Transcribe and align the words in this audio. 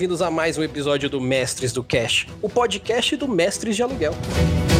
bem-vindos 0.00 0.22
a 0.22 0.30
mais 0.30 0.56
um 0.56 0.62
episódio 0.62 1.10
do 1.10 1.20
Mestres 1.20 1.74
do 1.74 1.84
Cash, 1.84 2.26
o 2.40 2.48
podcast 2.48 3.14
do 3.16 3.28
Mestres 3.28 3.76
de 3.76 3.82
Aluguel. 3.82 4.14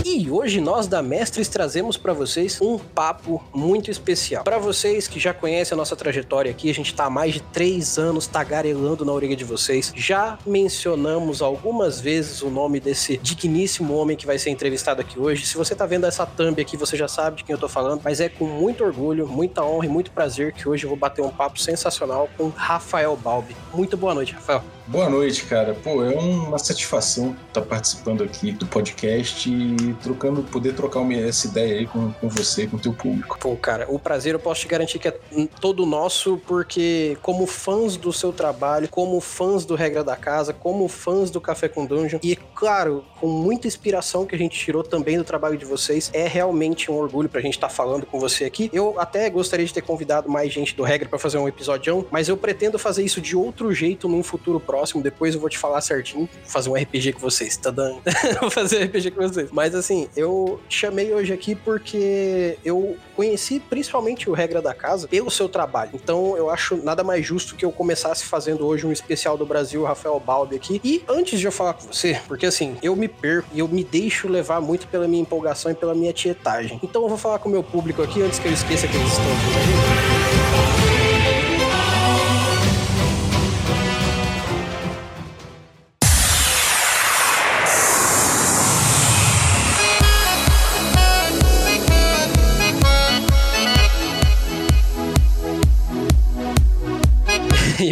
E 0.02 0.30
hoje 0.30 0.62
nós 0.62 0.86
da 0.86 1.02
Mestres 1.02 1.46
trazemos 1.46 1.98
para 1.98 2.14
vocês 2.14 2.58
um 2.58 2.78
papo 2.78 3.44
muito 3.52 3.90
especial. 3.90 4.42
Para 4.44 4.56
vocês 4.56 5.06
que 5.06 5.20
já 5.20 5.34
conhecem 5.34 5.74
a 5.74 5.76
nossa 5.76 5.94
trajetória 5.94 6.50
aqui, 6.50 6.70
a 6.70 6.74
gente 6.74 6.86
está 6.86 7.04
há 7.04 7.10
mais 7.10 7.34
de 7.34 7.42
três 7.42 7.98
anos 7.98 8.26
tagarelando 8.26 9.04
na 9.04 9.12
orelha 9.12 9.36
de 9.36 9.44
vocês. 9.44 9.92
Já 9.94 10.38
mencionamos 10.46 11.42
algumas 11.42 12.00
vezes 12.00 12.40
o 12.40 12.48
nome 12.48 12.80
desse 12.80 13.18
digníssimo 13.18 13.92
homem 13.92 14.16
que 14.16 14.24
vai 14.24 14.38
ser 14.38 14.48
entrevistado 14.48 15.02
aqui 15.02 15.20
hoje. 15.20 15.44
Se 15.44 15.54
você 15.54 15.74
tá 15.74 15.84
vendo 15.84 16.06
essa 16.06 16.24
thumb 16.24 16.58
aqui, 16.62 16.78
você 16.78 16.96
já 16.96 17.08
sabe 17.08 17.36
de 17.36 17.44
quem 17.44 17.52
eu 17.52 17.60
tô 17.60 17.68
falando, 17.68 18.00
mas 18.02 18.22
é 18.22 18.30
com 18.30 18.46
muito 18.46 18.82
orgulho, 18.82 19.28
muita 19.28 19.62
honra 19.62 19.84
e 19.84 19.88
muito 19.90 20.12
prazer 20.12 20.54
que 20.54 20.66
hoje 20.66 20.84
eu 20.84 20.88
vou 20.88 20.98
bater 20.98 21.20
um 21.20 21.30
papo 21.30 21.60
sensacional 21.60 22.26
com 22.38 22.48
Rafael 22.48 23.14
Balbi. 23.18 23.54
Muito 23.74 23.98
boa 23.98 24.14
noite, 24.14 24.32
Rafael. 24.32 24.79
Boa 24.90 25.08
noite, 25.08 25.44
cara. 25.44 25.72
Pô, 25.72 26.02
é 26.02 26.08
uma 26.08 26.58
satisfação 26.58 27.36
estar 27.46 27.62
participando 27.62 28.24
aqui 28.24 28.50
do 28.50 28.66
podcast 28.66 29.48
e 29.48 29.94
trocando, 30.02 30.42
poder 30.42 30.74
trocar 30.74 31.08
essa 31.12 31.46
ideia 31.46 31.78
aí 31.78 31.86
com, 31.86 32.12
com 32.14 32.28
você, 32.28 32.66
com 32.66 32.76
o 32.76 32.80
teu 32.80 32.92
público. 32.92 33.38
Pô, 33.38 33.54
cara, 33.54 33.86
o 33.88 34.00
prazer 34.00 34.34
eu 34.34 34.40
posso 34.40 34.62
te 34.62 34.66
garantir 34.66 34.98
que 34.98 35.06
é 35.06 35.16
todo 35.60 35.86
nosso, 35.86 36.38
porque 36.44 37.16
como 37.22 37.46
fãs 37.46 37.96
do 37.96 38.12
seu 38.12 38.32
trabalho, 38.32 38.88
como 38.88 39.20
fãs 39.20 39.64
do 39.64 39.76
Regra 39.76 40.02
da 40.02 40.16
Casa, 40.16 40.52
como 40.52 40.88
fãs 40.88 41.30
do 41.30 41.40
Café 41.40 41.68
com 41.68 41.86
Dungeon, 41.86 42.18
e 42.20 42.34
claro, 42.34 43.04
com 43.20 43.28
muita 43.28 43.68
inspiração 43.68 44.26
que 44.26 44.34
a 44.34 44.38
gente 44.38 44.58
tirou 44.58 44.82
também 44.82 45.16
do 45.16 45.22
trabalho 45.22 45.56
de 45.56 45.64
vocês, 45.64 46.10
é 46.12 46.26
realmente 46.26 46.90
um 46.90 46.96
orgulho 46.96 47.28
pra 47.28 47.40
gente 47.40 47.54
estar 47.54 47.68
tá 47.68 47.72
falando 47.72 48.06
com 48.06 48.18
você 48.18 48.44
aqui. 48.44 48.68
Eu 48.72 48.98
até 48.98 49.30
gostaria 49.30 49.64
de 49.64 49.72
ter 49.72 49.82
convidado 49.82 50.28
mais 50.28 50.52
gente 50.52 50.74
do 50.74 50.82
Regra 50.82 51.08
para 51.08 51.18
fazer 51.18 51.38
um 51.38 51.46
episódio, 51.46 52.08
mas 52.10 52.28
eu 52.28 52.36
pretendo 52.36 52.76
fazer 52.76 53.04
isso 53.04 53.20
de 53.20 53.36
outro 53.36 53.72
jeito 53.72 54.08
num 54.08 54.24
futuro 54.24 54.58
próximo 54.58 54.79
próximo, 54.80 55.02
depois 55.02 55.34
eu 55.34 55.40
vou 55.40 55.50
te 55.50 55.58
falar 55.58 55.80
certinho, 55.82 56.28
fazer 56.44 56.70
um 56.70 56.74
RPG 56.74 57.12
com 57.12 57.20
vocês, 57.20 57.56
tá 57.56 57.70
dando? 57.70 58.00
vou 58.40 58.50
fazer 58.50 58.80
um 58.80 58.84
RPG 58.86 59.10
com 59.10 59.28
vocês. 59.28 59.50
Mas 59.52 59.74
assim, 59.74 60.08
eu 60.16 60.58
chamei 60.68 61.12
hoje 61.12 61.32
aqui 61.32 61.54
porque 61.54 62.56
eu 62.64 62.96
conheci 63.14 63.60
principalmente 63.60 64.30
o 64.30 64.32
Regra 64.32 64.62
da 64.62 64.72
Casa 64.72 65.06
pelo 65.06 65.30
seu 65.30 65.48
trabalho. 65.48 65.90
Então 65.92 66.36
eu 66.36 66.48
acho 66.48 66.76
nada 66.76 67.04
mais 67.04 67.26
justo 67.26 67.54
que 67.54 67.64
eu 67.64 67.70
começasse 67.70 68.24
fazendo 68.24 68.66
hoje 68.66 68.86
um 68.86 68.92
especial 68.92 69.36
do 69.36 69.44
Brasil, 69.44 69.84
Rafael 69.84 70.18
Balbi 70.18 70.56
aqui. 70.56 70.80
E 70.82 71.04
antes 71.06 71.38
de 71.38 71.46
eu 71.46 71.52
falar 71.52 71.74
com 71.74 71.86
você, 71.92 72.18
porque 72.26 72.46
assim, 72.46 72.78
eu 72.82 72.96
me 72.96 73.08
perco 73.08 73.48
e 73.52 73.58
eu 73.58 73.68
me 73.68 73.84
deixo 73.84 74.28
levar 74.28 74.62
muito 74.62 74.88
pela 74.88 75.06
minha 75.06 75.20
empolgação 75.20 75.70
e 75.70 75.74
pela 75.74 75.94
minha 75.94 76.12
tietagem. 76.12 76.80
Então 76.82 77.02
eu 77.02 77.08
vou 77.08 77.18
falar 77.18 77.38
com 77.38 77.48
o 77.50 77.52
meu 77.52 77.62
público 77.62 78.02
aqui 78.02 78.22
antes 78.22 78.38
que 78.38 78.48
eu 78.48 78.52
esqueça 78.52 78.88
que 78.88 78.96
eles 78.96 79.10
estão 79.10 79.24
aqui. 79.24 80.09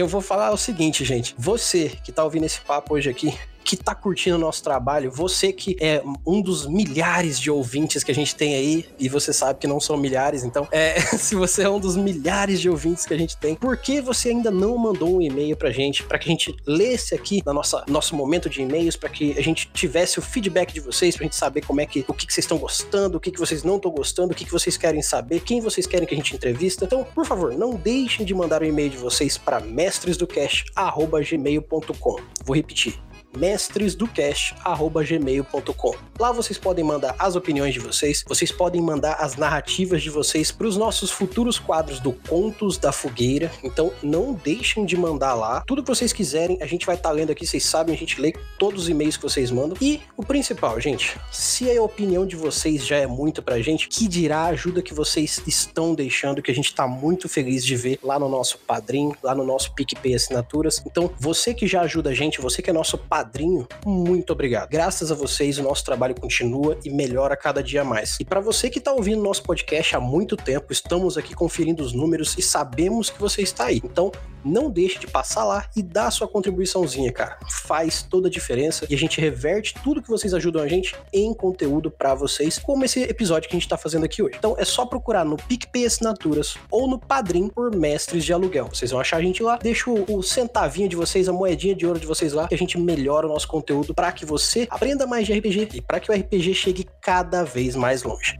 Eu 0.00 0.08
vou 0.08 0.20
falar 0.20 0.52
o 0.52 0.56
seguinte, 0.56 1.04
gente. 1.04 1.34
Você 1.38 1.90
que 2.04 2.12
tá 2.12 2.24
ouvindo 2.24 2.44
esse 2.44 2.60
papo 2.60 2.94
hoje 2.94 3.10
aqui, 3.10 3.36
que 3.68 3.76
tá 3.76 3.94
curtindo 3.94 4.36
o 4.36 4.38
nosso 4.38 4.62
trabalho, 4.62 5.10
você 5.10 5.52
que 5.52 5.76
é 5.78 6.02
um 6.26 6.40
dos 6.40 6.66
milhares 6.66 7.38
de 7.38 7.50
ouvintes 7.50 8.02
que 8.02 8.10
a 8.10 8.14
gente 8.14 8.34
tem 8.34 8.54
aí, 8.54 8.86
e 8.98 9.10
você 9.10 9.30
sabe 9.30 9.58
que 9.58 9.66
não 9.66 9.78
são 9.78 9.94
milhares, 9.98 10.42
então, 10.42 10.66
é, 10.72 10.98
se 11.18 11.34
você 11.34 11.64
é 11.64 11.68
um 11.68 11.78
dos 11.78 11.94
milhares 11.94 12.62
de 12.62 12.70
ouvintes 12.70 13.04
que 13.04 13.12
a 13.12 13.18
gente 13.18 13.36
tem, 13.36 13.54
por 13.54 13.76
que 13.76 14.00
você 14.00 14.30
ainda 14.30 14.50
não 14.50 14.78
mandou 14.78 15.18
um 15.18 15.20
e-mail 15.20 15.54
pra 15.54 15.70
gente, 15.70 16.02
para 16.02 16.18
que 16.18 16.30
a 16.30 16.32
gente 16.32 16.56
lesse 16.66 17.14
aqui 17.14 17.42
na 17.44 17.52
nossa 17.52 17.84
nosso 17.86 18.16
momento 18.16 18.48
de 18.48 18.62
e-mails, 18.62 18.96
para 18.96 19.10
que 19.10 19.36
a 19.36 19.42
gente 19.42 19.68
tivesse 19.74 20.18
o 20.18 20.22
feedback 20.22 20.72
de 20.72 20.80
vocês, 20.80 21.14
pra 21.14 21.24
gente 21.24 21.36
saber 21.36 21.60
como 21.60 21.82
é 21.82 21.86
que 21.86 22.06
o 22.08 22.14
que, 22.14 22.26
que 22.26 22.32
vocês 22.32 22.44
estão 22.44 22.56
gostando, 22.56 23.18
o 23.18 23.20
que, 23.20 23.30
que 23.30 23.38
vocês 23.38 23.64
não 23.64 23.76
estão 23.76 23.90
gostando, 23.90 24.32
o 24.32 24.34
que, 24.34 24.46
que 24.46 24.52
vocês 24.52 24.78
querem 24.78 25.02
saber, 25.02 25.40
quem 25.40 25.60
vocês 25.60 25.86
querem 25.86 26.08
que 26.08 26.14
a 26.14 26.16
gente 26.16 26.34
entrevista. 26.34 26.86
Então, 26.86 27.04
por 27.04 27.26
favor, 27.26 27.52
não 27.52 27.74
deixem 27.74 28.24
de 28.24 28.32
mandar 28.32 28.62
o 28.62 28.64
e-mail 28.64 28.88
de 28.88 28.96
vocês 28.96 29.36
para 29.36 29.60
mestresdocast@gmail.com. 29.60 32.16
Vou 32.46 32.56
repetir 32.56 33.07
mestresdocast@gmail.com. 33.38 35.94
Lá 36.18 36.32
vocês 36.32 36.58
podem 36.58 36.84
mandar 36.84 37.14
as 37.18 37.36
opiniões 37.36 37.72
de 37.72 37.80
vocês, 37.80 38.24
vocês 38.26 38.50
podem 38.50 38.82
mandar 38.82 39.14
as 39.14 39.36
narrativas 39.36 40.02
de 40.02 40.10
vocês 40.10 40.50
para 40.50 40.66
os 40.66 40.76
nossos 40.76 41.10
futuros 41.10 41.58
quadros 41.58 42.00
do 42.00 42.12
Contos 42.12 42.76
da 42.76 42.92
Fogueira. 42.92 43.50
Então 43.62 43.92
não 44.02 44.34
deixem 44.34 44.84
de 44.84 44.96
mandar 44.96 45.34
lá. 45.34 45.62
Tudo 45.66 45.82
que 45.82 45.88
vocês 45.88 46.12
quiserem, 46.12 46.58
a 46.60 46.66
gente 46.66 46.84
vai 46.84 46.96
estar 46.96 47.10
tá 47.10 47.14
lendo 47.14 47.30
aqui, 47.30 47.46
vocês 47.46 47.64
sabem, 47.64 47.94
a 47.94 47.98
gente 47.98 48.20
lê 48.20 48.34
todos 48.58 48.82
os 48.82 48.88
e-mails 48.88 49.16
que 49.16 49.22
vocês 49.22 49.50
mandam. 49.50 49.76
E 49.80 50.00
o 50.16 50.24
principal, 50.24 50.80
gente, 50.80 51.16
se 51.30 51.70
a 51.70 51.82
opinião 51.82 52.26
de 52.26 52.36
vocês 52.36 52.84
já 52.84 52.96
é 52.96 53.06
muito 53.06 53.42
pra 53.42 53.60
gente, 53.60 53.88
que 53.88 54.08
dirá 54.08 54.40
a 54.40 54.46
ajuda 54.48 54.82
que 54.82 54.92
vocês 54.92 55.40
estão 55.46 55.94
deixando, 55.94 56.42
que 56.42 56.50
a 56.50 56.54
gente 56.54 56.74
tá 56.74 56.86
muito 56.86 57.28
feliz 57.28 57.64
de 57.64 57.76
ver 57.76 57.98
lá 58.02 58.18
no 58.18 58.28
nosso 58.28 58.58
padrinho, 58.58 59.16
lá 59.22 59.34
no 59.34 59.44
nosso 59.44 59.72
PicPay 59.74 60.14
Assinaturas. 60.14 60.82
Então, 60.84 61.10
você 61.18 61.54
que 61.54 61.66
já 61.66 61.82
ajuda 61.82 62.10
a 62.10 62.14
gente, 62.14 62.40
você 62.40 62.60
que 62.60 62.70
é 62.70 62.72
nosso 62.72 62.98
padrinho, 62.98 63.27
padrinho, 63.28 63.68
muito 63.84 64.32
obrigado. 64.32 64.70
Graças 64.70 65.12
a 65.12 65.14
vocês, 65.14 65.58
o 65.58 65.62
nosso 65.62 65.84
trabalho 65.84 66.14
continua 66.18 66.78
e 66.82 66.88
melhora 66.88 67.36
cada 67.36 67.62
dia 67.62 67.84
mais. 67.84 68.16
E 68.18 68.24
para 68.24 68.40
você 68.40 68.70
que 68.70 68.78
está 68.78 68.90
ouvindo 68.90 69.22
nosso 69.22 69.42
podcast 69.42 69.94
há 69.94 70.00
muito 70.00 70.34
tempo, 70.34 70.72
estamos 70.72 71.18
aqui 71.18 71.34
conferindo 71.34 71.82
os 71.82 71.92
números 71.92 72.36
e 72.38 72.42
sabemos 72.42 73.10
que 73.10 73.20
você 73.20 73.42
está 73.42 73.66
aí. 73.66 73.82
Então, 73.84 74.10
não 74.44 74.70
deixe 74.70 74.98
de 74.98 75.06
passar 75.06 75.44
lá 75.44 75.66
e 75.76 75.82
dar 75.82 76.10
sua 76.10 76.26
contribuiçãozinha, 76.26 77.12
cara. 77.12 77.38
Faz 77.64 78.02
toda 78.02 78.28
a 78.28 78.30
diferença 78.30 78.86
e 78.88 78.94
a 78.94 78.98
gente 78.98 79.20
reverte 79.20 79.74
tudo 79.82 80.02
que 80.02 80.08
vocês 80.08 80.32
ajudam 80.32 80.62
a 80.62 80.68
gente 80.68 80.96
em 81.12 81.34
conteúdo 81.34 81.90
para 81.90 82.14
vocês, 82.14 82.58
como 82.58 82.84
esse 82.84 83.02
episódio 83.02 83.48
que 83.48 83.56
a 83.56 83.58
gente 83.58 83.68
tá 83.68 83.76
fazendo 83.76 84.04
aqui 84.04 84.22
hoje. 84.22 84.36
Então 84.38 84.56
é 84.58 84.64
só 84.64 84.86
procurar 84.86 85.24
no 85.24 85.36
PicPay 85.36 85.84
Assinaturas 85.84 86.56
ou 86.70 86.88
no 86.88 86.98
Padrim 86.98 87.48
por 87.48 87.74
Mestres 87.74 88.24
de 88.24 88.32
Aluguel. 88.32 88.68
Vocês 88.72 88.90
vão 88.90 89.00
achar 89.00 89.18
a 89.18 89.22
gente 89.22 89.42
lá, 89.42 89.56
deixa 89.56 89.90
o, 89.90 90.16
o 90.16 90.22
centavinho 90.22 90.88
de 90.88 90.96
vocês, 90.96 91.28
a 91.28 91.32
moedinha 91.32 91.74
de 91.74 91.86
ouro 91.86 91.98
de 91.98 92.06
vocês 92.06 92.32
lá, 92.32 92.48
que 92.48 92.54
a 92.54 92.58
gente 92.58 92.78
melhora 92.78 93.07
o 93.08 93.28
nosso 93.28 93.48
conteúdo 93.48 93.94
para 93.94 94.12
que 94.12 94.24
você 94.24 94.66
aprenda 94.70 95.06
mais 95.06 95.26
de 95.26 95.32
RPG 95.32 95.68
e 95.74 95.80
para 95.80 96.00
que 96.00 96.10
o 96.10 96.14
RPG 96.14 96.54
chegue 96.54 96.86
cada 97.00 97.44
vez 97.44 97.74
mais 97.74 98.02
longe. 98.02 98.38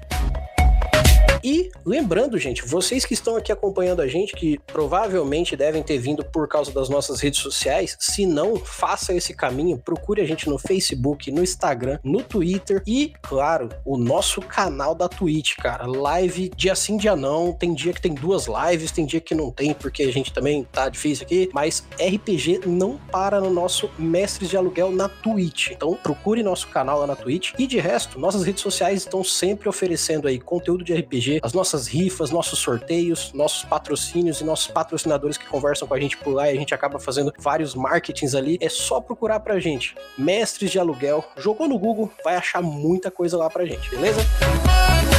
E 1.48 1.70
lembrando, 1.82 2.36
gente, 2.36 2.62
vocês 2.62 3.06
que 3.06 3.14
estão 3.14 3.34
aqui 3.34 3.50
acompanhando 3.50 4.02
a 4.02 4.06
gente, 4.06 4.34
que 4.34 4.58
provavelmente 4.66 5.56
devem 5.56 5.82
ter 5.82 5.96
vindo 5.96 6.22
por 6.22 6.46
causa 6.46 6.70
das 6.70 6.90
nossas 6.90 7.22
redes 7.22 7.40
sociais, 7.40 7.96
se 7.98 8.26
não, 8.26 8.54
faça 8.56 9.14
esse 9.14 9.32
caminho, 9.32 9.78
procure 9.78 10.20
a 10.20 10.26
gente 10.26 10.46
no 10.46 10.58
Facebook, 10.58 11.32
no 11.32 11.42
Instagram, 11.42 11.98
no 12.04 12.22
Twitter 12.22 12.82
e, 12.86 13.14
claro, 13.22 13.70
o 13.82 13.96
nosso 13.96 14.42
canal 14.42 14.94
da 14.94 15.08
Twitch, 15.08 15.56
cara. 15.56 15.86
Live 15.86 16.50
dia 16.54 16.74
sim, 16.74 16.98
dia 16.98 17.16
não. 17.16 17.54
Tem 17.54 17.72
dia 17.72 17.94
que 17.94 18.02
tem 18.02 18.12
duas 18.12 18.46
lives, 18.46 18.92
tem 18.92 19.06
dia 19.06 19.20
que 19.20 19.34
não 19.34 19.50
tem, 19.50 19.72
porque 19.72 20.02
a 20.02 20.12
gente 20.12 20.30
também 20.30 20.64
tá 20.70 20.90
difícil 20.90 21.24
aqui. 21.24 21.48
Mas 21.54 21.82
RPG 21.98 22.60
não 22.66 22.98
para 23.10 23.40
no 23.40 23.48
nosso 23.48 23.90
Mestres 23.98 24.50
de 24.50 24.56
Aluguel 24.58 24.90
na 24.90 25.08
Twitch. 25.08 25.70
Então 25.70 25.94
procure 25.94 26.42
nosso 26.42 26.68
canal 26.68 27.00
lá 27.00 27.06
na 27.06 27.16
Twitch. 27.16 27.54
E 27.58 27.66
de 27.66 27.78
resto, 27.78 28.20
nossas 28.20 28.44
redes 28.44 28.62
sociais 28.62 28.98
estão 28.98 29.24
sempre 29.24 29.66
oferecendo 29.66 30.28
aí 30.28 30.38
conteúdo 30.38 30.84
de 30.84 30.92
RPG 30.92 31.37
as 31.42 31.52
nossas 31.52 31.86
rifas, 31.86 32.30
nossos 32.30 32.58
sorteios, 32.58 33.32
nossos 33.32 33.64
patrocínios 33.64 34.40
e 34.40 34.44
nossos 34.44 34.68
patrocinadores 34.68 35.36
que 35.36 35.46
conversam 35.46 35.86
com 35.86 35.94
a 35.94 36.00
gente 36.00 36.16
por 36.16 36.32
lá 36.32 36.50
e 36.50 36.56
a 36.56 36.58
gente 36.58 36.74
acaba 36.74 36.98
fazendo 36.98 37.32
vários 37.38 37.74
marketings 37.74 38.34
ali. 38.34 38.58
É 38.60 38.68
só 38.68 39.00
procurar 39.00 39.40
pra 39.40 39.58
gente. 39.58 39.94
Mestres 40.16 40.70
de 40.70 40.78
aluguel. 40.78 41.24
Jogou 41.36 41.68
no 41.68 41.78
Google, 41.78 42.10
vai 42.24 42.36
achar 42.36 42.62
muita 42.62 43.10
coisa 43.10 43.36
lá 43.36 43.48
pra 43.48 43.64
gente, 43.64 43.90
beleza? 43.90 44.20
que 44.20 45.17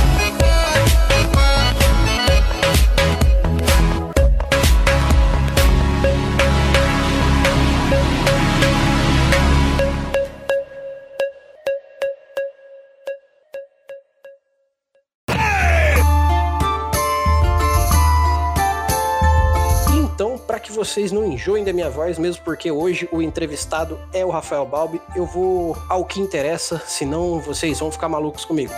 vocês 20.80 21.12
não 21.12 21.26
enjoem 21.26 21.66
da 21.66 21.74
minha 21.74 21.90
voz, 21.90 22.18
mesmo 22.18 22.42
porque 22.42 22.72
hoje 22.72 23.10
o 23.12 23.22
entrevistado 23.22 24.00
é 24.14 24.26
o 24.26 24.30
Rafael 24.30 24.66
Balbi, 24.66 25.02
eu 25.14 25.26
vou 25.26 25.78
ao 25.90 26.06
que 26.06 26.22
interessa, 26.22 26.82
senão 26.88 27.38
vocês 27.42 27.78
vão 27.80 27.92
ficar 27.92 28.08
malucos 28.08 28.46
comigo. 28.46 28.72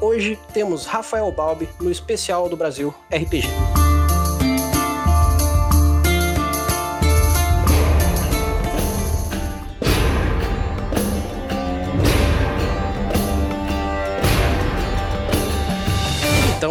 Hoje 0.00 0.36
temos 0.52 0.86
Rafael 0.86 1.30
Balbi 1.30 1.68
no 1.80 1.88
especial 1.88 2.48
do 2.48 2.56
Brasil 2.56 2.92
RPG. 3.12 3.46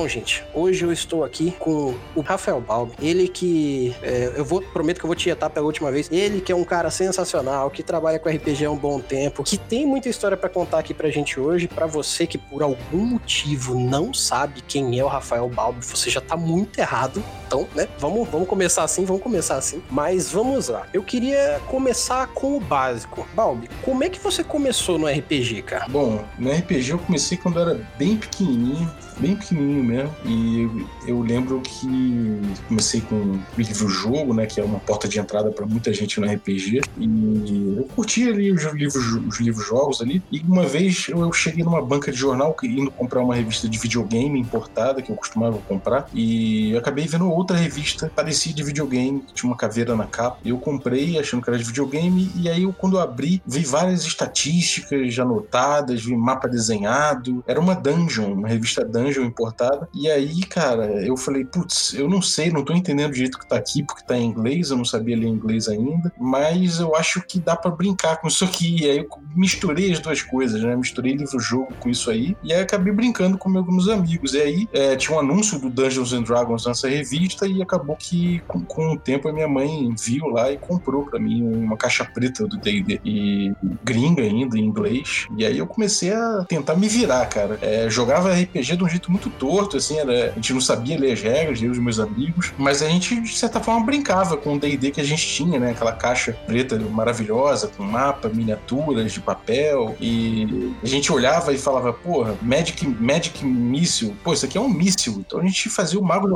Gente, 0.08 0.44
hoje 0.54 0.86
eu 0.86 0.92
estou 0.92 1.24
aqui 1.24 1.54
com 1.60 1.94
o 2.16 2.22
Rafael 2.22 2.62
Balbi. 2.62 2.94
Ele 3.02 3.28
que. 3.28 3.96
É, 4.02 4.34
eu 4.36 4.46
vou 4.46 4.62
prometo 4.62 5.00
que 5.00 5.06
eu 5.06 5.08
vou 5.08 5.16
te 5.16 5.30
etar 5.30 5.50
pela 5.50 5.66
última 5.66 5.92
vez. 5.92 6.10
Ele 6.12 6.40
que 6.40 6.52
é 6.52 6.56
um 6.56 6.64
cara 6.64 6.90
sensacional, 6.90 7.70
que 7.70 7.84
trabalha 7.84 8.18
com 8.18 8.30
RPG 8.30 8.66
há 8.66 8.72
um 8.72 8.78
bom 8.78 9.00
tempo, 9.00 9.44
que 9.44 9.58
tem 9.58 9.86
muita 9.86 10.08
história 10.08 10.38
para 10.38 10.50
contar 10.50 10.80
aqui 10.80 10.94
pra 10.94 11.10
gente 11.10 11.40
hoje. 11.40 11.68
Para 11.68 11.86
você 11.86 12.26
que 12.26 12.38
por 12.38 12.64
algum 12.64 12.98
motivo 12.98 13.78
não 13.78 14.14
sabe 14.14 14.62
quem 14.62 14.98
é 14.98 15.04
o 15.04 15.08
Rafael 15.08 15.50
Balbi, 15.50 15.86
você 15.86 16.10
já 16.10 16.22
tá 16.22 16.38
muito 16.38 16.80
errado. 16.80 17.22
Então, 17.46 17.68
né? 17.76 17.88
Vamos, 18.00 18.28
vamos 18.30 18.48
começar 18.48 18.84
assim, 18.84 19.04
vamos 19.04 19.22
começar 19.22 19.58
assim. 19.58 19.82
Mas 19.90 20.32
vamos 20.32 20.70
lá. 20.70 20.88
Eu 20.94 21.04
queria 21.04 21.62
começar 21.68 22.28
com 22.28 22.58
o 22.58 22.60
básico. 22.60 23.28
Balbi, 23.34 23.70
como 23.84 24.04
é 24.04 24.10
que 24.10 24.20
você 24.20 24.44
começou 24.44 24.98
no 24.98 25.08
RPG, 25.08 25.64
cara? 25.64 25.88
Bom, 25.90 26.24
no 26.38 26.52
RPG 26.52 26.92
eu 26.92 27.00
comecei 27.00 27.38
quando 27.38 27.60
eu 27.60 27.70
era 27.70 27.88
bem 27.98 28.18
pequenininho 28.18 28.90
bem 29.20 29.36
pequenininho 29.36 29.84
mesmo. 29.84 30.16
E 30.26 30.86
eu 31.08 31.22
lembro 31.22 31.62
que 31.62 32.42
comecei 32.68 33.02
com 33.02 33.40
livro-jogo, 33.58 34.34
né? 34.34 34.46
Que 34.46 34.60
é 34.60 34.64
uma 34.64 34.80
porta 34.80 35.08
de 35.08 35.20
entrada 35.20 35.52
para 35.52 35.66
muita 35.66 35.94
gente 35.94 36.20
no 36.20 36.28
RPG. 36.28 36.82
E 36.98 37.76
eu 37.78 37.84
curti 37.96 38.28
ali 38.28 38.52
os 38.52 38.64
livros, 38.64 39.06
os 39.28 39.40
livros-jogos 39.40 40.02
ali. 40.02 40.22
E 40.32 40.40
uma 40.42 40.66
vez 40.66 41.08
eu 41.10 41.32
cheguei 41.32 41.64
numa 41.64 41.82
banca 41.82 42.12
de 42.12 42.18
jornal 42.18 42.56
indo 42.64 42.92
comprar 42.92 43.22
uma 43.22 43.36
revista 43.36 43.68
de 43.68 43.78
videogame 43.78 44.40
importada, 44.40 45.02
que 45.02 45.12
eu 45.12 45.16
costumava 45.16 45.58
comprar. 45.68 46.10
E 46.14 46.72
eu 46.72 46.80
acabei 46.80 47.06
vendo 47.08 47.30
outra 47.30 47.58
revista 47.58 48.12
parecia 48.16 48.54
de 48.54 48.64
videogame, 48.64 49.22
que 49.22 49.34
tinha 49.34 49.50
uma 49.50 49.58
caveira 49.58 49.96
na 49.96 50.06
capa. 50.06 50.38
Eu 50.46 50.58
comprei 50.58 51.18
achando 51.20 51.42
que 51.42 51.50
era 51.50 51.58
de 51.58 51.64
videogame. 51.64 52.32
E 52.36 52.50
aí, 52.50 52.64
eu, 52.64 52.74
quando 52.74 52.98
eu 52.98 53.02
abri, 53.02 53.42
vi 53.46 53.64
várias 53.64 54.06
estatísticas 54.06 55.18
anotadas, 55.18 56.04
vi 56.04 56.16
mapa 56.16 56.48
desenhado. 56.48 57.44
Era 57.48 57.60
uma 57.60 57.76
dungeon, 57.76 58.34
uma 58.34 58.48
revista 58.48 58.84
dungeon 58.84 59.07
Dungeon 59.08 59.26
importada. 59.26 59.88
E 59.94 60.10
aí, 60.10 60.42
cara, 60.42 60.86
eu 61.06 61.16
falei, 61.18 61.46
putz, 61.46 61.94
eu 61.94 62.10
não 62.10 62.22
sei, 62.22 62.52
não 62.52 62.64
tô 62.64 62.74
entendendo 62.74 63.12
o 63.12 63.16
jeito 63.16 63.40
que 63.40 63.48
tá 63.48 63.56
aqui, 63.56 63.84
porque 63.84 64.04
tá 64.04 64.18
em 64.18 64.26
inglês, 64.26 64.70
eu 64.70 64.78
não 64.78 64.86
sabia 64.86 65.18
ler 65.18 65.28
inglês 65.28 65.68
ainda, 65.68 66.12
mas 66.20 66.80
eu 66.80 66.96
acho 66.96 67.22
que 67.22 67.40
dá 67.40 67.56
para 67.56 67.72
brincar 67.72 68.18
com 68.18 68.28
isso 68.28 68.44
aqui. 68.44 68.84
E 68.84 68.90
aí 68.90 68.98
eu 68.98 69.08
misturei 69.38 69.92
as 69.92 70.00
duas 70.00 70.22
coisas, 70.22 70.62
né? 70.62 70.76
Misturei 70.76 71.14
livro-jogo 71.14 71.74
com 71.80 71.90
isso 71.90 72.10
aí, 72.10 72.36
e 72.44 72.52
aí 72.52 72.62
acabei 72.62 72.92
brincando 72.92 73.38
com 73.38 73.50
meus 73.50 73.88
amigos. 73.88 74.34
E 74.34 74.42
aí 74.42 74.70
é, 74.74 74.96
tinha 74.96 75.16
um 75.16 75.20
anúncio 75.20 75.60
do 75.60 75.70
Dungeons 75.70 76.14
and 76.14 76.24
Dragons 76.24 76.66
nessa 76.66 76.90
revista, 76.90 77.48
e 77.48 77.62
acabou 77.62 77.96
que 77.96 78.42
com, 78.48 78.62
com 78.62 78.94
o 78.94 78.98
tempo 78.98 79.28
a 79.28 79.34
minha 79.34 79.48
mãe 79.48 79.94
viu 79.98 80.28
lá 80.28 80.52
e 80.52 80.58
comprou 80.58 81.04
para 81.04 81.20
mim 81.20 81.44
uma 81.44 81.78
caixa 81.78 82.04
preta 82.04 82.46
do 82.48 82.58
D&D, 82.58 83.00
e 83.06 83.54
gringa 83.84 84.24
ainda, 84.24 84.58
em 84.58 84.64
inglês. 84.64 85.28
E 85.38 85.46
aí 85.46 85.58
eu 85.58 85.68
comecei 85.68 86.14
a 86.14 86.46
tentar 86.48 86.76
me 86.76 86.88
virar, 86.88 87.26
cara. 87.28 87.60
É, 87.62 87.90
jogava 87.90 88.34
RPG 88.34 88.76
de 88.76 88.84
um 88.84 88.90
jeito 88.90 89.12
muito 89.12 89.30
torto, 89.30 89.78
assim, 89.78 89.98
era, 90.00 90.32
a 90.32 90.36
gente 90.36 90.54
não 90.54 90.62
sabia 90.62 91.00
ler 91.00 91.14
as 91.14 91.22
regras, 91.22 91.62
eu 91.62 91.68
e 91.68 91.72
os 91.72 91.80
meus 91.80 92.00
amigos, 92.00 92.54
mas 92.58 92.82
a 92.82 92.90
gente, 92.90 93.20
de 93.22 93.38
certa 93.38 93.60
forma, 93.60 93.86
brincava 93.86 94.38
com 94.38 94.56
o 94.56 94.60
D&D 94.60 94.92
que 94.92 95.02
a 95.02 95.04
gente 95.04 95.26
tinha, 95.28 95.60
né? 95.60 95.72
Aquela 95.72 95.92
caixa 95.92 96.34
preta 96.46 96.78
maravilhosa, 96.78 97.68
com 97.68 97.84
mapa, 97.84 98.30
miniaturas 98.30 99.18
papel, 99.28 99.94
e 100.00 100.74
a 100.82 100.88
gente 100.88 101.12
olhava 101.12 101.52
e 101.54 101.58
falava, 101.58 101.92
porra, 101.92 102.38
Magic, 102.42 102.88
Magic 102.88 103.46
Míssil, 103.46 104.16
pô, 104.24 104.32
isso 104.32 104.46
aqui 104.46 104.58
é 104.58 104.62
um 104.62 104.70
míssil, 104.70 105.16
então 105.20 105.42
a 105.42 105.44
gente 105.44 105.70
fazia 105.70 106.00
o 106.00 106.04
Mago 106.04 106.30
do 106.30 106.36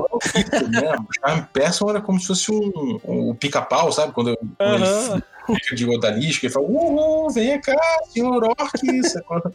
né? 0.70 0.94
O 0.98 1.08
Charm 1.18 1.46
Person 1.54 1.90
era 1.90 2.02
como 2.02 2.20
se 2.20 2.28
fosse 2.28 2.52
um, 2.52 3.00
um, 3.06 3.30
um 3.30 3.36
pica-pau, 3.36 3.90
sabe? 3.94 4.12
Quando, 4.12 4.38
quando 4.58 4.84
uhum. 4.84 5.14
ele 5.14 5.24
de 5.74 5.88
odalisca 5.88 6.48
e 6.48 6.50
fala: 6.50 6.65
Uhul, 6.65 7.30
vem 7.30 7.59
cá, 7.59 7.77
senhor 8.09 8.44
Orc. 8.44 8.81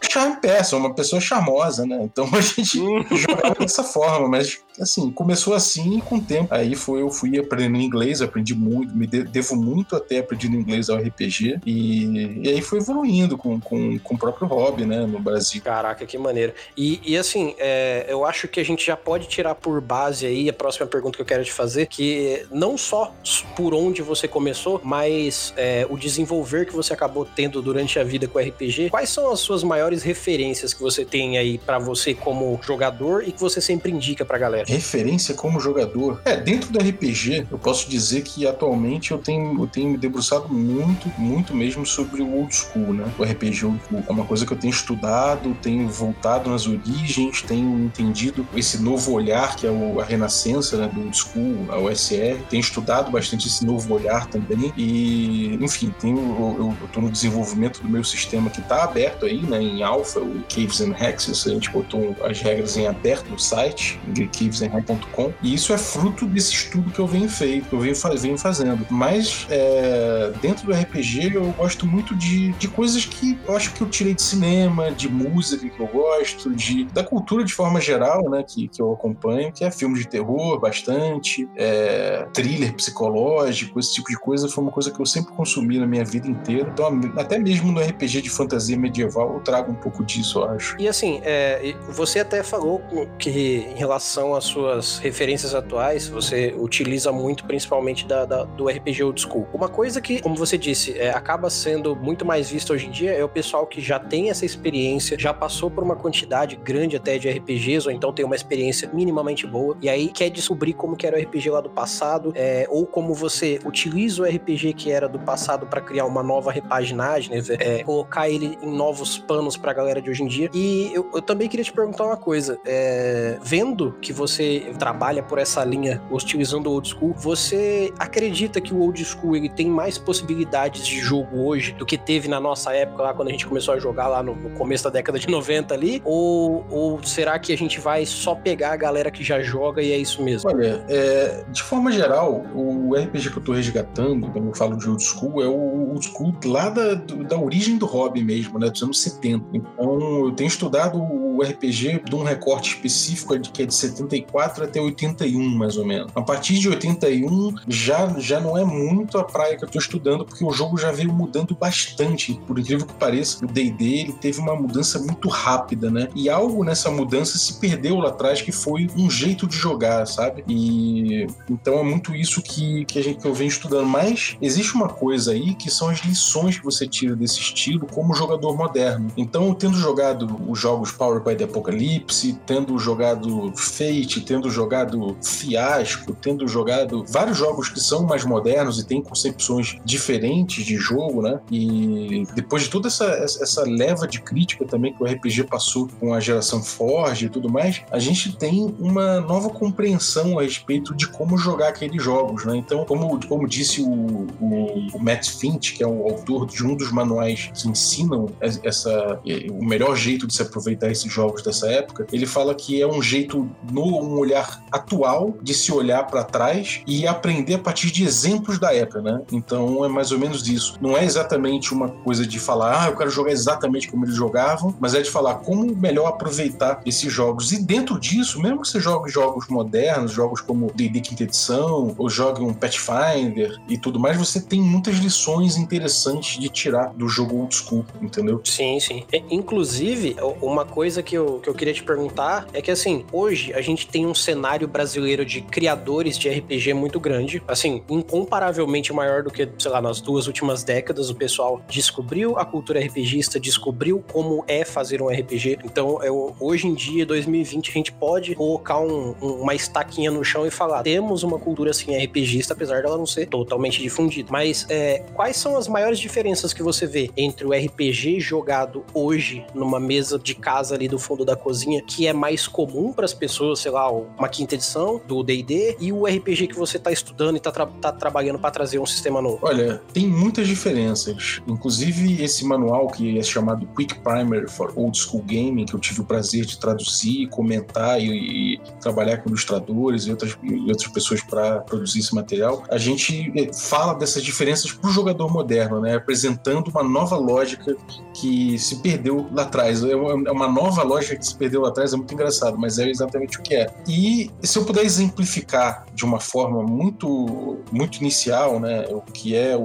Charme 0.11 0.41
Person, 0.41 0.79
uma 0.79 0.95
pessoa 0.95 1.21
charmosa, 1.21 1.87
né? 1.87 1.99
Então 2.03 2.29
a 2.33 2.41
gente 2.41 2.79
jogava 2.79 3.55
dessa 3.59 3.85
forma, 3.85 4.29
mas 4.29 4.59
assim, 4.81 5.11
começou 5.11 5.55
assim 5.55 6.01
com 6.01 6.17
o 6.17 6.21
tempo. 6.21 6.55
Aí 6.55 6.75
foi, 6.75 7.03
eu 7.03 7.11
fui 7.11 7.39
aprendendo 7.39 7.79
inglês, 7.79 8.23
aprendi 8.23 8.55
muito, 8.55 8.95
me 8.95 9.07
devo 9.07 9.57
muito 9.57 9.97
até 9.97 10.19
aprendendo 10.19 10.57
inglês 10.57 10.89
ao 10.89 10.99
RPG. 10.99 11.61
E, 11.65 12.41
e 12.43 12.49
aí 12.49 12.61
foi 12.61 12.79
evoluindo 12.79 13.37
com, 13.37 13.61
com, 13.61 13.99
com 13.99 14.15
o 14.15 14.19
próprio 14.19 14.47
hobby, 14.47 14.85
né, 14.85 15.07
no 15.07 15.19
Brasil. 15.19 15.63
Caraca, 15.63 16.05
que 16.07 16.19
maneiro. 16.19 16.53
E, 16.77 17.01
e 17.05 17.17
assim, 17.17 17.55
é, 17.59 18.07
eu 18.09 18.25
acho 18.25 18.49
que 18.49 18.61
a 18.61 18.65
gente 18.65 18.85
já 18.85 18.97
pode 18.97 19.29
tirar 19.29 19.55
por 19.55 19.81
base 19.81 20.27
aí 20.27 20.49
a 20.49 20.53
próxima 20.53 20.87
pergunta 20.87 21.17
que 21.17 21.23
eu 21.23 21.27
quero 21.27 21.45
te 21.45 21.53
fazer, 21.53 21.87
que 21.87 22.47
não 22.51 22.77
só 22.77 23.15
por 23.55 23.75
onde 23.75 24.03
você 24.03 24.29
começou, 24.29 24.81
mas 24.85 25.53
é, 25.57 25.86
o 25.91 25.97
desenvolver 25.99 26.67
que 26.67 26.73
você 26.73 26.93
acabou 26.93 27.25
tendo 27.25 27.61
durante 27.61 27.99
a 27.99 28.05
vida 28.05 28.29
com 28.29 28.39
RPG. 28.39 28.91
Quais 28.91 29.11
são 29.11 29.33
as 29.33 29.41
suas 29.41 29.63
maiores 29.63 30.03
referências 30.03 30.73
que 30.73 30.81
você 30.81 31.05
tem 31.05 31.39
aí 31.39 31.59
para 31.59 31.79
você 31.79 32.15
como 32.15 32.59
jogador 32.63 33.27
e 33.27 33.33
que 33.33 33.41
você 33.41 33.61
sempre 33.61 33.91
indica 33.91 34.25
pra 34.25 34.39
galera? 34.39 34.67
referência 34.87 35.35
como 35.35 35.59
jogador. 35.61 36.21
É, 36.25 36.37
dentro 36.37 36.71
do 36.71 36.79
RPG, 36.79 37.47
eu 37.51 37.59
posso 37.59 37.89
dizer 37.89 38.23
que 38.23 38.47
atualmente 38.47 39.11
eu 39.11 39.19
tenho, 39.19 39.61
eu 39.61 39.67
tenho 39.67 39.91
me 39.91 39.99
debruçado 39.99 40.53
muito, 40.53 41.09
muito 41.19 41.55
mesmo 41.55 41.85
sobre 41.85 42.23
o 42.23 42.35
old 42.35 42.55
school, 42.55 42.93
né? 42.93 43.05
O 43.19 43.25
RPG 43.25 43.67
old 43.67 43.81
school. 43.87 44.05
É 44.09 44.13
uma 44.13 44.25
coisa 44.25 44.47
que 44.47 44.53
eu 44.53 44.57
tenho 44.57 44.71
estudado, 44.71 45.57
tenho 45.63 45.89
voltado 45.89 46.51
nas 46.51 46.67
origens, 46.67 47.43
tenho 47.43 47.85
entendido 47.85 48.47
esse 48.55 48.83
novo 48.83 49.13
olhar 49.13 49.57
que 49.57 49.67
é 49.67 49.71
o, 49.71 50.01
a 50.01 50.05
renascença 50.05 50.77
né, 50.77 50.89
do 50.93 51.01
old 51.01 51.17
school, 51.17 51.67
a 51.69 51.79
OSR. 51.79 52.43
Tenho 52.49 52.61
estudado 52.61 53.11
bastante 53.11 53.49
esse 53.49 53.65
novo 53.65 53.95
olhar 53.95 54.27
também. 54.27 54.73
E, 54.77 55.59
enfim, 55.61 55.76
tenho, 56.01 56.19
eu, 56.19 56.77
eu 56.81 56.89
tô 56.89 57.01
no 57.01 57.11
desenvolvimento 57.11 57.83
do 57.83 57.89
meu 57.89 58.03
sistema 58.05 58.51
que 58.51 58.61
está 58.61 58.85
aberto 58.85 59.27
aí, 59.27 59.43
né? 59.43 59.61
Em 59.61 59.83
alpha, 59.83 60.21
o 60.21 60.43
Caves 60.49 60.81
and 60.81 60.95
Hexes. 60.99 61.47
A 61.47 61.51
gente 61.51 61.71
botou 61.71 62.17
as 62.23 62.41
regras 62.41 62.77
em 62.77 62.87
aberto 62.87 63.29
no 63.29 63.39
site, 63.39 64.01
de 64.09 64.27
Caves 64.27 64.59
Zenhai.com. 64.59 65.33
E 65.43 65.55
isso 65.55 65.73
é 65.73 65.79
fruto 65.79 66.27
desse 66.27 66.53
estudo 66.53 66.91
que 66.91 66.99
eu 66.99 67.07
venho 67.07 67.29
feito, 67.29 67.75
eu 67.75 67.81
venho, 67.81 67.95
venho 68.19 68.39
fazendo. 68.39 68.87
Mas 68.91 69.47
é, 69.51 70.33
dentro 70.41 70.67
do 70.67 70.73
RPG 70.73 71.35
eu 71.35 71.53
gosto 71.53 71.87
muito 71.87 72.15
de, 72.15 72.53
de 72.53 72.69
coisas 72.69 73.05
que 73.05 73.39
eu 73.47 73.57
acho 73.57 73.73
que 73.73 73.81
eu 73.81 73.89
tirei 73.89 74.15
de 74.15 74.23
cinema, 74.23 74.91
de 74.91 75.09
música 75.09 75.69
que 75.69 75.81
eu 75.81 75.87
gosto, 75.87 76.55
de, 76.55 76.85
da 76.87 77.03
cultura 77.03 77.45
de 77.45 77.53
forma 77.53 77.81
geral, 77.81 78.29
né, 78.31 78.43
que, 78.43 78.69
que 78.69 78.81
eu 78.81 78.93
acompanho, 78.93 79.53
que 79.53 79.65
é 79.65 79.71
filme 79.71 79.99
de 79.99 80.09
terror 80.09 80.59
bastante, 80.59 81.49
é, 81.57 82.27
thriller 82.33 82.75
psicológico, 82.75 83.79
esse 83.79 83.95
tipo 83.95 84.09
de 84.09 84.19
coisa 84.19 84.49
foi 84.49 84.63
uma 84.63 84.73
coisa 84.73 84.91
que 84.91 85.01
eu 85.01 85.07
sempre 85.07 85.33
consumi 85.35 85.56
na 85.63 85.87
minha 85.87 86.05
vida 86.05 86.29
inteira. 86.29 86.69
Então, 86.73 87.01
até 87.17 87.39
mesmo 87.39 87.73
no 87.73 87.81
RPG 87.81 88.23
de 88.23 88.31
fantasia 88.31 88.77
medieval, 88.77 89.35
eu 89.35 89.41
trago 89.41 89.73
um 89.73 89.75
pouco 89.75 90.05
disso, 90.05 90.41
eu 90.41 90.51
acho. 90.51 90.77
E 90.79 90.89
assim, 90.89 91.21
é, 91.23 91.75
você 91.89 92.21
até 92.21 92.43
falou 92.43 92.83
que 93.19 93.31
em 93.31 93.77
relação 93.77 94.35
às 94.35 94.45
suas 94.45 94.99
referências 94.99 95.55
atuais, 95.55 96.09
você 96.09 96.55
utiliza 96.59 97.13
muito 97.13 97.45
principalmente 97.45 98.07
da, 98.07 98.25
da, 98.25 98.45
do 98.45 98.69
RPG 98.69 99.03
Old 99.03 99.21
School. 99.21 99.47
Uma 99.53 99.69
coisa 99.69 100.01
que, 100.01 100.21
como 100.21 100.35
você 100.35 100.59
disse, 100.59 100.99
é, 100.99 101.11
acaba 101.11 101.49
sendo 101.51 101.95
muito 101.97 102.25
mais 102.25 102.51
vista 102.51 102.73
hoje 102.73 102.87
em 102.87 102.91
dia 102.91 103.13
é 103.13 103.25
o 103.25 103.29
pessoal 103.29 103.67
que 103.67 103.81
já 103.81 103.99
tem 103.99 104.31
essa 104.31 104.45
experiência, 104.45 105.19
já 105.19 105.33
passou 105.33 105.71
por 105.71 105.83
uma 105.83 105.97
quantidade 105.97 106.57
grande 106.57 106.97
até 106.97 107.19
de 107.19 107.29
RPGs, 107.29 107.87
ou 107.89 107.95
então 107.95 108.13
tem 108.13 108.25
uma 108.25 108.37
experiência 108.37 108.91
minimamente 108.93 109.47
boa, 109.47 109.77
e 109.81 109.89
aí 109.89 110.09
quer 110.09 110.31
descobrir 110.31 110.75
como 110.75 110.97
que 110.97 111.07
era 111.07 111.17
o 111.17 111.21
RPG 111.21 111.51
lá 111.51 111.61
do 111.61 111.71
passado, 111.71 112.33
é, 112.35 112.67
ou 112.69 112.87
como 112.87 113.15
você 113.15 113.59
utiliza 113.65 114.23
o 114.23 114.25
RPG 114.25 114.75
que 114.75 114.91
era 114.91 115.09
do 115.09 115.19
passado 115.19 115.46
para 115.47 115.81
criar 115.81 116.05
uma 116.05 116.23
nova 116.23 116.51
repaginagem, 116.51 117.37
né, 117.37 117.43
é, 117.59 117.85
colocar 117.85 118.29
ele 118.29 118.59
em 118.63 118.71
novos 118.71 119.19
panos 119.19 119.57
pra 119.57 119.73
galera 119.73 120.01
de 120.01 120.11
hoje 120.11 120.23
em 120.23 120.27
dia. 120.27 120.51
E 120.53 120.91
eu, 120.93 121.11
eu 121.15 121.23
também 121.23 121.49
queria 121.49 121.65
te 121.65 121.73
perguntar 121.73 122.05
uma 122.05 122.17
coisa, 122.17 122.59
é, 122.65 123.39
vendo 123.43 123.93
que 124.01 124.13
você 124.13 124.73
trabalha 124.79 125.23
por 125.23 125.39
essa 125.39 125.65
linha 125.65 126.03
utilizando 126.11 126.67
o 126.69 126.73
old 126.73 126.89
school, 126.89 127.15
você 127.15 127.93
acredita 127.99 128.61
que 128.61 128.75
o 128.75 128.81
old 128.81 129.03
school 129.05 129.37
ele 129.37 129.49
tem 129.49 129.69
mais 129.69 129.99
possibilidades 129.99 130.87
de 130.87 130.99
jogo 130.99 131.45
hoje 131.47 131.73
do 131.73 131.85
que 131.87 131.99
teve 131.99 132.29
na 132.29 132.41
nossa 132.41 132.73
época 132.73 133.03
lá 133.03 133.15
quando 133.15 133.29
a 133.29 133.31
gente 133.31 133.47
começou 133.47 133.75
a 133.75 133.79
jogar 133.79 134.09
lá 134.09 134.23
no, 134.23 134.35
no 134.35 134.51
começo 134.51 134.85
da 134.85 134.91
década 134.91 135.19
de 135.19 135.29
90 135.31 135.75
ali? 135.75 136.03
Ou, 136.05 136.67
ou, 136.71 137.03
será 137.03 137.39
que 137.39 137.53
a 137.53 137.57
gente 137.57 137.81
vai 137.81 138.07
só 138.07 138.35
pegar 138.35 138.73
a 138.73 138.77
galera 138.77 139.11
que 139.11 139.23
já 139.23 139.41
joga 139.41 139.83
e 139.83 139.93
é 139.93 139.99
isso 139.99 140.23
mesmo? 140.23 140.51
Olha, 140.51 140.85
é, 140.89 141.45
de 141.49 141.63
forma 141.63 141.91
geral, 141.93 142.45
o 142.55 142.95
RPG 142.95 143.31
que 143.31 143.39
eu 143.39 143.43
tô 143.43 143.53
resgatando, 143.53 144.29
quando 144.31 144.49
eu 144.49 144.55
falo 144.55 144.77
de 144.77 144.89
old 144.89 145.03
school, 145.03 145.36
é 145.43 145.47
o 145.47 145.91
old 145.91 146.47
lá 146.47 146.69
da, 146.69 146.95
da 146.95 147.39
origem 147.39 147.79
do 147.79 147.87
hobby 147.87 148.23
mesmo, 148.23 148.59
né? 148.59 148.71
Dos 148.71 148.83
anos 148.83 149.01
70. 149.01 149.45
Então, 149.53 150.27
eu 150.27 150.33
tenho 150.33 150.49
estudado 150.49 150.99
o 150.99 151.43
RPG 151.43 152.03
de 152.05 152.15
um 152.15 152.23
recorte 152.23 152.75
específico 152.75 153.39
que 153.41 153.63
é 153.63 153.67
de 153.67 153.75
70 153.75 154.07
84 154.07 154.65
até 154.65 154.81
81, 154.81 155.49
mais 155.57 155.77
ou 155.77 155.85
menos. 155.85 156.11
A 156.15 156.23
partir 156.23 156.59
de 156.59 156.69
81 156.69 157.55
já, 157.69 158.09
já 158.19 158.41
não 158.41 158.57
é 158.57 158.65
muito 158.65 159.19
a 159.19 159.25
praia 159.25 159.57
que 159.57 159.65
eu 159.65 159.67
estou 159.67 159.81
estudando, 159.81 160.25
porque 160.25 160.45
o 160.45 160.51
jogo 160.51 160.79
já 160.79 160.91
veio 160.91 161.13
mudando 161.13 161.55
bastante. 161.55 162.41
Por 162.47 162.59
incrível 162.59 162.87
que 162.87 162.95
pareça, 162.95 163.45
o 163.45 163.49
D&D 163.49 163.85
ele 163.85 164.13
teve 164.13 164.41
uma 164.41 164.55
mudança 164.55 164.99
muito 164.99 165.29
rápida, 165.29 165.91
né? 165.91 166.09
E 166.15 166.29
algo 166.29 166.65
nessa 166.65 166.91
mudança 166.91 167.39
se 167.39 167.55
perdeu 167.55 167.97
lá 167.99 168.09
atrás, 168.09 168.41
que 168.41 168.53
foi 168.53 168.89
um 168.97 169.11
jeito 169.11 169.47
de 169.47 169.57
jogar, 169.57 170.07
sabe? 170.07 170.45
E 170.49 171.27
então 171.51 171.79
é 171.79 171.83
muito 171.83 172.15
isso 172.15 172.41
que, 172.43 172.85
que, 172.85 172.99
a 172.99 173.03
gente, 173.03 173.21
que 173.21 173.27
eu 173.27 173.35
venho 173.35 173.49
estudando. 173.49 173.87
Mas 173.87 174.37
existe 174.41 174.75
uma 174.75 174.89
coisa 174.89 175.26
aí 175.29 175.55
que 175.55 175.71
são 175.71 175.89
as 175.89 176.01
lições 176.01 176.59
que 176.59 176.65
você 176.65 176.87
tira 176.87 177.17
desse 177.17 177.41
estilo 177.41 177.87
como 177.87 178.15
jogador 178.15 178.57
moderno. 178.57 179.11
Então, 179.17 179.53
tendo 179.55 179.77
jogado 179.77 180.41
os 180.49 180.59
jogos 180.59 180.93
Power 180.93 181.23
by 181.23 181.35
the 181.35 181.45
Apocalypse, 181.45 182.39
tendo 182.47 182.79
jogado 182.79 183.53
Fate, 183.57 184.21
tendo 184.21 184.51
jogado 184.51 185.17
Fiasco, 185.23 186.15
tendo 186.15 186.47
jogado 186.49 187.05
vários 187.09 187.37
jogos 187.37 187.69
que 187.69 187.81
são 187.81 188.05
mais 188.05 188.25
modernos 188.25 188.79
e 188.79 188.87
têm 188.87 189.03
concepções 189.03 189.77
diferentes 189.85 190.65
de 190.65 190.77
jogo, 190.77 191.23
né? 191.23 191.41
E 191.51 192.27
depois 192.35 192.65
de 192.65 192.71
toda 192.71 192.89
essa, 192.89 193.05
essa 193.05 193.63
leva 193.63 194.07
de 194.07 194.21
crítica 194.21 194.65
também 194.65 194.93
que 194.93 195.03
o 195.03 195.07
RPG 195.07 195.45
passou 195.45 195.89
com 196.01 196.13
a 196.13 196.21
geração 196.21 196.63
Forge 196.63 197.27
e 197.27 197.29
tudo 197.29 197.51
mais, 197.51 197.83
a 197.91 197.99
gente 197.99 198.37
tem 198.37 198.75
uma 198.79 199.21
nova 199.21 199.51
compreensão 199.51 200.39
a 200.39 200.43
respeito 200.43 200.95
de 200.95 201.07
como 201.09 201.37
jogar 201.37 201.69
aqueles 201.69 202.03
jogos, 202.03 202.45
né? 202.45 202.57
Então, 202.57 202.85
como, 202.85 203.25
como 203.27 203.49
disse 203.49 203.83
o, 203.83 204.27
o, 204.41 204.87
o 204.95 205.03
Matt 205.17 205.31
Finch, 205.31 205.73
que 205.73 205.83
é 205.83 205.87
o 205.87 206.05
autor 206.05 206.47
de 206.47 206.65
um 206.65 206.75
dos 206.75 206.93
manuais 206.93 207.51
que 207.55 207.69
ensinam 207.69 208.29
essa, 208.41 209.21
o 209.51 209.65
melhor 209.65 209.97
jeito 209.97 210.27
de 210.27 210.35
se 210.35 210.43
aproveitar 210.43 210.91
esses 210.91 211.11
jogos 211.11 211.43
dessa 211.43 211.71
época, 211.71 212.07
ele 212.13 212.27
fala 212.27 212.55
que 212.55 212.81
é 212.81 212.87
um 212.87 213.01
jeito, 213.01 213.49
no 213.71 213.87
um 214.03 214.19
olhar 214.19 214.63
atual, 214.71 215.37
de 215.43 215.55
se 215.55 215.73
olhar 215.73 216.05
para 216.05 216.23
trás 216.23 216.83
e 216.87 217.07
aprender 217.07 217.55
a 217.55 217.59
partir 217.59 217.91
de 217.91 218.05
exemplos 218.05 218.59
da 218.59 218.75
época, 218.75 219.01
né? 219.01 219.23
Então 219.33 219.85
é 219.85 219.89
mais 219.89 220.13
ou 220.13 220.19
menos 220.19 220.47
isso. 220.47 220.77
Não 220.81 220.97
é 220.97 221.05
exatamente 221.05 221.73
uma 221.73 221.89
coisa 221.89 222.27
de 222.27 222.39
falar, 222.39 222.85
ah, 222.85 222.89
eu 222.89 222.97
quero 222.97 223.11
jogar 223.11 223.33
exatamente 223.33 223.89
como 223.89 224.05
eles 224.05 224.15
jogavam, 224.15 224.75
mas 224.79 224.95
é 224.95 225.01
de 225.01 225.11
falar 225.11 225.37
como 225.37 225.75
melhor 225.77 226.09
aproveitar 226.09 226.81
esses 226.85 227.11
jogos. 227.13 227.53
E 227.53 227.63
dentro 227.63 227.99
disso, 227.99 228.41
mesmo 228.41 228.61
que 228.61 228.69
você 228.69 228.81
jogue 228.81 229.11
jogos 229.11 229.49
modernos, 229.49 230.13
jogos 230.13 230.41
como 230.41 230.71
D&D 230.75 231.01
Quinta 231.01 231.23
Edição, 231.23 231.95
ou 231.97 232.11
jogue 232.11 232.43
um 232.43 232.53
Pathfinder 232.53 233.59
e 233.69 233.79
tudo 233.79 233.99
mais, 233.99 234.17
você 234.17 234.41
tem 234.41 234.61
muitas 234.61 234.99
lições 235.07 235.57
interessantes 235.57 236.39
de 236.39 236.49
tirar 236.49 236.93
do 236.93 237.09
jogo 237.09 237.37
old 237.37 237.55
school, 237.55 237.85
entendeu? 238.03 238.41
Sim, 238.45 238.81
sim. 238.81 239.05
Inclusive, 239.31 240.17
uma 240.43 240.65
coisa 240.65 241.03
que 241.03 241.17
eu, 241.17 241.39
que 241.39 241.49
eu 241.49 241.55
queria 241.55 241.73
te 241.73 241.83
perguntar 241.83 242.47
é 242.53 242.61
que, 242.61 242.71
assim, 242.71 243.05
hoje 243.13 243.55
a 243.55 243.61
gente 243.61 243.87
tem 243.87 244.05
um 244.05 244.15
cenário 244.15 244.67
brasileiro 244.67 245.25
de 245.25 245.41
criadores 245.41 246.19
de 246.19 246.29
RPG 246.29 246.75
muito 246.75 246.99
grande, 246.99 247.41
assim, 247.47 247.83
incomparavelmente 247.89 248.93
maior 248.93 249.23
do 249.23 249.31
que, 249.31 249.49
sei 249.59 249.71
lá, 249.71 249.81
nas 249.81 250.01
duas 250.01 250.27
últimas 250.27 250.65
décadas, 250.65 251.09
o 251.09 251.15
pessoal 251.15 251.61
descobriu 251.69 252.37
a 252.37 252.45
cultura 252.45 252.81
RPGista, 252.81 253.39
descobriu 253.39 254.03
como 254.13 254.45
é 254.49 254.65
fazer 254.65 255.01
um 255.01 255.09
RPG. 255.09 255.59
Então, 255.65 256.03
eu, 256.03 256.35
hoje 256.41 256.67
em 256.67 256.75
dia, 256.75 257.07
2020, 257.07 257.71
a 257.71 257.73
gente 257.73 257.93
pode 257.93 258.35
colocar 258.35 258.81
um, 258.81 259.13
uma 259.21 259.55
estaquinha 259.55 260.11
no 260.11 260.25
chão 260.25 260.47
e 260.47 260.51
falar: 260.51 260.83
temos 260.83 261.23
uma 261.23 261.39
cultura 261.39 261.71
assim 261.71 261.97
RPGista, 261.97 262.55
apesar 262.55 262.83
dela 262.83 262.99
não 262.99 263.07
ser 263.07 263.27
totalmente 263.27 263.81
difundida. 263.81 264.29
Mas 264.33 264.67
é, 264.69 264.96
quais 265.15 265.37
são 265.37 265.57
as 265.57 265.69
maiores 265.69 265.99
diferenças 265.99 266.53
que 266.53 266.63
você 266.63 266.87
vê 266.87 267.11
entre 267.17 267.47
o 267.47 267.53
RPG 267.53 268.21
jogado 268.21 268.85
hoje 268.93 269.45
numa 269.55 269.81
mesa 269.81 270.19
de 270.19 270.35
casa 270.35 270.75
ali 270.75 270.89
do 270.89 270.99
fundo 270.99 271.25
da 271.25 271.37
cozinha, 271.37 271.83
que 271.83 272.07
é 272.07 272.13
mais 272.13 272.47
comum 272.47 272.93
para 272.93 273.05
as 273.05 273.15
pessoas, 273.15 273.61
sei 273.61 273.71
lá, 273.71 273.91
uma 273.91 274.29
quinta 274.29 274.55
edição 274.55 275.01
do 275.07 275.23
D&D, 275.23 275.77
e 275.81 275.93
o 275.93 276.07
RPG 276.07 276.49
que 276.49 276.57
você 276.57 276.77
está 276.77 276.91
estudando 276.91 277.35
e 277.35 277.39
está 277.39 277.51
tra 277.51 277.67
tá 277.67 277.93
trabalhando 277.93 278.39
para 278.39 278.51
trazer 278.51 278.79
um 278.79 278.87
sistema 278.87 279.21
novo? 279.21 279.41
Olha, 279.43 279.81
tem 279.93 280.07
muitas 280.07 280.47
diferenças. 280.47 281.41
Inclusive 281.47 282.23
esse 282.23 282.45
manual 282.45 282.89
que 282.89 283.19
é 283.19 283.23
chamado 283.23 283.67
Quick 283.77 284.01
Primer 284.01 284.49
for 284.49 284.73
Old 284.77 284.99
School 284.99 285.23
Gaming, 285.23 285.67
que 285.67 285.75
eu 285.75 285.81
tive 285.81 286.01
o 286.01 286.05
prazer 286.05 286.45
de 286.45 286.59
traduzir, 286.59 287.29
comentar 287.29 288.01
e, 288.01 288.55
e 288.55 288.61
trabalhar 288.81 289.19
com 289.19 289.29
ilustradores 289.29 290.07
e 290.07 290.11
outras, 290.11 290.37
e 290.43 290.69
outras 290.69 290.89
pessoas 290.89 291.23
para 291.23 291.61
produzir 291.61 292.01
esse 292.01 292.15
material, 292.15 292.65
a 292.71 292.79
gente 292.79 293.33
eh, 293.37 293.53
fala 293.53 293.95
dessas 293.95 294.23
diferenças 294.23 294.73
o 294.89 294.93
jogador 294.93 295.33
moderno, 295.33 295.81
né? 295.81 295.97
apresentando 295.97 296.69
uma 296.69 296.83
nova 296.83 297.17
lógica 297.17 297.77
que 298.15 298.59
se 298.59 298.77
perdeu 298.77 299.29
lá 299.33 299.43
atrás. 299.43 299.83
É 299.83 299.95
uma, 299.95 300.29
é 300.29 300.33
uma 300.33 300.49
nova 300.49 300.83
lógica 300.83 301.17
que 301.17 301.27
se 301.27 301.35
perdeu 301.35 301.63
lá 301.63 301.69
atrás, 301.69 301.93
é 301.93 301.97
muito 301.97 302.13
engraçado, 302.13 302.59
mas 302.59 302.79
é 302.79 302.89
exatamente 302.89 303.39
o 303.39 303.43
que 303.43 303.55
é. 303.55 303.67
E 303.89 304.31
se 304.43 304.59
eu 304.59 304.65
puder 304.65 304.85
exemplificar 304.85 305.87
de 305.95 306.05
uma 306.05 306.21
forma 306.21 306.63
muito, 306.63 307.59
muito 307.71 307.99
inicial, 307.99 308.59
né, 308.61 308.87
o 308.91 309.01
que 309.01 309.35
é 309.35 309.57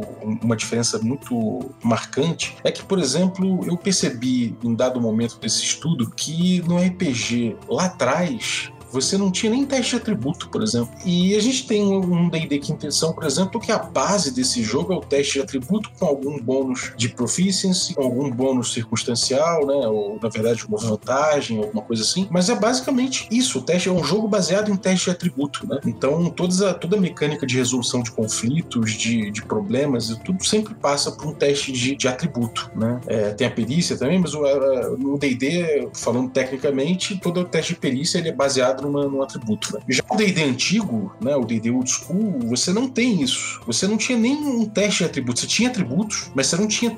uma 0.44 0.56
diferença 0.56 1.00
muito 1.00 1.72
marcante, 1.84 2.58
é 2.64 2.72
que, 2.72 2.84
por 2.84 3.00
exemplo, 3.00 3.66
eu 3.66 3.78
percebi 3.78 4.58
em 4.64 4.76
dado 4.76 5.00
momento 5.00 5.40
desse 5.40 5.64
estudo 5.64 6.10
que 6.12 6.62
no 6.68 6.78
RPG 6.78 7.58
lá 7.68 7.86
atrás 7.86 8.72
você 8.92 9.18
não 9.18 9.32
tinha 9.32 9.52
nem 9.52 9.66
teste 9.66 9.92
de 9.92 10.02
atributo, 10.02 10.50
por 10.50 10.62
exemplo. 10.62 10.94
E 11.06 11.36
a 11.36 11.40
gente 11.40 11.68
tem 11.68 11.84
um 11.84 12.30
D&D 12.30 12.60
Quinta 12.60 12.88
Edição, 12.88 13.14
por 13.14 13.24
exemplo, 13.24 13.60
que 13.60 13.72
a 13.72 13.80
base 13.80 14.32
desse 14.32 14.62
jogo 14.64 14.94
é 14.94 14.96
o 14.96 15.02
teste 15.02 15.34
de 15.34 15.42
atributo 15.42 15.92
com 15.98 16.06
algum 16.06 16.40
bônus 16.40 16.94
de 16.98 17.10
proficiency, 17.10 17.94
com 17.94 18.04
algum 18.04 18.30
bônus 18.30 18.74
circunstancial, 18.74 19.66
né? 19.66 19.88
Ou, 19.88 20.20
na 20.22 20.30
verdade, 20.30 20.66
uma 20.68 20.78
vantagem, 20.78 21.58
alguma 21.58 21.82
coisa 21.82 22.04
assim. 22.04 22.28
Mas 22.30 22.50
é 22.50 22.56
basicamente 22.56 23.28
isso. 23.32 23.60
O 23.60 23.62
teste 23.62 23.90
é 23.90 23.92
um 23.92 24.04
jogo 24.04 24.28
baseado 24.28 24.72
em 24.72 24.76
teste 24.76 25.06
de 25.06 25.12
atributo, 25.12 25.68
né? 25.68 25.80
Então, 25.86 26.30
toda 26.30 26.72
a, 26.72 26.74
toda 26.74 26.98
a 26.98 27.00
mecânica 27.00 27.46
de 27.46 27.58
resolução 27.58 28.04
de 28.04 28.12
conflitos, 28.12 28.92
de, 28.92 29.32
de 29.32 29.42
problemas, 29.44 30.08
tudo 30.24 30.44
sempre 30.46 30.74
passa 30.74 31.12
por 31.12 31.28
um 31.28 31.34
teste 31.34 31.72
de, 31.72 31.96
de 31.96 32.08
atributo, 32.08 32.70
né? 32.76 33.00
É, 33.08 33.30
tem 33.32 33.48
a 33.48 33.52
perícia 33.52 33.98
também, 33.98 34.20
mas 34.20 34.34
o, 34.34 34.46
a, 34.46 34.90
no 34.98 35.18
D&D, 35.18 35.90
falando 35.94 36.30
tecnicamente, 36.30 37.18
todo 37.20 37.42
o 37.42 37.46
teste 37.46 37.74
de 37.74 37.80
perícia 37.80 38.18
ele 38.18 38.30
é 38.30 38.34
baseado 38.34 38.81
numa, 38.82 39.08
num 39.08 39.22
atributo. 39.22 39.74
Né? 39.74 39.82
Já 39.90 40.04
o 40.10 40.16
D&D 40.16 40.44
antigo, 40.44 41.16
né, 41.22 41.36
o 41.36 41.46
D&D 41.46 41.72
old 41.72 41.90
school, 41.90 42.40
você 42.48 42.74
não 42.74 42.88
tem 42.88 43.22
isso. 43.22 43.62
Você 43.66 43.88
não 43.88 43.98
tinha 43.98 44.18
nem 44.18 44.36
um 44.36 44.66
teste 44.66 45.00
de 45.00 45.06
atributos. 45.06 45.42
Você 45.42 45.48
tinha 45.48 45.70
atributos, 45.70 46.32
mas 46.36 46.48
você 46.48 46.58
não 46.58 46.68
tinha 46.68 46.98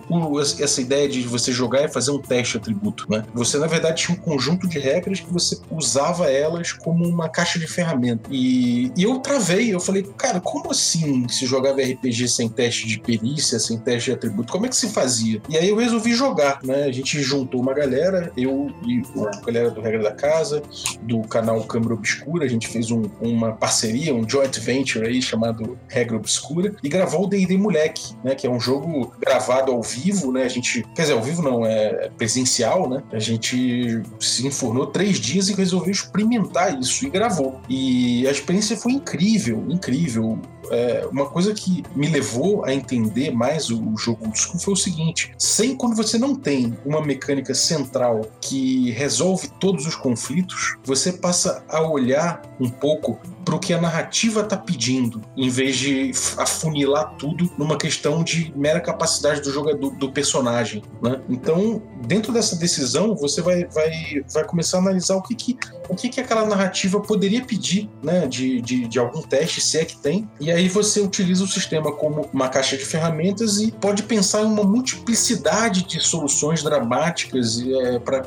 essa 0.60 0.82
ideia 0.82 1.08
de 1.08 1.22
você 1.22 1.52
jogar 1.52 1.84
e 1.84 1.88
fazer 1.88 2.12
um 2.12 2.20
teste 2.20 2.54
de 2.54 2.58
atributo. 2.60 3.06
Né? 3.10 3.24
Você, 3.34 3.58
na 3.58 3.68
verdade, 3.68 4.04
tinha 4.04 4.18
um 4.18 4.22
conjunto 4.22 4.68
de 4.68 4.80
regras 4.80 5.20
que 5.20 5.32
você 5.32 5.60
usava 5.70 6.30
elas 6.30 6.72
como 6.72 7.08
uma 7.08 7.30
caixa 7.30 7.60
de 7.60 7.68
ferramenta. 7.68 8.30
E, 8.32 8.92
e 8.96 9.04
eu 9.04 9.20
travei, 9.20 9.74
eu 9.74 9.80
falei, 9.80 10.04
cara, 10.18 10.40
como 10.40 10.72
assim 10.72 11.28
se 11.28 11.46
jogava 11.46 11.82
RPG 11.82 12.28
sem 12.28 12.50
teste 12.50 12.88
de 12.88 13.00
perícia, 13.00 13.60
sem 13.60 13.78
teste 13.78 14.12
de 14.12 14.16
atributo? 14.16 14.52
Como 14.52 14.66
é 14.66 14.70
que 14.70 14.76
se 14.76 14.90
fazia? 14.90 15.42
E 15.50 15.58
aí 15.58 15.70
eu 15.70 15.76
resolvi 15.78 16.14
jogar, 16.14 16.60
né? 16.64 16.84
A 16.84 16.92
gente 16.92 17.22
juntou 17.22 17.62
uma 17.62 17.74
galera, 17.74 18.32
eu 18.38 18.72
e 18.86 19.02
a 19.20 19.46
galera 19.46 19.72
do 19.72 19.82
Regra 19.82 20.04
da 20.04 20.12
Casa, 20.12 20.62
do 21.02 21.22
canal 21.22 21.64
Câmara 21.74 21.96
Obscura, 21.96 22.46
a 22.46 22.48
gente 22.48 22.68
fez 22.68 22.92
um, 22.92 23.04
uma 23.20 23.54
parceria, 23.54 24.14
um 24.14 24.30
joint 24.30 24.60
venture 24.60 25.08
aí 25.08 25.22
chamado 25.22 25.78
Regra 25.88 26.16
Obscura, 26.16 26.76
e 26.84 26.88
gravou 26.88 27.24
o 27.24 27.28
D&D 27.28 27.58
Moleque, 27.58 28.14
né, 28.24 28.36
que 28.36 28.46
é 28.46 28.50
um 28.50 28.60
jogo 28.60 29.12
gravado 29.20 29.72
ao 29.72 29.82
vivo, 29.82 30.32
né, 30.32 30.44
a 30.44 30.50
gente, 30.50 30.84
quer 30.96 31.04
dizer, 31.04 31.14
ao 31.14 31.22
vivo 31.22 31.42
não, 31.42 31.66
é 31.66 32.10
presencial, 32.18 32.88
né, 32.88 33.02
a 33.12 33.20
gente 33.20 34.04
se 34.20 34.46
infornou 34.46 34.88
três 34.88 35.20
dias 35.20 35.50
e 35.50 35.54
resolveu 35.54 35.92
experimentar 35.92 36.80
isso 36.80 37.06
e 37.06 37.10
gravou. 37.10 37.60
E 37.68 38.28
a 38.28 38.32
experiência 38.32 38.78
foi 38.78 38.92
incrível, 38.92 39.66
incrível 39.70 40.40
é, 40.72 41.08
uma 41.12 41.26
coisa 41.26 41.54
que 41.54 41.84
me 41.96 42.08
levou 42.08 42.66
a 42.66 42.74
entender 42.74 43.32
mais 43.32 43.70
o, 43.70 43.96
jogo 43.98 44.26
old 44.26 44.40
school 44.40 44.60
foi 44.60 44.74
o 44.74 44.78
seguinte: 44.78 45.34
sem 45.38 45.76
quando 45.76 45.96
você 45.96 46.18
não 46.18 46.36
tem 46.36 46.78
uma 46.86 47.02
mecânica 47.02 47.54
central 47.54 48.22
que 48.42 48.92
resolve 48.92 49.50
todos 49.60 49.86
os 49.86 49.96
conflitos, 49.96 50.76
você 50.84 51.14
passa 51.14 51.64
a 51.70 51.82
olhar 51.82 52.42
um 52.60 52.70
pouco 52.70 53.20
para 53.44 53.56
o 53.56 53.60
que 53.60 53.74
a 53.74 53.82
narrativa 53.82 54.42
está 54.42 54.58
pedindo, 54.58 55.22
em 55.36 55.50
vez 55.50 55.76
de 55.78 56.12
afunilar 56.38 57.16
tudo 57.18 57.52
numa 57.58 57.78
questão 57.78 58.24
de 58.24 58.54
mera 58.56 58.80
capacidade 58.80 59.42
do 59.42 59.52
jogador, 59.52 59.92
do 59.92 60.12
personagem. 60.12 60.82
Né? 61.02 61.22
Então, 61.30 61.82
dentro 62.06 62.32
dessa 62.32 62.56
decisão, 62.56 63.16
você 63.16 63.42
vai, 63.42 63.66
vai, 63.66 64.24
vai 64.32 64.44
começar 64.46 64.78
a 64.78 64.82
analisar 64.82 65.16
o 65.16 65.22
que, 65.22 65.36
que, 65.36 65.58
o 65.90 65.96
que, 65.96 66.10
que 66.10 66.22
aquela 66.22 66.46
narrativa 66.46 67.00
poderia 67.02 67.44
pedir 67.44 67.90
né? 68.02 68.28
de, 68.28 68.62
de, 68.62 68.88
de 68.88 69.00
algum 69.00 69.22
teste, 69.22 69.62
se 69.62 69.78
é 69.78 69.86
que 69.86 69.98
tem, 69.98 70.30
e 70.40 70.50
aí 70.54 70.68
você 70.68 71.00
utiliza 71.00 71.44
o 71.44 71.48
sistema 71.48 71.92
como 71.92 72.30
uma 72.34 72.50
caixa 72.50 72.78
de 72.78 72.86
ferramentas 72.86 73.60
e 73.60 73.72
pode 73.72 74.04
pensar 74.04 74.42
em 74.42 74.46
uma 74.46 74.64
multiplicidade 74.64 75.84
de 75.84 76.00
soluções 76.00 76.64
dramáticas 76.64 77.62
é, 77.62 78.00
para 78.00 78.20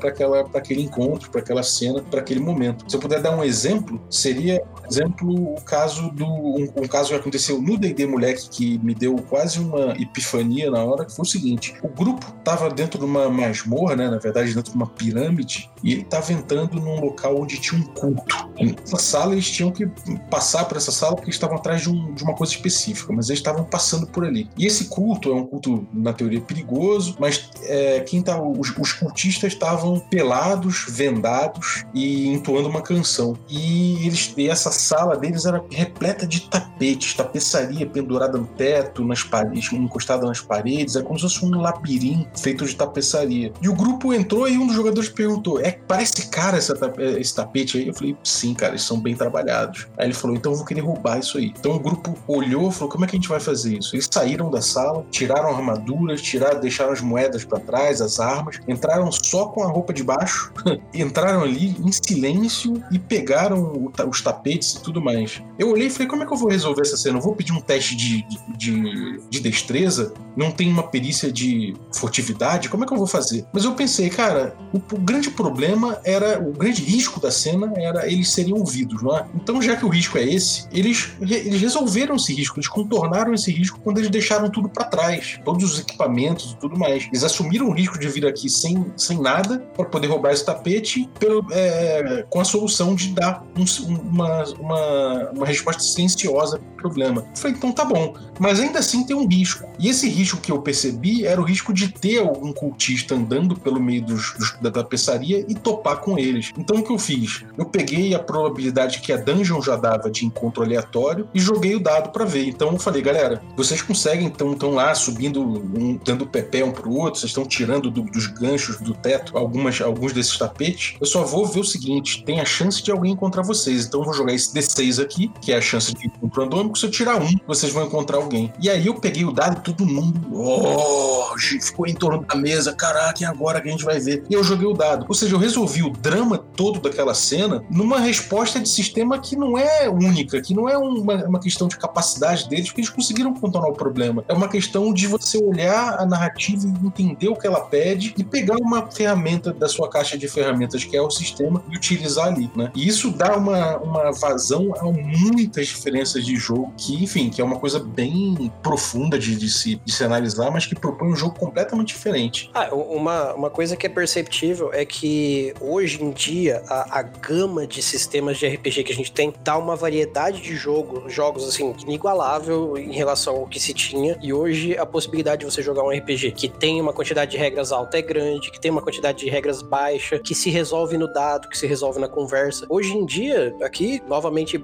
aquele 0.54 0.82
encontro, 0.82 1.30
para 1.30 1.40
aquela 1.40 1.62
cena, 1.62 2.02
para 2.02 2.20
aquele 2.20 2.40
momento. 2.40 2.84
Se 2.88 2.96
eu 2.96 3.00
puder 3.00 3.20
dar 3.20 3.36
um 3.36 3.44
exemplo, 3.44 4.00
seria, 4.10 4.60
por 4.60 4.86
exemplo, 4.88 5.54
o 5.54 5.60
caso 5.62 6.10
do 6.10 6.24
um, 6.24 6.72
um 6.76 6.88
caso 6.88 7.10
que 7.10 7.14
aconteceu 7.14 7.60
no 7.60 7.76
D&D 7.76 8.06
Moleque 8.06 8.48
que 8.48 8.78
me 8.78 8.94
deu 8.94 9.16
quase 9.28 9.58
uma 9.58 9.92
epifania 10.00 10.70
na 10.70 10.82
hora, 10.82 11.04
que 11.04 11.14
foi 11.14 11.24
o 11.24 11.28
seguinte: 11.28 11.74
o 11.82 11.88
grupo 11.88 12.34
estava 12.38 12.70
dentro 12.70 12.98
de 12.98 13.04
uma 13.04 13.28
masmorra, 13.28 13.96
né, 13.96 14.08
na 14.08 14.18
verdade 14.18 14.54
dentro 14.54 14.70
de 14.70 14.76
uma 14.76 14.86
pirâmide, 14.86 15.70
e 15.82 15.92
ele 15.92 16.02
estava 16.02 16.32
entrando 16.32 16.80
num 16.80 17.00
local 17.00 17.40
onde 17.40 17.60
tinha 17.60 17.80
um 17.80 17.84
culto. 17.84 18.48
nessa 18.60 18.98
sala 18.98 19.32
eles 19.32 19.50
tinham 19.50 19.70
que 19.70 19.86
passar 20.30 20.64
por 20.64 20.76
essa 20.76 20.92
sala 20.92 21.14
porque 21.16 21.30
estavam 21.30 21.56
atrás 21.56 21.82
de 21.82 21.90
um 21.90 22.15
de 22.16 22.24
uma 22.24 22.34
coisa 22.34 22.52
específica, 22.52 23.12
mas 23.12 23.28
eles 23.28 23.38
estavam 23.38 23.64
passando 23.64 24.06
por 24.06 24.24
ali. 24.24 24.48
E 24.56 24.66
esse 24.66 24.86
culto 24.86 25.30
é 25.30 25.34
um 25.34 25.46
culto, 25.46 25.86
na 25.92 26.12
teoria, 26.12 26.40
perigoso, 26.40 27.16
mas 27.18 27.50
é, 27.64 28.00
quem 28.00 28.22
tá, 28.22 28.40
os, 28.40 28.76
os 28.76 28.92
cultistas 28.92 29.52
estavam 29.52 29.98
pelados, 29.98 30.86
vendados 30.88 31.84
e 31.94 32.28
entoando 32.28 32.68
uma 32.68 32.82
canção. 32.82 33.36
E, 33.48 34.06
eles, 34.06 34.32
e 34.36 34.48
essa 34.48 34.70
sala 34.70 35.16
deles 35.16 35.44
era 35.44 35.64
repleta 35.70 36.26
de 36.26 36.40
tapetes, 36.42 37.14
tapeçaria 37.14 37.86
pendurada 37.86 38.38
no 38.38 38.46
teto, 38.46 39.04
nas 39.04 39.22
paredes, 39.22 39.72
encostada 39.72 40.26
nas 40.26 40.40
paredes, 40.40 40.96
é 40.96 41.02
como 41.02 41.18
se 41.18 41.22
fosse 41.22 41.44
um 41.44 41.60
labirinto 41.60 42.38
feito 42.38 42.64
de 42.64 42.74
tapeçaria. 42.74 43.52
E 43.60 43.68
o 43.68 43.74
grupo 43.74 44.12
entrou 44.12 44.48
e 44.48 44.58
um 44.58 44.66
dos 44.66 44.76
jogadores 44.76 45.08
perguntou: 45.08 45.60
É, 45.60 45.72
parece 45.72 46.28
cara 46.28 46.56
essa, 46.56 46.74
esse 47.18 47.34
tapete 47.34 47.78
aí? 47.78 47.88
Eu 47.88 47.94
falei, 47.94 48.16
sim, 48.22 48.54
cara, 48.54 48.72
eles 48.72 48.82
são 48.82 49.00
bem 49.00 49.14
trabalhados. 49.14 49.86
Aí 49.96 50.06
ele 50.06 50.14
falou, 50.14 50.36
então 50.36 50.52
eu 50.52 50.56
vou 50.56 50.66
querer 50.66 50.80
roubar 50.80 51.18
isso 51.18 51.38
aí. 51.38 51.52
Então 51.58 51.72
o 51.72 51.80
grupo 52.06 52.32
olhou 52.32 52.68
e 52.68 52.72
falou, 52.72 52.88
como 52.90 53.04
é 53.04 53.08
que 53.08 53.16
a 53.16 53.18
gente 53.18 53.28
vai 53.28 53.40
fazer 53.40 53.78
isso? 53.78 53.94
Eles 53.94 54.08
saíram 54.10 54.50
da 54.50 54.60
sala, 54.60 55.04
tiraram 55.10 55.48
armaduras, 55.48 56.20
tiraram, 56.22 56.60
deixaram 56.60 56.92
as 56.92 57.00
moedas 57.00 57.44
para 57.44 57.60
trás, 57.60 58.00
as 58.00 58.20
armas, 58.20 58.58
entraram 58.66 59.10
só 59.12 59.46
com 59.46 59.62
a 59.62 59.66
roupa 59.66 59.92
de 59.92 60.02
baixo, 60.02 60.52
entraram 60.94 61.42
ali 61.42 61.76
em 61.78 61.92
silêncio 61.92 62.82
e 62.90 62.98
pegaram 62.98 63.92
os 64.08 64.20
tapetes 64.20 64.74
e 64.74 64.82
tudo 64.82 65.00
mais. 65.00 65.42
Eu 65.58 65.70
olhei 65.70 65.88
e 65.88 65.90
falei, 65.90 66.08
como 66.08 66.22
é 66.22 66.26
que 66.26 66.32
eu 66.32 66.36
vou 66.36 66.50
resolver 66.50 66.82
essa 66.82 66.96
cena? 66.96 67.18
Eu 67.18 67.22
vou 67.22 67.34
pedir 67.34 67.52
um 67.52 67.60
teste 67.60 67.96
de, 67.96 68.26
de, 68.56 69.20
de 69.30 69.40
destreza? 69.40 70.12
Não 70.36 70.50
tem 70.50 70.70
uma 70.70 70.82
perícia 70.82 71.32
de 71.32 71.74
furtividade? 71.92 72.68
Como 72.68 72.84
é 72.84 72.86
que 72.86 72.92
eu 72.92 72.98
vou 72.98 73.06
fazer? 73.06 73.44
Mas 73.52 73.64
eu 73.64 73.74
pensei, 73.74 74.10
cara, 74.10 74.56
o, 74.72 74.78
o 74.78 74.98
grande 74.98 75.30
problema 75.30 75.98
era, 76.04 76.40
o 76.40 76.52
grande 76.52 76.82
risco 76.82 77.20
da 77.20 77.30
cena 77.30 77.72
era 77.76 78.10
eles 78.10 78.30
seriam 78.30 78.58
ouvidos, 78.58 79.02
não 79.02 79.16
é? 79.16 79.26
Então, 79.34 79.60
já 79.60 79.76
que 79.76 79.84
o 79.84 79.88
risco 79.88 80.18
é 80.18 80.24
esse, 80.24 80.66
eles, 80.72 81.10
eles 81.20 81.60
resolveram 81.60 81.95
esse 81.96 82.34
risco, 82.34 82.58
eles 82.58 82.68
contornaram 82.68 83.32
esse 83.34 83.50
risco 83.50 83.80
quando 83.82 83.98
eles 83.98 84.10
deixaram 84.10 84.50
tudo 84.50 84.68
para 84.68 84.84
trás, 84.84 85.38
todos 85.44 85.72
os 85.72 85.80
equipamentos 85.80 86.52
e 86.52 86.56
tudo 86.56 86.78
mais. 86.78 87.04
Eles 87.06 87.24
assumiram 87.24 87.68
o 87.68 87.72
risco 87.72 87.98
de 87.98 88.08
vir 88.08 88.26
aqui 88.26 88.48
sem, 88.48 88.92
sem 88.96 89.20
nada 89.20 89.58
para 89.74 89.84
poder 89.86 90.08
roubar 90.08 90.32
esse 90.32 90.44
tapete 90.44 91.08
pelo, 91.18 91.46
é, 91.50 92.24
com 92.28 92.40
a 92.40 92.44
solução 92.44 92.94
de 92.94 93.12
dar 93.12 93.44
um, 93.56 93.64
uma, 94.00 94.44
uma, 94.58 95.30
uma 95.30 95.46
resposta 95.46 95.82
silenciosa 95.82 96.58
pro 96.58 96.86
problema. 96.86 97.22
Eu 97.22 97.36
falei, 97.36 97.56
então 97.56 97.72
tá 97.72 97.84
bom, 97.84 98.14
mas 98.38 98.60
ainda 98.60 98.78
assim 98.78 99.04
tem 99.04 99.16
um 99.16 99.26
risco. 99.26 99.68
E 99.78 99.88
esse 99.88 100.08
risco 100.08 100.40
que 100.40 100.52
eu 100.52 100.60
percebi 100.62 101.26
era 101.26 101.40
o 101.40 101.44
risco 101.44 101.72
de 101.72 101.88
ter 101.88 102.20
algum 102.20 102.52
cultista 102.52 103.14
andando 103.14 103.56
pelo 103.56 103.80
meio 103.80 104.02
dos, 104.02 104.34
dos, 104.34 104.56
da 104.60 104.70
tapeçaria 104.70 105.44
e 105.48 105.54
topar 105.54 105.98
com 105.98 106.18
eles. 106.18 106.52
Então 106.56 106.76
o 106.76 106.82
que 106.82 106.92
eu 106.92 106.98
fiz? 106.98 107.44
Eu 107.56 107.66
peguei 107.66 108.14
a 108.14 108.18
probabilidade 108.18 109.00
que 109.00 109.12
a 109.12 109.16
dungeon 109.16 109.60
já 109.60 109.76
dava 109.76 110.10
de 110.10 110.24
encontro 110.24 110.62
aleatório 110.62 111.28
e 111.34 111.40
joguei 111.40 111.74
o 111.74 111.80
dado 111.86 112.10
para 112.10 112.24
ver. 112.24 112.48
Então 112.48 112.72
eu 112.72 112.78
falei, 112.78 113.00
galera, 113.00 113.40
vocês 113.56 113.80
conseguem, 113.80 114.26
então 114.26 114.52
estão 114.52 114.72
lá 114.72 114.92
subindo, 114.94 115.40
um, 115.40 115.98
dando 116.04 116.26
pepé 116.26 116.64
um 116.64 116.72
pro 116.72 116.92
outro, 116.92 117.20
vocês 117.20 117.30
estão 117.30 117.46
tirando 117.46 117.90
do, 117.90 118.02
dos 118.02 118.26
ganchos 118.26 118.80
do 118.80 118.92
teto 118.92 119.38
algumas, 119.38 119.80
alguns 119.80 120.12
desses 120.12 120.36
tapetes. 120.36 120.96
Eu 121.00 121.06
só 121.06 121.24
vou 121.24 121.46
ver 121.46 121.60
o 121.60 121.64
seguinte: 121.64 122.24
tem 122.24 122.40
a 122.40 122.44
chance 122.44 122.82
de 122.82 122.90
alguém 122.90 123.12
encontrar 123.12 123.42
vocês. 123.42 123.86
Então 123.86 124.00
eu 124.00 124.04
vou 124.04 124.14
jogar 124.14 124.32
esse 124.32 124.52
D6 124.52 125.02
aqui, 125.02 125.30
que 125.40 125.52
é 125.52 125.56
a 125.56 125.60
chance 125.60 125.94
de 125.94 126.06
encontro 126.06 126.42
randômico. 126.42 126.76
Se 126.76 126.86
eu 126.86 126.90
tirar 126.90 127.20
um, 127.20 127.36
vocês 127.46 127.72
vão 127.72 127.86
encontrar 127.86 128.16
alguém. 128.16 128.52
E 128.60 128.68
aí 128.68 128.86
eu 128.86 128.94
peguei 128.94 129.24
o 129.24 129.32
dado 129.32 129.62
todo 129.62 129.86
mundo 129.86 130.26
oh, 130.32 131.34
ficou 131.38 131.86
em 131.86 131.94
torno 131.94 132.24
da 132.24 132.34
mesa. 132.34 132.74
Caraca, 132.74 133.22
e 133.22 133.24
agora 133.24 133.60
que 133.60 133.68
a 133.68 133.70
gente 133.70 133.84
vai 133.84 133.98
ver? 133.98 134.24
E 134.28 134.34
eu 134.34 134.42
joguei 134.42 134.66
o 134.66 134.72
dado. 134.72 135.06
Ou 135.08 135.14
seja, 135.14 135.34
eu 135.34 135.38
resolvi 135.38 135.82
o 135.82 135.90
drama 135.90 136.44
todo 136.56 136.80
daquela 136.80 137.14
cena 137.14 137.64
numa 137.70 138.00
resposta 138.00 138.58
de 138.58 138.68
sistema 138.68 139.18
que 139.18 139.36
não 139.36 139.56
é 139.58 139.88
única, 139.88 140.40
que 140.40 140.54
não 140.54 140.68
é 140.68 140.76
uma, 140.76 141.26
uma 141.26 141.40
questão 141.40 141.68
de 141.68 141.76
capacidade 141.76 142.48
deles, 142.48 142.66
porque 142.66 142.80
eles 142.80 142.90
conseguiram 142.90 143.34
contornar 143.34 143.68
o 143.68 143.74
problema. 143.74 144.24
É 144.26 144.32
uma 144.32 144.48
questão 144.48 144.92
de 144.92 145.06
você 145.06 145.38
olhar 145.38 146.00
a 146.00 146.06
narrativa 146.06 146.66
e 146.66 146.86
entender 146.86 147.28
o 147.28 147.36
que 147.36 147.46
ela 147.46 147.60
pede 147.60 148.14
e 148.16 148.24
pegar 148.24 148.56
uma 148.56 148.90
ferramenta 148.90 149.52
da 149.52 149.68
sua 149.68 149.88
caixa 149.88 150.16
de 150.16 150.26
ferramentas, 150.28 150.84
que 150.84 150.96
é 150.96 151.02
o 151.02 151.10
sistema, 151.10 151.62
e 151.70 151.76
utilizar 151.76 152.28
ali, 152.28 152.50
né? 152.56 152.70
E 152.74 152.86
isso 152.86 153.10
dá 153.10 153.36
uma, 153.36 153.76
uma 153.78 154.12
vazão 154.12 154.72
a 154.78 154.84
muitas 154.84 155.66
diferenças 155.66 156.24
de 156.24 156.36
jogo, 156.36 156.72
que, 156.76 157.02
enfim, 157.02 157.28
que 157.28 157.40
é 157.40 157.44
uma 157.44 157.58
coisa 157.58 157.78
bem 157.78 158.50
profunda 158.62 159.18
de, 159.18 159.36
de, 159.36 159.50
se, 159.50 159.80
de 159.84 159.92
se 159.92 160.04
analisar, 160.04 160.50
mas 160.50 160.66
que 160.66 160.74
propõe 160.74 161.08
um 161.08 161.16
jogo 161.16 161.38
completamente 161.38 161.88
diferente. 161.88 162.50
Ah, 162.54 162.74
uma, 162.74 163.34
uma 163.34 163.50
coisa 163.50 163.76
que 163.76 163.86
é 163.86 163.88
perceptível 163.88 164.70
é 164.72 164.84
que 164.84 165.54
hoje 165.60 166.02
em 166.02 166.10
dia 166.10 166.45
a, 166.50 166.98
a 166.98 167.02
gama 167.02 167.66
de 167.66 167.82
sistemas 167.82 168.38
de 168.38 168.46
RPG 168.46 168.84
que 168.84 168.92
a 168.92 168.94
gente 168.94 169.12
tem 169.12 169.32
dá 169.42 169.56
uma 169.56 169.76
variedade 169.76 170.40
de 170.40 170.54
jogo, 170.54 171.08
jogos 171.08 171.48
assim, 171.48 171.74
inigualável 171.82 172.76
em 172.76 172.92
relação 172.92 173.36
ao 173.36 173.46
que 173.46 173.60
se 173.60 173.72
tinha. 173.72 174.18
E 174.22 174.32
hoje 174.32 174.76
a 174.76 174.86
possibilidade 174.86 175.40
de 175.40 175.50
você 175.50 175.62
jogar 175.62 175.82
um 175.82 175.90
RPG 175.90 176.32
que 176.32 176.48
tem 176.48 176.80
uma 176.80 176.92
quantidade 176.92 177.30
de 177.32 177.36
regras 177.36 177.72
alta 177.72 177.98
é 177.98 178.02
grande, 178.02 178.50
que 178.50 178.60
tem 178.60 178.70
uma 178.70 178.82
quantidade 178.82 179.18
de 179.18 179.28
regras 179.28 179.62
baixa, 179.62 180.18
que 180.18 180.34
se 180.34 180.50
resolve 180.50 180.96
no 180.96 181.12
dado, 181.12 181.48
que 181.48 181.58
se 181.58 181.66
resolve 181.66 181.98
na 181.98 182.08
conversa. 182.08 182.66
Hoje 182.68 182.96
em 182.96 183.04
dia, 183.04 183.54
aqui, 183.62 184.00
novamente 184.08 184.58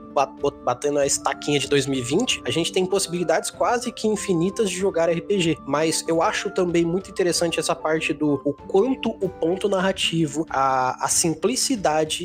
batendo 0.65 0.99
a 0.99 1.07
estaquinha 1.07 1.59
de 1.59 1.69
2020, 1.69 2.43
a 2.45 2.51
gente 2.51 2.73
tem 2.73 2.87
possibilidades 2.87 3.51
quase 3.51 3.93
que 3.93 4.07
infinitas 4.07 4.71
de 4.71 4.77
jogar 4.77 5.11
RPG. 5.11 5.59
Mas 5.67 6.05
eu 6.07 6.23
acho 6.23 6.51
também 6.51 6.85
muito 6.85 7.11
interessante 7.11 7.59
essa 7.59 7.75
parte 7.75 8.13
do 8.13 8.41
o 8.45 8.53
quanto 8.53 9.11
o 9.21 9.29
ponto 9.29 9.69
narrativo, 9.69 10.47
a, 10.51 11.05
a 11.05 11.09
simplicidade 11.09 11.72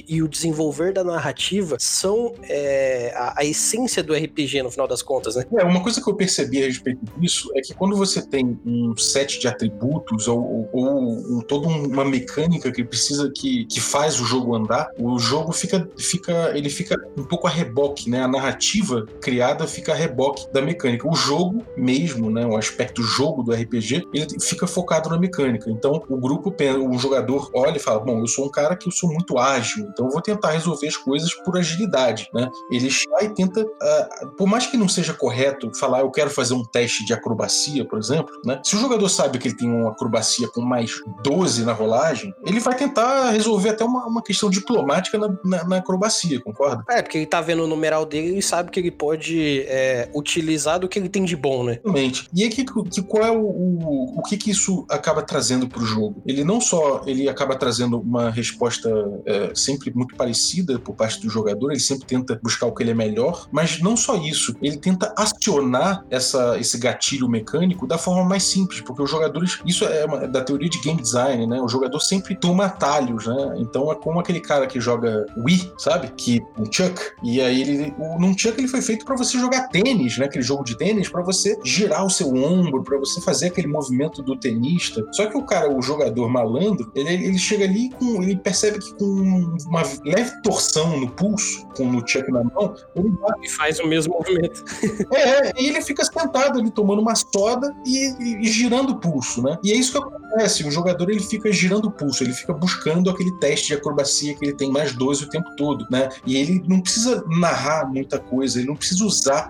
e 0.07 0.21
o 0.21 0.27
desenvolver 0.27 0.93
da 0.93 1.03
narrativa 1.03 1.77
são 1.79 2.33
é, 2.43 3.13
a, 3.15 3.41
a, 3.41 3.45
essência 3.45 4.03
do 4.03 4.13
RPG 4.13 4.63
no 4.63 4.71
final 4.71 4.88
das 4.88 5.01
contas, 5.01 5.36
né? 5.36 5.43
É, 5.57 5.63
uma 5.63 5.81
coisa 5.81 6.01
que 6.01 6.10
eu 6.10 6.15
percebi 6.15 6.63
a 6.63 6.67
respeito 6.67 6.99
disso 7.17 7.49
é 7.55 7.62
que 7.62 7.73
quando 7.73 7.95
você 7.95 8.21
tem 8.21 8.60
um 8.65 8.95
set 8.97 9.39
de 9.39 9.47
atributos 9.47 10.27
ou, 10.27 10.69
ou, 10.71 11.36
ou 11.36 11.43
toda 11.43 11.67
uma 11.67 12.05
mecânica 12.05 12.71
que 12.71 12.83
precisa 12.83 13.31
que, 13.33 13.65
que 13.65 13.79
faz 13.79 14.19
o 14.19 14.25
jogo 14.25 14.55
andar, 14.55 14.89
o 14.97 15.17
jogo 15.19 15.51
fica, 15.51 15.88
fica 15.97 16.51
ele 16.55 16.69
fica 16.69 16.95
um 17.17 17.23
pouco 17.23 17.47
a 17.47 17.49
reboque, 17.49 18.10
né? 18.10 18.21
A 18.23 18.27
narrativa 18.27 19.05
criada 19.21 19.67
fica 19.67 19.91
a 19.93 19.95
reboque 19.95 20.51
da 20.51 20.62
mecânica. 20.62 21.07
O 21.07 21.15
jogo 21.15 21.63
mesmo, 21.75 22.29
né? 22.29 22.45
O 22.45 22.57
aspecto 22.57 23.01
jogo 23.01 23.43
do 23.43 23.53
RPG, 23.53 24.07
ele 24.13 24.27
fica 24.41 24.67
focado 24.67 25.10
na 25.10 25.17
mecânica. 25.17 25.69
Então 25.69 26.03
o 26.10 26.17
grupo, 26.17 26.53
o 26.89 26.97
jogador 26.97 27.49
olha 27.53 27.77
e 27.77 27.79
fala, 27.79 27.99
bom, 27.99 28.19
eu 28.19 28.27
sou 28.27 28.45
um 28.45 28.49
cara 28.49 28.75
que 28.75 28.88
eu 28.88 28.91
sou 28.91 29.12
muito 29.12 29.37
ágil, 29.39 29.88
então 29.89 30.06
eu 30.06 30.12
vou 30.12 30.21
tentar 30.21 30.52
resolver 30.52 30.88
as 30.88 30.97
coisas 30.97 31.34
por 31.34 31.58
agilidade, 31.58 32.30
né? 32.34 32.50
Ele 32.71 32.89
vai 33.12 33.26
e 33.26 33.30
tenta, 33.30 33.62
uh, 33.62 34.28
por 34.38 34.47
mais 34.47 34.65
que 34.65 34.78
não 34.78 34.88
seja 34.88 35.13
correto 35.13 35.71
falar, 35.78 36.02
eu 36.02 36.12
quero 36.12 36.30
fazer 36.30 36.54
um 36.54 36.63
teste 36.63 37.06
de 37.06 37.13
acrobacia, 37.13 37.86
por 37.86 38.00
exemplo, 38.00 38.34
né? 38.45 38.60
Se 38.63 38.76
o 38.76 38.80
jogador 38.80 39.10
sabe 39.10 39.38
que 39.38 39.47
ele 39.47 39.58
tem 39.58 39.69
uma 39.69 39.91
acrobacia 39.91 40.47
com 40.50 40.62
mais 40.62 40.91
12 41.23 41.63
na 41.65 41.73
rolagem, 41.73 42.34
ele 42.45 42.60
vai 42.60 42.76
tentar 42.76 43.32
resolver 43.32 43.69
até 43.69 43.84
uma, 43.84 44.06
uma 44.08 44.23
questão 44.23 44.50
diplomática 44.50 45.17
na, 45.17 45.28
na, 45.43 45.63
na, 45.63 45.78
acrobacia, 45.78 46.41
concorda? 46.41 46.84
É, 46.89 47.02
porque 47.02 47.17
ele 47.17 47.26
tá 47.26 47.41
vendo 47.41 47.63
o 47.63 47.67
numeral 47.67 48.06
dele 48.06 48.38
e 48.38 48.41
sabe 48.41 48.71
que 48.71 48.80
ele 48.80 48.91
pode 48.91 49.62
é, 49.67 50.10
utilizar 50.13 50.80
do 50.80 50.88
que 50.88 50.97
ele 50.97 51.10
tem 51.10 51.26
de 51.26 51.36
bom, 51.36 51.63
né? 51.63 51.80
Exatamente. 51.84 52.30
E 52.34 52.43
aí, 52.43 52.50
que, 52.50 52.63
que, 52.63 53.02
qual 53.04 53.23
é 53.23 53.32
o, 53.32 53.41
o, 53.41 54.19
o 54.19 54.23
que 54.23 54.38
que 54.38 54.52
isso 54.52 54.86
acaba 54.89 55.21
trazendo 55.21 55.67
pro 55.67 55.86
jogo? 55.86 56.21
Ele 56.26 56.43
não 56.43 56.60
só 56.62 57.02
ele 57.06 57.30
acaba 57.30 57.56
trazendo 57.56 58.00
uma 58.00 58.30
resposta 58.30 58.89
é, 59.27 59.51
sempre 59.53 59.91
muito 59.93 60.15
parecida 60.15 60.79
por 60.79 60.95
parte 60.95 61.21
do 61.21 61.29
jogador, 61.29 61.71
ele 61.71 61.79
sempre 61.79 62.05
tenta 62.07 62.39
buscar 62.41 62.65
o 62.65 62.73
que 62.73 62.81
ele 62.81 62.91
é 62.91 62.93
melhor, 62.93 63.47
mas 63.51 63.81
não 63.81 63.97
só 63.97 64.15
isso, 64.15 64.55
ele 64.61 64.77
tenta 64.77 65.13
acionar 65.17 66.05
essa, 66.09 66.57
esse 66.57 66.77
gatilho 66.77 67.27
mecânico 67.27 67.85
da 67.85 67.97
forma 67.97 68.23
mais 68.23 68.43
simples, 68.43 68.79
porque 68.81 69.01
os 69.01 69.09
jogadores, 69.09 69.59
isso 69.65 69.83
é 69.85 70.05
uma, 70.05 70.27
da 70.27 70.41
teoria 70.41 70.69
de 70.69 70.79
game 70.79 71.01
design, 71.01 71.45
né? 71.45 71.59
O 71.61 71.67
jogador 71.67 71.99
sempre 71.99 72.35
toma 72.35 72.65
atalhos, 72.65 73.27
né? 73.27 73.55
Então 73.57 73.91
é 73.91 73.95
como 73.95 74.19
aquele 74.19 74.39
cara 74.39 74.65
que 74.65 74.79
joga 74.79 75.25
Wii, 75.37 75.73
sabe? 75.77 76.09
Que 76.15 76.41
o 76.57 76.63
Chuck, 76.71 77.01
e 77.21 77.41
aí 77.41 77.61
ele, 77.61 77.93
o, 77.97 78.17
num 78.19 78.37
Chuck 78.37 78.57
ele 78.57 78.67
foi 78.67 78.81
feito 78.81 79.05
para 79.05 79.17
você 79.17 79.37
jogar 79.37 79.67
tênis, 79.67 80.17
né? 80.17 80.25
Aquele 80.25 80.43
jogo 80.43 80.63
de 80.63 80.77
tênis 80.77 81.09
para 81.09 81.21
você 81.21 81.57
girar 81.65 82.05
o 82.05 82.09
seu 82.09 82.33
ombro, 82.33 82.83
para 82.83 82.97
você 82.97 83.19
fazer 83.19 83.47
aquele 83.47 83.67
movimento 83.67 84.23
do 84.23 84.37
tenista. 84.37 85.03
Só 85.11 85.25
que 85.25 85.37
o 85.37 85.43
cara, 85.43 85.69
o 85.69 85.81
jogador 85.81 86.29
malandro, 86.29 86.89
ele, 86.95 87.13
ele 87.13 87.37
chega 87.37 87.65
ali 87.65 87.89
com, 87.89 88.23
ele 88.23 88.37
percebe 88.37 88.79
que 88.79 88.93
com 88.95 89.16
uma 89.21 89.84
leve 90.06 90.41
torção 90.41 90.99
no 90.99 91.10
pulso, 91.10 91.67
com 91.75 91.89
o 91.89 92.08
Chuck 92.08 92.32
na 92.32 92.43
mão, 92.43 92.75
ele 92.95 93.10
bate. 93.10 93.45
E 93.45 93.49
faz 93.49 93.80
o 93.80 93.88
mesmo 93.88 94.13
movimento. 94.13 94.63
é, 95.13 95.53
e 95.62 95.69
ele 95.69 95.82
fica 95.82 96.03
sentado 96.03 96.60
ali 96.60 96.71
tomando 96.71 97.01
uma 97.01 97.15
soda 97.15 97.75
e, 97.86 98.13
e, 98.19 98.41
e 98.41 98.47
girando 98.47 98.91
o 98.91 98.99
pulso, 98.99 99.41
né? 99.41 99.58
E 99.63 99.71
é 99.71 99.75
isso 99.75 99.91
que 99.91 99.97
acontece 99.97 100.27
acontece? 100.27 100.67
O 100.67 100.71
jogador 100.71 101.10
ele 101.10 101.19
fica 101.19 101.51
girando 101.51 101.86
o 101.86 101.91
pulso, 101.91 102.23
ele 102.23 102.34
fica 102.34 102.53
buscando 102.53 103.10
aquele 103.10 103.32
teste 103.39 103.67
de 103.67 103.73
acrobacia 103.73 104.36
que 104.36 104.45
ele 104.45 104.53
tem 104.53 104.71
mais 104.71 104.93
12 104.93 105.25
o 105.25 105.30
tempo 105.30 105.49
todo, 105.56 105.86
né? 105.89 106.10
E 106.25 106.38
ele 106.38 106.63
não 106.67 106.82
precisa 106.82 107.23
narrar 107.27 107.88
muita 107.88 108.19
coisa, 108.19 108.60
ele 108.60 108.67
não 108.67 108.75
precisa 108.75 109.03
usar, 109.06 109.49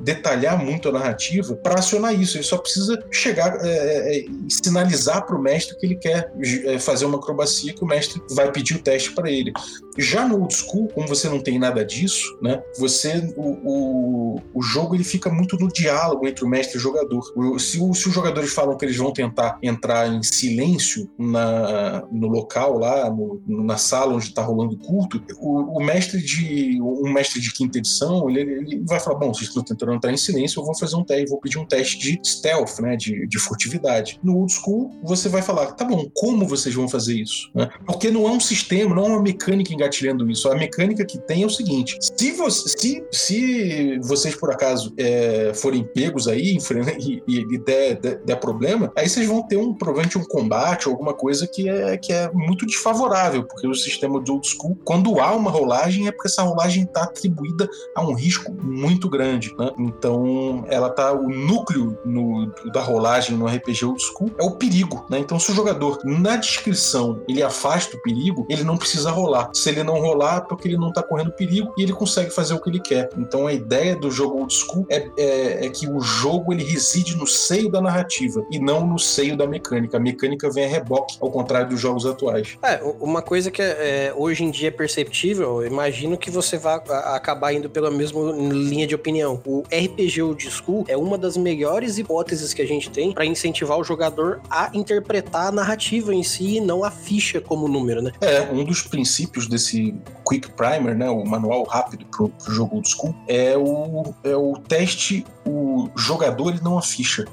detalhar 0.00 0.62
muito 0.62 0.88
a 0.88 0.92
narrativa 0.92 1.54
para 1.54 1.78
acionar 1.78 2.14
isso, 2.14 2.36
ele 2.36 2.44
só 2.44 2.56
precisa 2.56 3.02
chegar 3.10 3.58
é, 3.64 3.68
é, 3.68 4.18
é 4.18 4.24
sinalizar 4.48 5.26
para 5.26 5.36
o 5.36 5.42
mestre 5.42 5.76
que 5.76 5.86
ele 5.86 5.96
quer 5.96 6.32
é, 6.64 6.78
fazer 6.78 7.04
uma 7.04 7.18
acrobacia 7.18 7.72
que 7.72 7.84
o 7.84 7.86
mestre 7.86 8.20
vai 8.30 8.50
pedir 8.50 8.76
o 8.76 8.82
teste 8.82 9.12
para 9.12 9.30
ele. 9.30 9.52
Já 9.98 10.26
no 10.26 10.40
old 10.40 10.54
school, 10.54 10.88
como 10.88 11.06
você 11.06 11.28
não 11.28 11.40
tem 11.40 11.58
nada 11.58 11.84
disso, 11.84 12.38
né? 12.40 12.62
Você 12.78 13.32
o, 13.36 13.58
o, 13.64 14.40
o 14.54 14.62
jogo 14.62 14.94
ele 14.94 15.04
fica 15.04 15.30
muito 15.30 15.56
no 15.58 15.68
diálogo 15.68 16.26
entre 16.26 16.44
o 16.44 16.48
mestre 16.48 16.76
e 16.76 16.78
o 16.78 16.80
jogador. 16.80 17.20
O, 17.36 17.58
se 17.58 17.82
os 17.82 17.98
jogadores 17.98 18.52
falam 18.52 18.76
que 18.76 18.84
eles 18.84 18.96
vão 18.96 19.12
tentar 19.12 19.58
entrar 19.62 20.08
em 20.08 20.22
silêncio 20.22 21.10
na, 21.18 22.04
no 22.10 22.28
local 22.28 22.78
lá, 22.78 23.10
no, 23.10 23.42
na 23.46 23.76
sala 23.76 24.14
onde 24.14 24.26
está 24.26 24.42
rolando 24.42 24.74
o 24.74 24.78
culto, 24.78 25.22
o, 25.38 25.78
o, 25.78 25.84
mestre 25.84 26.22
de 26.22 26.80
um 26.80 27.12
mestre 27.12 27.40
de 27.40 27.52
quinta 27.52 27.78
edição, 27.78 28.28
ele, 28.30 28.40
ele 28.40 28.84
vai 28.86 29.00
falar, 29.00 29.18
bom, 29.18 29.34
vocês 29.34 29.49
estão 29.50 29.64
tentando 29.64 29.94
entrar 29.94 30.12
em 30.12 30.16
silêncio, 30.16 30.60
eu 30.60 30.64
vou 30.64 30.76
fazer 30.76 30.96
um 30.96 31.04
teste, 31.04 31.28
vou 31.28 31.40
pedir 31.40 31.58
um 31.58 31.66
teste 31.66 31.98
de 31.98 32.20
stealth, 32.24 32.78
né, 32.80 32.96
de, 32.96 33.26
de 33.26 33.38
furtividade. 33.38 34.18
No 34.22 34.36
old 34.36 34.52
school, 34.52 34.90
você 35.02 35.28
vai 35.28 35.42
falar, 35.42 35.72
tá 35.72 35.84
bom, 35.84 36.08
como 36.14 36.46
vocês 36.46 36.74
vão 36.74 36.88
fazer 36.88 37.14
isso? 37.14 37.50
Né? 37.54 37.68
Porque 37.86 38.10
não 38.10 38.26
é 38.26 38.30
um 38.30 38.40
sistema, 38.40 38.94
não 38.94 39.04
é 39.04 39.08
uma 39.08 39.22
mecânica 39.22 39.72
engatilhando 39.72 40.30
isso. 40.30 40.50
A 40.50 40.54
mecânica 40.54 41.04
que 41.04 41.18
tem 41.18 41.42
é 41.42 41.46
o 41.46 41.50
seguinte: 41.50 41.98
se, 42.00 42.32
você, 42.32 42.68
se, 42.68 43.04
se 43.10 43.98
vocês 44.00 44.34
por 44.34 44.50
acaso 44.50 44.92
é, 44.96 45.52
forem 45.54 45.84
pegos 45.84 46.28
aí 46.28 46.56
e, 46.98 47.22
e, 47.26 47.38
e 47.38 47.58
der, 47.58 48.00
der, 48.00 48.18
der, 48.24 48.36
problema, 48.40 48.92
aí 48.96 49.08
vocês 49.08 49.26
vão 49.26 49.46
ter 49.46 49.56
um 49.56 49.74
provavelmente 49.74 50.18
um 50.18 50.24
combate 50.24 50.88
ou 50.88 50.94
alguma 50.94 51.14
coisa 51.14 51.46
que 51.46 51.68
é, 51.68 51.96
que 51.96 52.12
é 52.12 52.30
muito 52.32 52.66
desfavorável, 52.66 53.44
porque 53.44 53.66
o 53.66 53.74
sistema 53.74 54.22
de 54.22 54.30
old 54.30 54.46
school, 54.46 54.78
quando 54.84 55.18
há 55.20 55.34
uma 55.34 55.50
rolagem, 55.50 56.08
é 56.08 56.12
porque 56.12 56.28
essa 56.28 56.42
rolagem 56.42 56.84
está 56.84 57.04
atribuída 57.04 57.68
a 57.94 58.02
um 58.02 58.14
risco 58.14 58.52
muito 58.52 59.08
grande. 59.08 59.39
Né? 59.58 59.70
Então, 59.78 60.64
ela 60.68 60.90
tá. 60.90 61.12
O 61.12 61.28
núcleo 61.28 61.98
no, 62.04 62.52
da 62.72 62.80
rolagem 62.80 63.36
no 63.36 63.46
RPG 63.46 63.84
old 63.84 64.02
school 64.02 64.30
é 64.38 64.44
o 64.44 64.52
perigo. 64.52 65.06
Né? 65.10 65.18
Então, 65.18 65.38
se 65.38 65.50
o 65.52 65.54
jogador, 65.54 65.98
na 66.04 66.36
descrição, 66.36 67.22
ele 67.28 67.42
afasta 67.42 67.96
o 67.96 68.02
perigo, 68.02 68.46
ele 68.48 68.64
não 68.64 68.76
precisa 68.76 69.10
rolar. 69.10 69.50
Se 69.54 69.68
ele 69.68 69.82
não 69.82 70.00
rolar, 70.00 70.38
é 70.38 70.40
porque 70.40 70.68
ele 70.68 70.76
não 70.76 70.88
está 70.88 71.02
correndo 71.02 71.32
perigo 71.32 71.72
e 71.76 71.82
ele 71.82 71.92
consegue 71.92 72.30
fazer 72.30 72.54
o 72.54 72.60
que 72.60 72.70
ele 72.70 72.80
quer. 72.80 73.10
Então, 73.16 73.46
a 73.46 73.52
ideia 73.52 73.96
do 73.96 74.10
jogo 74.10 74.38
old 74.38 74.52
school 74.52 74.86
é, 74.90 75.08
é, 75.18 75.66
é 75.66 75.68
que 75.68 75.88
o 75.88 76.00
jogo 76.00 76.52
ele 76.52 76.64
reside 76.64 77.16
no 77.16 77.26
seio 77.26 77.70
da 77.70 77.80
narrativa 77.80 78.44
e 78.50 78.58
não 78.58 78.86
no 78.86 78.98
seio 78.98 79.36
da 79.36 79.46
mecânica. 79.46 79.96
A 79.96 80.00
mecânica 80.00 80.50
vem 80.50 80.64
a 80.64 80.68
reboque, 80.68 81.16
ao 81.20 81.30
contrário 81.30 81.68
dos 81.68 81.80
jogos 81.80 82.06
atuais. 82.06 82.58
É, 82.62 82.80
uma 83.00 83.22
coisa 83.22 83.50
que 83.50 83.62
é, 83.62 84.12
hoje 84.16 84.44
em 84.44 84.50
dia 84.50 84.68
é 84.68 84.70
perceptível, 84.70 85.64
imagino 85.64 86.16
que 86.16 86.30
você 86.30 86.58
vai 86.58 86.80
acabar 87.04 87.52
indo 87.52 87.68
pela 87.68 87.90
mesma 87.90 88.20
linha 88.32 88.86
de 88.86 88.94
opinião. 88.94 89.29
O 89.32 89.62
RPG 89.64 90.22
Old 90.22 90.50
School 90.50 90.84
é 90.88 90.96
uma 90.96 91.16
das 91.16 91.36
melhores 91.36 91.98
hipóteses 91.98 92.52
que 92.54 92.62
a 92.62 92.66
gente 92.66 92.90
tem 92.90 93.12
para 93.12 93.24
incentivar 93.24 93.78
o 93.78 93.84
jogador 93.84 94.40
a 94.50 94.70
interpretar 94.74 95.48
a 95.48 95.52
narrativa 95.52 96.14
em 96.14 96.22
si 96.22 96.56
e 96.56 96.60
não 96.60 96.84
a 96.84 96.90
ficha 96.90 97.40
como 97.40 97.68
número, 97.68 98.02
né? 98.02 98.12
É, 98.20 98.42
um 98.50 98.64
dos 98.64 98.82
princípios 98.82 99.46
desse 99.46 99.94
Quick 100.28 100.50
Primer, 100.52 100.96
né, 100.96 101.10
o 101.10 101.24
manual 101.24 101.64
rápido 101.64 102.06
para 102.06 102.24
o 102.24 102.32
jogo 102.54 102.76
Old 102.76 102.88
School, 102.88 103.14
é 103.26 103.56
o, 103.56 104.14
é 104.22 104.36
o 104.36 104.54
teste, 104.68 105.24
o 105.50 105.90
jogador 105.96 106.54
e 106.54 106.62
não 106.62 106.78
a 106.78 106.82
ficha. 106.82 107.24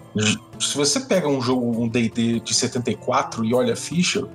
Se 0.60 0.75
você 0.75 0.99
pega 0.99 1.27
um 1.27 1.41
jogo, 1.41 1.82
um 1.82 1.88
D&D 1.88 2.39
de 2.39 2.53
74 2.53 3.45
e 3.45 3.53
olha 3.53 3.73
a 3.73 3.75
ficha, 3.75 4.27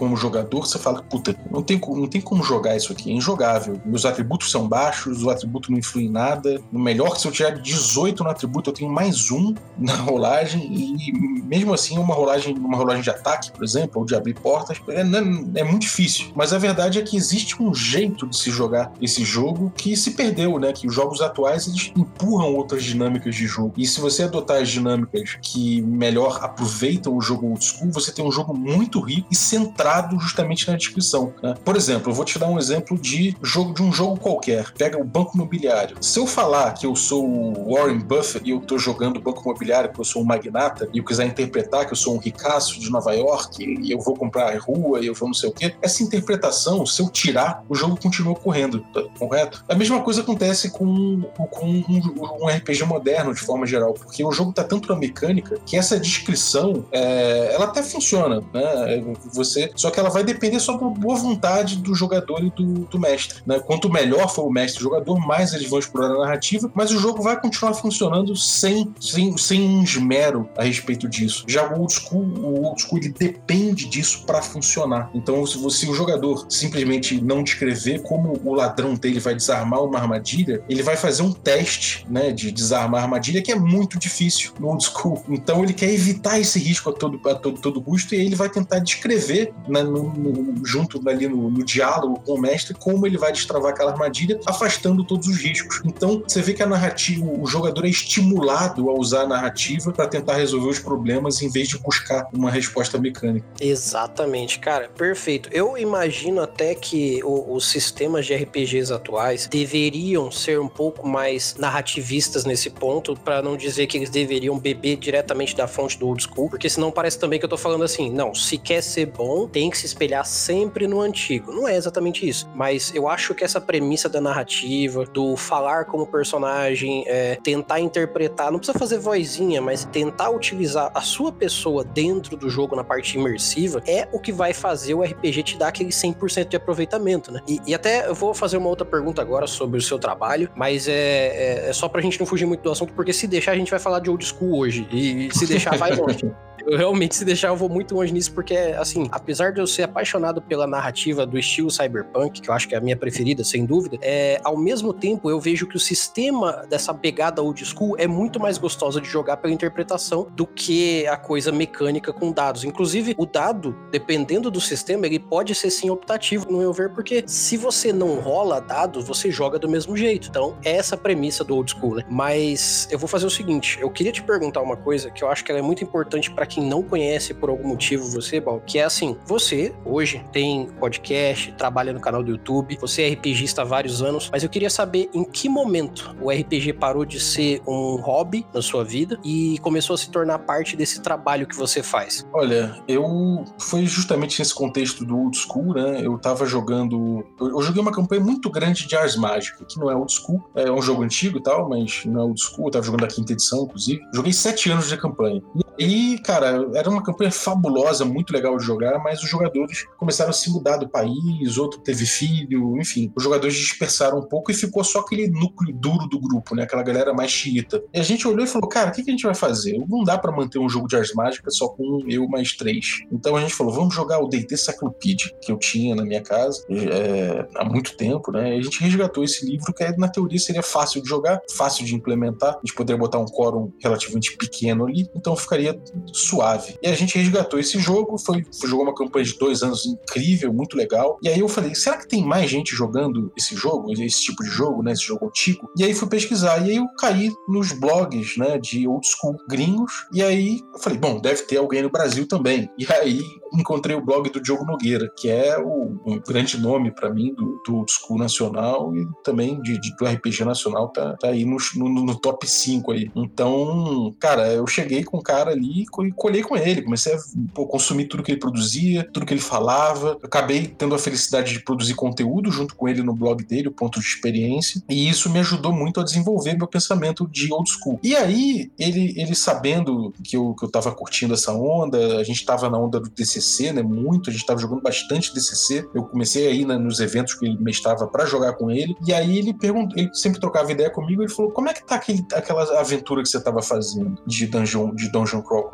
como 0.00 0.16
jogador, 0.16 0.66
você 0.66 0.78
fala, 0.78 1.02
puta, 1.02 1.36
não 1.50 1.62
tem, 1.62 1.78
não 1.78 2.06
tem 2.06 2.22
como 2.22 2.42
jogar 2.42 2.74
isso 2.74 2.90
aqui, 2.90 3.10
é 3.10 3.14
injogável. 3.14 3.78
Meus 3.84 4.06
atributos 4.06 4.50
são 4.50 4.66
baixos, 4.66 5.22
o 5.22 5.28
atributo 5.28 5.70
não 5.70 5.78
influi 5.78 6.04
em 6.04 6.10
nada. 6.10 6.58
No 6.72 6.78
melhor, 6.78 7.18
se 7.18 7.28
eu 7.28 7.32
tiver 7.32 7.58
18 7.58 8.24
no 8.24 8.30
atributo, 8.30 8.70
eu 8.70 8.74
tenho 8.74 8.90
mais 8.90 9.30
um 9.30 9.54
na 9.78 9.94
rolagem, 9.96 10.66
e 10.72 11.12
mesmo 11.44 11.74
assim, 11.74 11.98
uma 11.98 12.14
rolagem, 12.14 12.56
uma 12.56 12.78
rolagem 12.78 13.02
de 13.02 13.10
ataque, 13.10 13.52
por 13.52 13.62
exemplo, 13.62 14.00
ou 14.00 14.06
de 14.06 14.14
abrir 14.14 14.34
portas, 14.34 14.80
é, 14.88 15.00
é, 15.00 15.60
é 15.60 15.64
muito 15.64 15.82
difícil. 15.82 16.28
Mas 16.34 16.54
a 16.54 16.58
verdade 16.58 16.98
é 16.98 17.02
que 17.02 17.16
existe 17.16 17.62
um 17.62 17.74
jeito 17.74 18.26
de 18.26 18.36
se 18.36 18.50
jogar 18.50 18.92
esse 19.02 19.22
jogo 19.22 19.70
que 19.76 19.94
se 19.96 20.12
perdeu, 20.12 20.58
né? 20.58 20.72
Que 20.72 20.86
os 20.86 20.94
jogos 20.94 21.20
atuais 21.20 21.66
eles 21.66 21.92
empurram 21.94 22.54
outras 22.54 22.82
dinâmicas 22.82 23.29
de 23.34 23.46
jogo. 23.46 23.74
E 23.76 23.86
se 23.86 24.00
você 24.00 24.24
adotar 24.24 24.60
as 24.60 24.68
dinâmicas 24.68 25.38
que 25.40 25.80
melhor 25.82 26.38
aproveitam 26.42 27.16
o 27.16 27.20
jogo 27.20 27.46
old 27.46 27.64
school, 27.64 27.90
você 27.90 28.12
tem 28.12 28.24
um 28.24 28.32
jogo 28.32 28.54
muito 28.54 29.00
rico 29.00 29.28
e 29.30 29.36
centrado 29.36 30.18
justamente 30.18 30.68
na 30.68 30.76
descrição. 30.76 31.32
Né? 31.42 31.54
Por 31.64 31.76
exemplo, 31.76 32.10
eu 32.10 32.14
vou 32.14 32.24
te 32.24 32.38
dar 32.38 32.48
um 32.48 32.58
exemplo 32.58 32.98
de 32.98 33.36
jogo 33.42 33.74
de 33.74 33.82
um 33.82 33.92
jogo 33.92 34.18
qualquer. 34.18 34.70
Pega 34.72 34.98
o 34.98 35.04
banco 35.04 35.32
imobiliário. 35.34 35.96
Se 36.00 36.18
eu 36.18 36.26
falar 36.26 36.72
que 36.74 36.86
eu 36.86 36.94
sou 36.94 37.26
o 37.26 37.74
Warren 37.74 37.98
Buffett 37.98 38.46
e 38.46 38.50
eu 38.50 38.58
estou 38.58 38.78
jogando 38.78 39.20
banco 39.20 39.42
imobiliário, 39.42 39.92
que 39.92 40.00
eu 40.00 40.04
sou 40.04 40.22
um 40.22 40.24
magnata, 40.24 40.88
e 40.92 40.98
eu 40.98 41.04
quiser 41.04 41.26
interpretar 41.26 41.86
que 41.86 41.92
eu 41.92 41.96
sou 41.96 42.14
um 42.14 42.18
ricaço 42.18 42.78
de 42.78 42.90
Nova 42.90 43.12
York 43.12 43.62
e 43.62 43.90
eu 43.90 44.00
vou 44.00 44.14
comprar 44.14 44.54
a 44.54 44.58
rua 44.58 45.00
e 45.00 45.06
eu 45.06 45.14
vou 45.14 45.28
não 45.28 45.34
sei 45.34 45.48
o 45.48 45.52
quê, 45.52 45.74
essa 45.80 46.02
interpretação, 46.02 46.84
se 46.84 47.00
eu 47.00 47.08
tirar, 47.08 47.64
o 47.68 47.74
jogo 47.74 47.98
continua 48.00 48.34
correndo, 48.34 48.80
tá 48.92 49.02
correto? 49.18 49.64
A 49.68 49.74
mesma 49.74 50.02
coisa 50.02 50.20
acontece 50.22 50.70
com, 50.70 51.22
com 51.50 51.66
um, 51.66 52.44
um, 52.44 52.46
RPG 52.46 52.84
moderno, 52.84 53.09
de 53.34 53.40
forma 53.40 53.66
geral, 53.66 53.94
porque 53.94 54.24
o 54.24 54.32
jogo 54.32 54.50
está 54.50 54.64
tanto 54.64 54.88
na 54.92 54.98
mecânica 54.98 55.58
que 55.64 55.76
essa 55.76 55.98
descrição, 55.98 56.84
é, 56.92 57.54
ela 57.54 57.66
até 57.66 57.82
funciona, 57.82 58.42
né? 58.52 59.04
Você 59.32 59.70
só 59.74 59.90
que 59.90 60.00
ela 60.00 60.10
vai 60.10 60.24
depender 60.24 60.60
só 60.60 60.76
da 60.76 60.86
boa 60.86 61.16
vontade 61.16 61.76
do 61.76 61.94
jogador 61.94 62.42
e 62.44 62.50
do, 62.50 62.86
do 62.86 62.98
mestre. 62.98 63.40
Né? 63.46 63.58
Quanto 63.60 63.90
melhor 63.90 64.28
for 64.28 64.46
o 64.46 64.50
mestre 64.50 64.82
e 64.82 64.86
o 64.86 64.90
jogador, 64.90 65.18
mais 65.18 65.52
eles 65.52 65.68
vão 65.68 65.78
explorar 65.78 66.14
a 66.14 66.18
narrativa, 66.18 66.70
mas 66.74 66.90
o 66.90 66.98
jogo 66.98 67.22
vai 67.22 67.40
continuar 67.40 67.74
funcionando 67.74 68.36
sem, 68.36 68.92
sem, 69.00 69.36
sem 69.36 69.60
um 69.60 69.82
esmero 69.82 70.48
a 70.56 70.64
respeito 70.64 71.08
disso. 71.08 71.44
Já 71.46 71.72
o 71.72 71.80
old 71.80 71.92
school, 71.92 72.22
o 72.22 72.64
old 72.64 72.80
school 72.80 72.98
ele 72.98 73.10
depende 73.10 73.88
disso 73.88 74.24
para 74.26 74.42
funcionar. 74.42 75.10
Então, 75.14 75.44
se, 75.46 75.58
você, 75.58 75.80
se 75.80 75.90
o 75.90 75.94
jogador 75.94 76.46
simplesmente 76.48 77.20
não 77.20 77.42
descrever 77.42 78.02
como 78.02 78.38
o 78.44 78.54
ladrão 78.54 78.94
dele 78.94 79.20
vai 79.20 79.34
desarmar 79.34 79.82
uma 79.82 79.98
armadilha, 79.98 80.62
ele 80.68 80.82
vai 80.82 80.96
fazer 80.96 81.22
um 81.22 81.32
teste 81.32 82.06
né, 82.08 82.32
de 82.32 82.50
desarmar 82.50 82.99
armadilha 83.00 83.42
que 83.42 83.52
é 83.52 83.54
muito 83.54 83.98
difícil 83.98 84.52
no 84.58 84.68
old 84.68 84.84
school. 84.84 85.22
Então, 85.28 85.62
ele 85.62 85.72
quer 85.72 85.92
evitar 85.92 86.38
esse 86.38 86.58
risco 86.58 86.90
a 86.90 86.92
todo, 86.92 87.20
a 87.28 87.34
todo, 87.34 87.60
todo 87.60 87.82
custo 87.82 88.14
e 88.14 88.20
ele 88.20 88.34
vai 88.34 88.48
tentar 88.48 88.78
descrever 88.78 89.52
né, 89.68 89.82
no, 89.82 90.12
no, 90.12 90.66
junto 90.66 91.06
ali 91.08 91.28
no, 91.28 91.50
no, 91.50 91.64
diálogo 91.64 92.20
com 92.20 92.34
o 92.34 92.40
mestre, 92.40 92.74
como 92.74 93.06
ele 93.06 93.18
vai 93.18 93.32
destravar 93.32 93.72
aquela 93.72 93.92
armadilha, 93.92 94.38
afastando 94.46 95.04
todos 95.04 95.28
os 95.28 95.36
riscos. 95.36 95.80
Então, 95.84 96.22
você 96.26 96.42
vê 96.42 96.52
que 96.52 96.62
a 96.62 96.66
narrativa, 96.66 97.24
o 97.24 97.46
jogador 97.46 97.84
é 97.84 97.88
estimulado 97.88 98.90
a 98.90 98.94
usar 98.94 99.22
a 99.22 99.26
narrativa 99.26 99.92
para 99.92 100.06
tentar 100.06 100.36
resolver 100.36 100.68
os 100.68 100.78
problemas 100.78 101.42
em 101.42 101.48
vez 101.48 101.68
de 101.68 101.78
buscar 101.78 102.28
uma 102.32 102.50
resposta 102.50 102.98
mecânica. 102.98 103.46
Exatamente, 103.60 104.58
cara, 104.58 104.88
perfeito. 104.88 105.48
Eu 105.52 105.76
imagino 105.76 106.40
até 106.42 106.74
que 106.74 107.22
o, 107.24 107.54
os 107.54 107.70
sistemas 107.70 108.26
de 108.26 108.34
RPGs 108.34 108.92
atuais 108.92 109.46
deveriam 109.46 110.30
ser 110.30 110.60
um 110.60 110.68
pouco 110.68 111.06
mais 111.06 111.54
narrativistas 111.58 112.44
nesse 112.44 112.70
ponto, 112.70 112.89
para 113.22 113.40
não 113.40 113.56
dizer 113.56 113.86
que 113.86 113.96
eles 113.96 114.10
deveriam 114.10 114.58
beber 114.58 114.96
diretamente 114.96 115.54
da 115.54 115.68
fonte 115.68 115.98
do 115.98 116.08
old 116.08 116.22
school, 116.22 116.50
porque 116.50 116.68
senão 116.68 116.90
parece 116.90 117.18
também 117.18 117.38
que 117.38 117.44
eu 117.44 117.48
tô 117.48 117.56
falando 117.56 117.84
assim, 117.84 118.10
não, 118.10 118.34
se 118.34 118.58
quer 118.58 118.82
ser 118.82 119.06
bom, 119.06 119.46
tem 119.46 119.60
tem 119.60 119.68
que 119.68 119.76
se 119.76 119.84
espelhar 119.84 120.24
sempre 120.24 120.86
no 120.86 121.02
antigo. 121.02 121.52
Não 121.52 121.68
é 121.68 121.76
exatamente 121.76 122.26
isso, 122.26 122.48
mas 122.54 122.94
eu 122.94 123.06
acho 123.06 123.34
que 123.34 123.44
essa 123.44 123.60
premissa 123.60 124.08
da 124.08 124.18
narrativa, 124.18 125.04
do 125.04 125.36
falar 125.36 125.84
como 125.84 126.06
personagem, 126.06 127.04
é, 127.06 127.36
tentar 127.36 127.78
interpretar, 127.78 128.50
não 128.50 128.58
precisa 128.58 128.78
fazer 128.78 128.98
vozinha, 128.98 129.60
mas 129.60 129.84
tentar 129.84 130.30
utilizar 130.30 130.90
a 130.94 131.02
sua 131.02 131.30
pessoa 131.30 131.84
dentro 131.84 132.38
do 132.38 132.48
jogo 132.48 132.74
na 132.74 132.82
parte 132.82 133.18
imersiva, 133.18 133.82
é 133.86 134.08
o 134.12 134.18
que 134.18 134.32
vai 134.32 134.54
fazer 134.54 134.94
o 134.94 135.02
RPG 135.02 135.42
te 135.42 135.58
dar 135.58 135.68
aquele 135.68 135.90
100% 135.90 136.48
de 136.48 136.56
aproveitamento, 136.56 137.30
né? 137.30 137.42
E, 137.46 137.60
e, 137.66 137.74
até 137.74 138.08
eu 138.08 138.14
vou 138.14 138.32
fazer 138.32 138.56
uma 138.56 138.68
outra 138.70 138.86
pergunta 138.86 139.20
agora 139.20 139.46
sobre 139.46 139.78
o 139.78 139.82
seu 139.82 139.98
trabalho, 139.98 140.50
mas 140.56 140.88
é, 140.88 140.94
é, 140.94 141.68
é 141.68 141.72
só 141.74 141.86
pra 141.86 142.00
gente 142.00 142.18
não 142.18 142.26
fugir 142.26 142.46
muito 142.46 142.62
do 142.62 142.70
assunto, 142.70 142.79
porque 142.86 143.12
se 143.12 143.26
deixar 143.26 143.52
a 143.52 143.56
gente 143.56 143.70
vai 143.70 143.80
falar 143.80 144.00
de 144.00 144.10
old 144.10 144.24
school 144.24 144.58
hoje, 144.58 144.86
e, 144.90 145.28
e 145.28 145.34
se 145.34 145.46
deixar 145.46 145.76
vai 145.76 145.94
longe. 145.94 146.30
Eu 146.66 146.76
realmente, 146.76 147.16
se 147.16 147.24
deixar, 147.24 147.48
eu 147.48 147.56
vou 147.56 147.68
muito 147.68 147.94
longe 147.94 148.12
nisso, 148.12 148.32
porque, 148.32 148.54
assim, 148.54 149.08
apesar 149.10 149.52
de 149.52 149.60
eu 149.60 149.66
ser 149.66 149.84
apaixonado 149.84 150.40
pela 150.42 150.66
narrativa 150.66 151.26
do 151.26 151.38
estilo 151.38 151.70
cyberpunk, 151.70 152.40
que 152.40 152.50
eu 152.50 152.54
acho 152.54 152.68
que 152.68 152.74
é 152.74 152.78
a 152.78 152.80
minha 152.80 152.96
preferida, 152.96 153.42
sem 153.44 153.64
dúvida, 153.64 153.98
é, 154.02 154.40
ao 154.44 154.56
mesmo 154.56 154.92
tempo 154.92 155.30
eu 155.30 155.40
vejo 155.40 155.66
que 155.66 155.76
o 155.76 155.80
sistema 155.80 156.64
dessa 156.68 156.92
pegada 156.92 157.42
old 157.42 157.64
school 157.64 157.96
é 157.98 158.06
muito 158.06 158.38
mais 158.38 158.58
gostosa 158.58 159.00
de 159.00 159.08
jogar 159.08 159.38
pela 159.38 159.52
interpretação 159.52 160.26
do 160.34 160.46
que 160.46 161.06
a 161.06 161.16
coisa 161.16 161.50
mecânica 161.52 162.12
com 162.12 162.32
dados. 162.32 162.64
Inclusive, 162.64 163.14
o 163.16 163.26
dado, 163.26 163.76
dependendo 163.90 164.50
do 164.50 164.60
sistema, 164.60 165.06
ele 165.06 165.18
pode 165.18 165.54
ser 165.54 165.70
sim 165.70 165.90
optativo, 165.90 166.50
no 166.50 166.58
meu 166.58 166.72
ver, 166.72 166.90
porque 166.90 167.24
se 167.26 167.56
você 167.56 167.92
não 167.92 168.20
rola 168.20 168.60
dados, 168.60 169.04
você 169.04 169.30
joga 169.30 169.58
do 169.58 169.68
mesmo 169.68 169.96
jeito. 169.96 170.28
Então, 170.28 170.56
é 170.64 170.76
essa 170.76 170.94
a 170.94 170.98
premissa 170.98 171.44
do 171.44 171.54
old 171.54 171.70
school, 171.70 171.96
né? 171.96 172.04
Mas 172.08 172.88
eu 172.90 172.98
vou 172.98 173.08
fazer 173.08 173.26
o 173.26 173.30
seguinte, 173.30 173.78
eu 173.80 173.90
queria 173.90 174.12
te 174.12 174.22
perguntar 174.22 174.60
uma 174.60 174.76
coisa 174.76 175.10
que 175.10 175.22
eu 175.22 175.28
acho 175.28 175.44
que 175.44 175.52
é 175.52 175.62
muito 175.62 175.82
importante 175.84 176.30
para 176.30 176.46
quem 176.50 176.64
não 176.64 176.82
conhece 176.82 177.32
por 177.32 177.48
algum 177.48 177.68
motivo 177.68 178.10
você, 178.10 178.40
Bal, 178.40 178.60
que 178.60 178.78
é 178.78 178.84
assim, 178.84 179.16
você 179.24 179.72
hoje 179.84 180.22
tem 180.32 180.66
podcast, 180.80 181.52
trabalha 181.52 181.92
no 181.92 182.00
canal 182.00 182.22
do 182.22 182.32
YouTube, 182.32 182.76
você 182.80 183.02
é 183.02 183.08
RPGista 183.10 183.62
há 183.62 183.64
vários 183.64 184.02
anos, 184.02 184.28
mas 184.32 184.42
eu 184.42 184.48
queria 184.50 184.68
saber 184.68 185.08
em 185.14 185.24
que 185.24 185.48
momento 185.48 186.14
o 186.20 186.30
RPG 186.30 186.74
parou 186.74 187.04
de 187.04 187.20
ser 187.20 187.62
um 187.66 187.96
hobby 188.00 188.44
na 188.52 188.60
sua 188.60 188.84
vida 188.84 189.18
e 189.24 189.58
começou 189.60 189.94
a 189.94 189.96
se 189.96 190.10
tornar 190.10 190.40
parte 190.40 190.76
desse 190.76 191.00
trabalho 191.00 191.46
que 191.46 191.56
você 191.56 191.82
faz. 191.82 192.26
Olha, 192.32 192.82
eu 192.88 193.44
foi 193.58 193.86
justamente 193.86 194.38
nesse 194.38 194.54
contexto 194.54 195.04
do 195.04 195.16
old 195.16 195.36
school, 195.36 195.74
né? 195.74 196.00
Eu 196.04 196.18
tava 196.18 196.44
jogando, 196.46 197.24
eu, 197.40 197.62
joguei 197.62 197.80
uma 197.80 197.92
campanha 197.92 198.20
muito 198.20 198.50
grande 198.50 198.88
de 198.88 198.96
Ars 198.96 199.16
Mágica, 199.16 199.64
que 199.64 199.78
não 199.78 199.90
é 199.90 199.94
old 199.94 200.12
school, 200.12 200.42
é 200.56 200.70
um 200.70 200.82
jogo 200.82 201.02
antigo 201.02 201.38
e 201.38 201.42
tal, 201.42 201.68
mas 201.68 202.04
não 202.04 202.20
é 202.20 202.24
old 202.24 202.40
school, 202.40 202.66
eu 202.66 202.70
tava 202.72 202.84
jogando 202.84 203.04
a 203.04 203.08
quinta 203.08 203.32
edição, 203.32 203.64
inclusive. 203.64 204.00
Joguei 204.12 204.32
sete 204.32 204.70
anos 204.70 204.88
de 204.88 204.96
campanha. 204.96 205.40
E, 205.78 206.18
cara, 206.18 206.39
era 206.48 206.90
uma 206.90 207.02
campanha 207.02 207.30
fabulosa, 207.30 208.04
muito 208.04 208.32
legal 208.32 208.56
de 208.56 208.64
jogar, 208.64 208.98
mas 208.98 209.22
os 209.22 209.28
jogadores 209.28 209.86
começaram 209.96 210.30
a 210.30 210.32
se 210.32 210.50
mudar 210.50 210.76
do 210.76 210.88
país, 210.88 211.58
outro 211.58 211.80
teve 211.80 212.06
filho, 212.06 212.78
enfim. 212.78 213.12
Os 213.16 213.22
jogadores 213.22 213.54
dispersaram 213.54 214.18
um 214.18 214.26
pouco 214.26 214.50
e 214.50 214.54
ficou 214.54 214.82
só 214.84 215.00
aquele 215.00 215.28
núcleo 215.28 215.74
duro 215.74 216.06
do 216.08 216.20
grupo, 216.20 216.54
né? 216.54 216.62
Aquela 216.64 216.82
galera 216.82 217.12
mais 217.12 217.30
xiita. 217.30 217.82
E 217.92 218.00
a 218.00 218.02
gente 218.02 218.26
olhou 218.26 218.44
e 218.44 218.48
falou, 218.48 218.68
cara, 218.68 218.90
o 218.90 218.92
que, 218.92 219.02
que 219.02 219.10
a 219.10 219.12
gente 219.12 219.24
vai 219.24 219.34
fazer? 219.34 219.78
Não 219.88 220.04
dá 220.04 220.18
para 220.18 220.32
manter 220.32 220.58
um 220.58 220.68
jogo 220.68 220.88
de 220.88 220.96
Ars 220.96 221.12
Mágica 221.14 221.50
só 221.50 221.68
com 221.68 222.00
eu 222.08 222.28
mais 222.28 222.52
três. 222.52 223.00
Então 223.10 223.36
a 223.36 223.40
gente 223.40 223.54
falou, 223.54 223.72
vamos 223.72 223.94
jogar 223.94 224.18
o 224.18 224.28
D&D 224.28 224.56
Cyclopedia, 224.56 225.30
que 225.40 225.52
eu 225.52 225.58
tinha 225.58 225.94
na 225.94 226.04
minha 226.04 226.22
casa 226.22 226.64
é, 226.70 227.46
há 227.56 227.64
muito 227.64 227.96
tempo, 227.96 228.30
né? 228.32 228.56
E 228.56 228.58
a 228.58 228.62
gente 228.62 228.82
resgatou 228.82 229.24
esse 229.24 229.44
livro 229.44 229.72
que 229.72 229.84
na 229.96 230.08
teoria 230.08 230.38
seria 230.38 230.62
fácil 230.62 231.02
de 231.02 231.08
jogar, 231.08 231.40
fácil 231.50 231.84
de 231.84 231.94
implementar. 231.94 232.54
A 232.54 232.60
gente 232.64 232.74
poderia 232.74 232.98
botar 232.98 233.18
um 233.18 233.26
quórum 233.26 233.72
relativamente 233.82 234.36
pequeno 234.36 234.86
ali, 234.86 235.08
então 235.14 235.34
ficaria 235.36 235.80
suave. 236.30 236.76
E 236.82 236.88
a 236.88 236.94
gente 236.94 237.18
resgatou 237.18 237.58
esse 237.58 237.78
jogo, 237.78 238.18
foi, 238.18 238.44
jogou 238.64 238.84
uma 238.84 238.94
campanha 238.94 239.24
de 239.24 239.38
dois 239.38 239.62
anos 239.62 239.84
incrível, 239.84 240.52
muito 240.52 240.76
legal. 240.76 241.18
E 241.22 241.28
aí 241.28 241.40
eu 241.40 241.48
falei, 241.48 241.74
será 241.74 241.98
que 241.98 242.08
tem 242.08 242.24
mais 242.24 242.50
gente 242.50 242.74
jogando 242.74 243.32
esse 243.36 243.54
jogo, 243.54 243.92
esse 243.92 244.22
tipo 244.22 244.42
de 244.42 244.50
jogo, 244.50 244.82
né? 244.82 244.92
Esse 244.92 245.04
jogo 245.04 245.26
antigo? 245.26 245.68
E 245.76 245.84
aí 245.84 245.94
fui 245.94 246.08
pesquisar, 246.08 246.58
e 246.66 246.70
aí 246.70 246.76
eu 246.76 246.86
caí 246.98 247.30
nos 247.48 247.72
blogs, 247.72 248.36
né? 248.36 248.58
De 248.58 248.86
old 248.86 249.06
school 249.06 249.36
gringos. 249.48 250.06
E 250.12 250.22
aí 250.22 250.60
eu 250.74 250.80
falei, 250.80 250.98
bom, 250.98 251.20
deve 251.20 251.42
ter 251.42 251.56
alguém 251.56 251.82
no 251.82 251.90
Brasil 251.90 252.26
também. 252.26 252.70
E 252.78 252.86
aí 252.92 253.20
encontrei 253.52 253.96
o 253.96 254.04
blog 254.04 254.30
do 254.30 254.40
Diogo 254.40 254.64
Nogueira, 254.64 255.10
que 255.16 255.28
é 255.28 255.58
o, 255.58 255.98
grande 256.26 256.58
nome 256.58 256.92
para 256.92 257.10
mim 257.10 257.34
do, 257.34 257.60
do 257.66 257.76
old 257.76 257.90
school 257.90 258.18
nacional 258.18 258.94
e 258.94 259.06
também 259.24 259.60
de, 259.60 259.80
de, 259.80 259.94
do 259.96 260.06
RPG 260.06 260.44
nacional, 260.44 260.88
tá, 260.88 261.16
tá 261.16 261.28
aí 261.28 261.44
no, 261.44 261.56
no, 261.76 261.88
no 261.88 262.20
top 262.20 262.48
5 262.48 262.92
aí. 262.92 263.10
Então, 263.14 264.14
cara, 264.20 264.52
eu 264.52 264.66
cheguei 264.66 265.04
com 265.04 265.18
o 265.18 265.22
cara 265.22 265.50
ali 265.50 265.82
e 265.82 265.86
colhei 266.20 266.42
com 266.42 266.54
ele, 266.54 266.82
comecei 266.82 267.14
a 267.14 267.18
pô, 267.54 267.66
consumir 267.66 268.04
tudo 268.04 268.22
que 268.22 268.30
ele 268.30 268.38
produzia, 268.38 269.08
tudo 269.10 269.24
que 269.24 269.32
ele 269.32 269.40
falava. 269.40 270.18
Acabei 270.22 270.66
tendo 270.66 270.94
a 270.94 270.98
felicidade 270.98 271.54
de 271.54 271.64
produzir 271.64 271.94
conteúdo 271.94 272.52
junto 272.52 272.76
com 272.76 272.86
ele 272.86 273.02
no 273.02 273.14
blog 273.14 273.42
dele, 273.42 273.68
o 273.68 273.72
Ponto 273.72 273.98
de 273.98 274.06
Experiência, 274.06 274.82
e 274.88 275.08
isso 275.08 275.30
me 275.30 275.38
ajudou 275.38 275.72
muito 275.72 275.98
a 275.98 276.04
desenvolver 276.04 276.56
meu 276.58 276.66
pensamento 276.66 277.26
de 277.26 277.50
old 277.50 277.70
school. 277.70 277.98
E 278.02 278.14
aí, 278.14 278.70
ele, 278.78 279.14
ele 279.16 279.34
sabendo 279.34 280.12
que 280.22 280.36
eu, 280.36 280.54
que 280.54 280.64
eu 280.66 280.70
tava 280.70 280.92
curtindo 280.92 281.32
essa 281.32 281.52
onda, 281.52 282.18
a 282.18 282.22
gente 282.22 282.44
tava 282.44 282.68
na 282.68 282.78
onda 282.78 283.00
do 283.00 283.08
DCC, 283.08 283.72
né, 283.72 283.82
muito, 283.82 284.28
a 284.28 284.32
gente 284.32 284.44
tava 284.44 284.60
jogando 284.60 284.82
bastante 284.82 285.32
DCC, 285.32 285.88
eu 285.94 286.04
comecei 286.04 286.46
aí 286.46 286.66
né, 286.66 286.76
nos 286.76 287.00
eventos 287.00 287.34
que 287.34 287.46
ele 287.46 287.56
mestrava 287.58 288.06
para 288.06 288.26
jogar 288.26 288.52
com 288.54 288.70
ele, 288.70 288.94
e 289.06 289.14
aí 289.14 289.38
ele 289.38 289.54
perguntou, 289.54 289.98
ele 289.98 290.10
sempre 290.14 290.38
trocava 290.38 290.70
ideia 290.70 290.90
comigo, 290.90 291.22
ele 291.22 291.32
falou, 291.32 291.50
como 291.50 291.70
é 291.70 291.72
que 291.72 291.82
tá 291.82 291.94
aquele, 291.94 292.22
aquela 292.34 292.78
aventura 292.78 293.22
que 293.22 293.28
você 293.28 293.42
tava 293.42 293.62
fazendo 293.62 294.20
de 294.26 294.46
Dungeon, 294.46 294.94
de 294.94 295.10
Dungeon 295.10 295.40
Crawl 295.40 295.70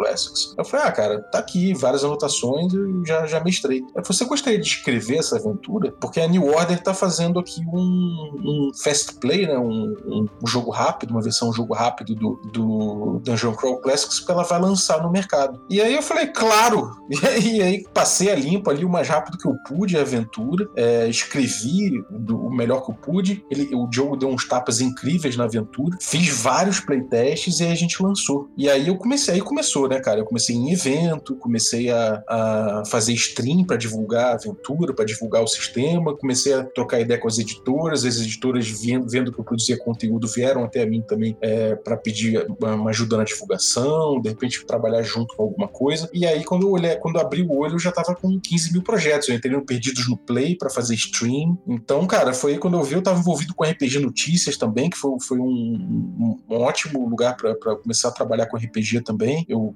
Eu 0.57 0.65
falei, 0.65 0.87
ah, 0.87 0.93
cara, 0.93 1.23
tá 1.23 1.39
aqui, 1.39 1.75
várias 1.75 2.05
anotações, 2.05 2.73
eu 2.73 3.05
já, 3.05 3.27
já 3.27 3.43
mestrei. 3.43 3.83
Você 4.05 4.25
gostaria 4.25 4.61
de 4.61 4.67
escrever 4.67 5.19
essa 5.19 5.37
aventura? 5.37 5.93
Porque 6.01 6.21
a 6.21 6.29
New 6.29 6.47
Order 6.47 6.83
tá 6.83 6.95
fazendo 6.95 7.39
aqui 7.39 7.61
um, 7.67 8.41
um 8.45 8.71
fast 8.75 9.15
play, 9.15 9.47
né, 9.47 9.59
um, 9.59 9.95
um, 10.07 10.47
jogo 10.47 10.71
rápido, 10.71 11.11
uma 11.11 11.23
versão 11.23 11.53
jogo 11.53 11.75
rápido 11.75 12.15
do, 12.15 12.41
do 12.53 13.21
Dungeon 13.25 13.55
Crawl 13.55 13.81
Classics 13.81 14.21
que 14.21 14.31
ela 14.31 14.43
vai 14.43 14.61
lançar 14.61 15.03
no 15.03 15.11
mercado. 15.11 15.61
E 15.69 15.81
aí 15.81 15.95
eu 15.95 16.03
falei, 16.03 16.27
claro! 16.29 16.91
E 17.47 17.63
aí, 17.63 17.85
passei 17.95 18.31
a 18.31 18.35
limpo 18.35 18.71
ali 18.71 18.85
o 18.85 18.89
mais 18.89 19.09
rápido 19.09 19.39
que 19.39 19.47
eu 19.47 19.55
pude 19.67 19.97
a 19.97 20.01
aventura, 20.01 20.69
é, 20.75 21.09
escrevi 21.09 22.03
do, 22.11 22.39
o 22.47 22.51
melhor 22.51 22.85
que 22.85 22.91
eu 22.91 22.95
pude. 22.95 23.45
Ele, 23.51 23.75
o 23.75 23.87
Diogo 23.87 24.17
deu 24.17 24.29
uns 24.29 24.47
tapas 24.49 24.81
incríveis 24.81 25.37
na 25.37 25.45
aventura, 25.45 25.97
fiz 26.01 26.29
vários 26.29 26.81
playtests 26.81 27.61
e 27.61 27.65
aí 27.65 27.73
a 27.73 27.77
gente 27.77 28.03
lançou. 28.03 28.49
E 28.57 28.69
aí 28.69 28.89
eu 28.89 28.97
comecei, 28.97 29.35
aí 29.35 29.41
começou, 29.41 29.89
né, 29.89 30.01
cara? 30.01 30.25
Comecei 30.27 30.57
em 30.57 30.73
evento, 30.73 31.37
comecei 31.37 31.91
a, 31.91 32.23
a 32.29 32.83
fazer 32.87 33.13
stream 33.15 33.65
para 33.65 33.77
divulgar 33.77 34.27
a 34.27 34.35
aventura, 34.35 34.93
para 34.95 35.05
divulgar 35.05 35.43
o 35.43 35.47
sistema, 35.47 36.17
comecei 36.17 36.53
a 36.53 36.65
trocar 36.65 37.01
ideia 37.01 37.19
com 37.19 37.29
as 37.29 37.39
editoras, 37.39 38.05
as 38.05 38.19
editoras 38.19 38.69
vendo, 38.69 39.09
vendo 39.09 39.33
que 39.33 39.39
eu 39.39 39.45
produzia 39.45 39.79
conteúdo 39.79 40.27
vieram 40.27 40.65
até 40.65 40.83
a 40.83 40.87
mim 40.87 41.03
também 41.03 41.37
é, 41.41 41.75
para 41.75 41.97
pedir 41.97 42.47
uma 42.61 42.91
ajuda 42.91 43.17
na 43.17 43.25
divulgação, 43.25 44.21
de 44.21 44.29
repente 44.29 44.65
trabalhar 44.67 45.03
junto 45.03 45.35
com 45.37 45.43
alguma 45.43 45.69
coisa. 45.69 46.09
E 46.13 46.27
aí 46.27 46.45
quando 46.45 46.67
eu 46.67 46.71
olhei, 46.73 46.97
quando 46.97 47.17
eu 47.17 47.23
abri 47.23 47.43
o 47.43 47.57
olho, 47.57 47.75
eu 47.75 47.79
já 47.79 47.93
tava 47.93 48.15
com 48.15 48.39
15 48.41 48.73
mil 48.73 48.83
projetos. 48.83 49.29
Eu 49.29 49.35
entrei 49.35 49.53
no 49.53 49.65
Perdidos 49.65 50.09
no 50.09 50.17
Play 50.17 50.57
para 50.57 50.71
fazer 50.71 50.95
stream. 50.95 51.59
Então, 51.67 52.07
cara, 52.07 52.33
foi 52.33 52.59
quando 52.59 52.77
eu 52.77 52.83
vi, 52.83 52.95
eu 52.95 53.03
tava 53.03 53.19
envolvido 53.19 53.55
com 53.55 53.65
RPG 53.65 53.99
Notícias 53.99 54.57
também, 54.57 54.91
que 54.91 54.97
foi, 54.97 55.19
foi 55.21 55.39
um, 55.39 55.45
um, 55.45 56.39
um 56.49 56.57
ótimo 56.57 57.09
lugar 57.09 57.37
para 57.37 57.77
começar 57.77 58.09
a 58.09 58.13
trabalhar 58.13 58.47
com 58.47 58.57
RPG 58.57 59.03
também. 59.03 59.45
Eu, 59.49 59.73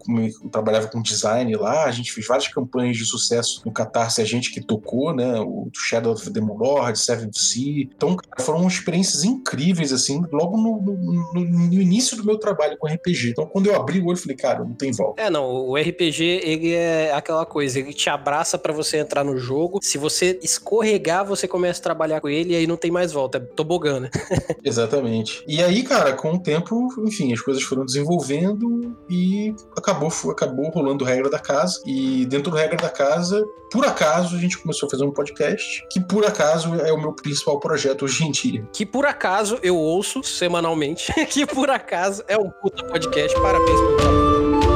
trabalhava 0.48 0.88
com 0.88 1.02
design 1.02 1.54
lá, 1.56 1.84
a 1.84 1.90
gente 1.90 2.12
fez 2.12 2.26
várias 2.26 2.48
campanhas 2.48 2.96
de 2.96 3.04
sucesso 3.04 3.62
no 3.64 3.72
Catarse, 3.72 4.20
a 4.20 4.24
gente 4.24 4.52
que 4.52 4.60
tocou, 4.60 5.14
né? 5.14 5.40
O 5.40 5.68
Shadow 5.74 6.12
of 6.12 6.30
the 6.30 6.40
Lord, 6.40 6.98
Seven 6.98 7.30
Sea. 7.32 7.88
Então, 7.94 8.16
cara, 8.16 8.44
foram 8.44 8.66
experiências 8.66 9.24
incríveis, 9.24 9.92
assim, 9.92 10.22
logo 10.32 10.56
no, 10.56 10.80
no, 10.80 11.44
no, 11.44 11.80
início 11.80 12.16
do 12.16 12.24
meu 12.24 12.38
trabalho 12.38 12.76
com 12.78 12.86
RPG. 12.86 13.30
Então, 13.30 13.46
quando 13.46 13.66
eu 13.66 13.76
abri 13.76 14.00
o 14.00 14.06
olho, 14.06 14.16
eu 14.16 14.22
falei, 14.22 14.36
cara, 14.36 14.64
não 14.64 14.74
tem 14.74 14.92
volta. 14.92 15.20
É, 15.20 15.30
não, 15.30 15.68
o 15.68 15.76
RPG, 15.76 16.40
ele 16.44 16.72
é 16.72 17.12
aquela 17.12 17.44
coisa, 17.44 17.78
ele 17.78 17.92
te 17.92 18.08
abraça 18.08 18.58
para 18.58 18.72
você 18.72 18.98
entrar 18.98 19.24
no 19.24 19.36
jogo. 19.36 19.80
Se 19.82 19.98
você 19.98 20.38
escorregar, 20.42 21.24
você 21.24 21.46
começa 21.48 21.80
a 21.80 21.82
trabalhar 21.82 22.20
com 22.20 22.28
ele 22.28 22.52
e 22.52 22.56
aí 22.56 22.66
não 22.66 22.76
tem 22.76 22.90
mais 22.90 23.12
volta. 23.12 23.38
É 23.38 23.40
tobogã, 23.40 24.00
né? 24.00 24.10
Exatamente. 24.64 25.42
E 25.46 25.62
aí, 25.62 25.82
cara, 25.82 26.12
com 26.12 26.32
o 26.32 26.38
tempo, 26.38 26.88
enfim, 27.06 27.32
as 27.32 27.40
coisas 27.40 27.62
foram 27.62 27.84
desenvolvendo 27.84 28.96
e 29.08 29.54
acabou, 29.76 30.10
acabou 30.28 30.68
rolando 30.70 31.04
regra 31.04 31.30
da 31.30 31.38
casa. 31.38 31.80
E 31.86 32.26
dentro 32.26 32.50
da 32.50 32.58
regra 32.58 32.76
da 32.76 32.88
casa, 32.88 33.44
por 33.70 33.86
acaso, 33.86 34.34
a 34.34 34.38
gente 34.38 34.58
começou 34.58 34.88
a 34.88 34.90
fazer 34.90 35.04
um 35.04 35.12
podcast, 35.12 35.86
que 35.90 36.00
por 36.00 36.26
acaso 36.26 36.74
é 36.74 36.92
o 36.92 37.00
meu 37.00 37.12
principal 37.12 37.60
projeto 37.60 38.04
hoje 38.04 38.24
em 38.24 38.32
dia. 38.32 38.68
Que 38.72 38.84
por 38.84 39.06
acaso 39.06 39.58
eu 39.62 39.76
ouço 39.76 40.24
semanalmente, 40.24 41.12
que 41.30 41.46
por 41.46 41.70
acaso 41.70 42.24
é 42.26 42.36
um 42.36 42.50
puta 42.50 42.84
podcast. 42.84 43.40
Parabéns 43.40 43.80
pelo 43.80 43.96
trabalho. 43.96 44.69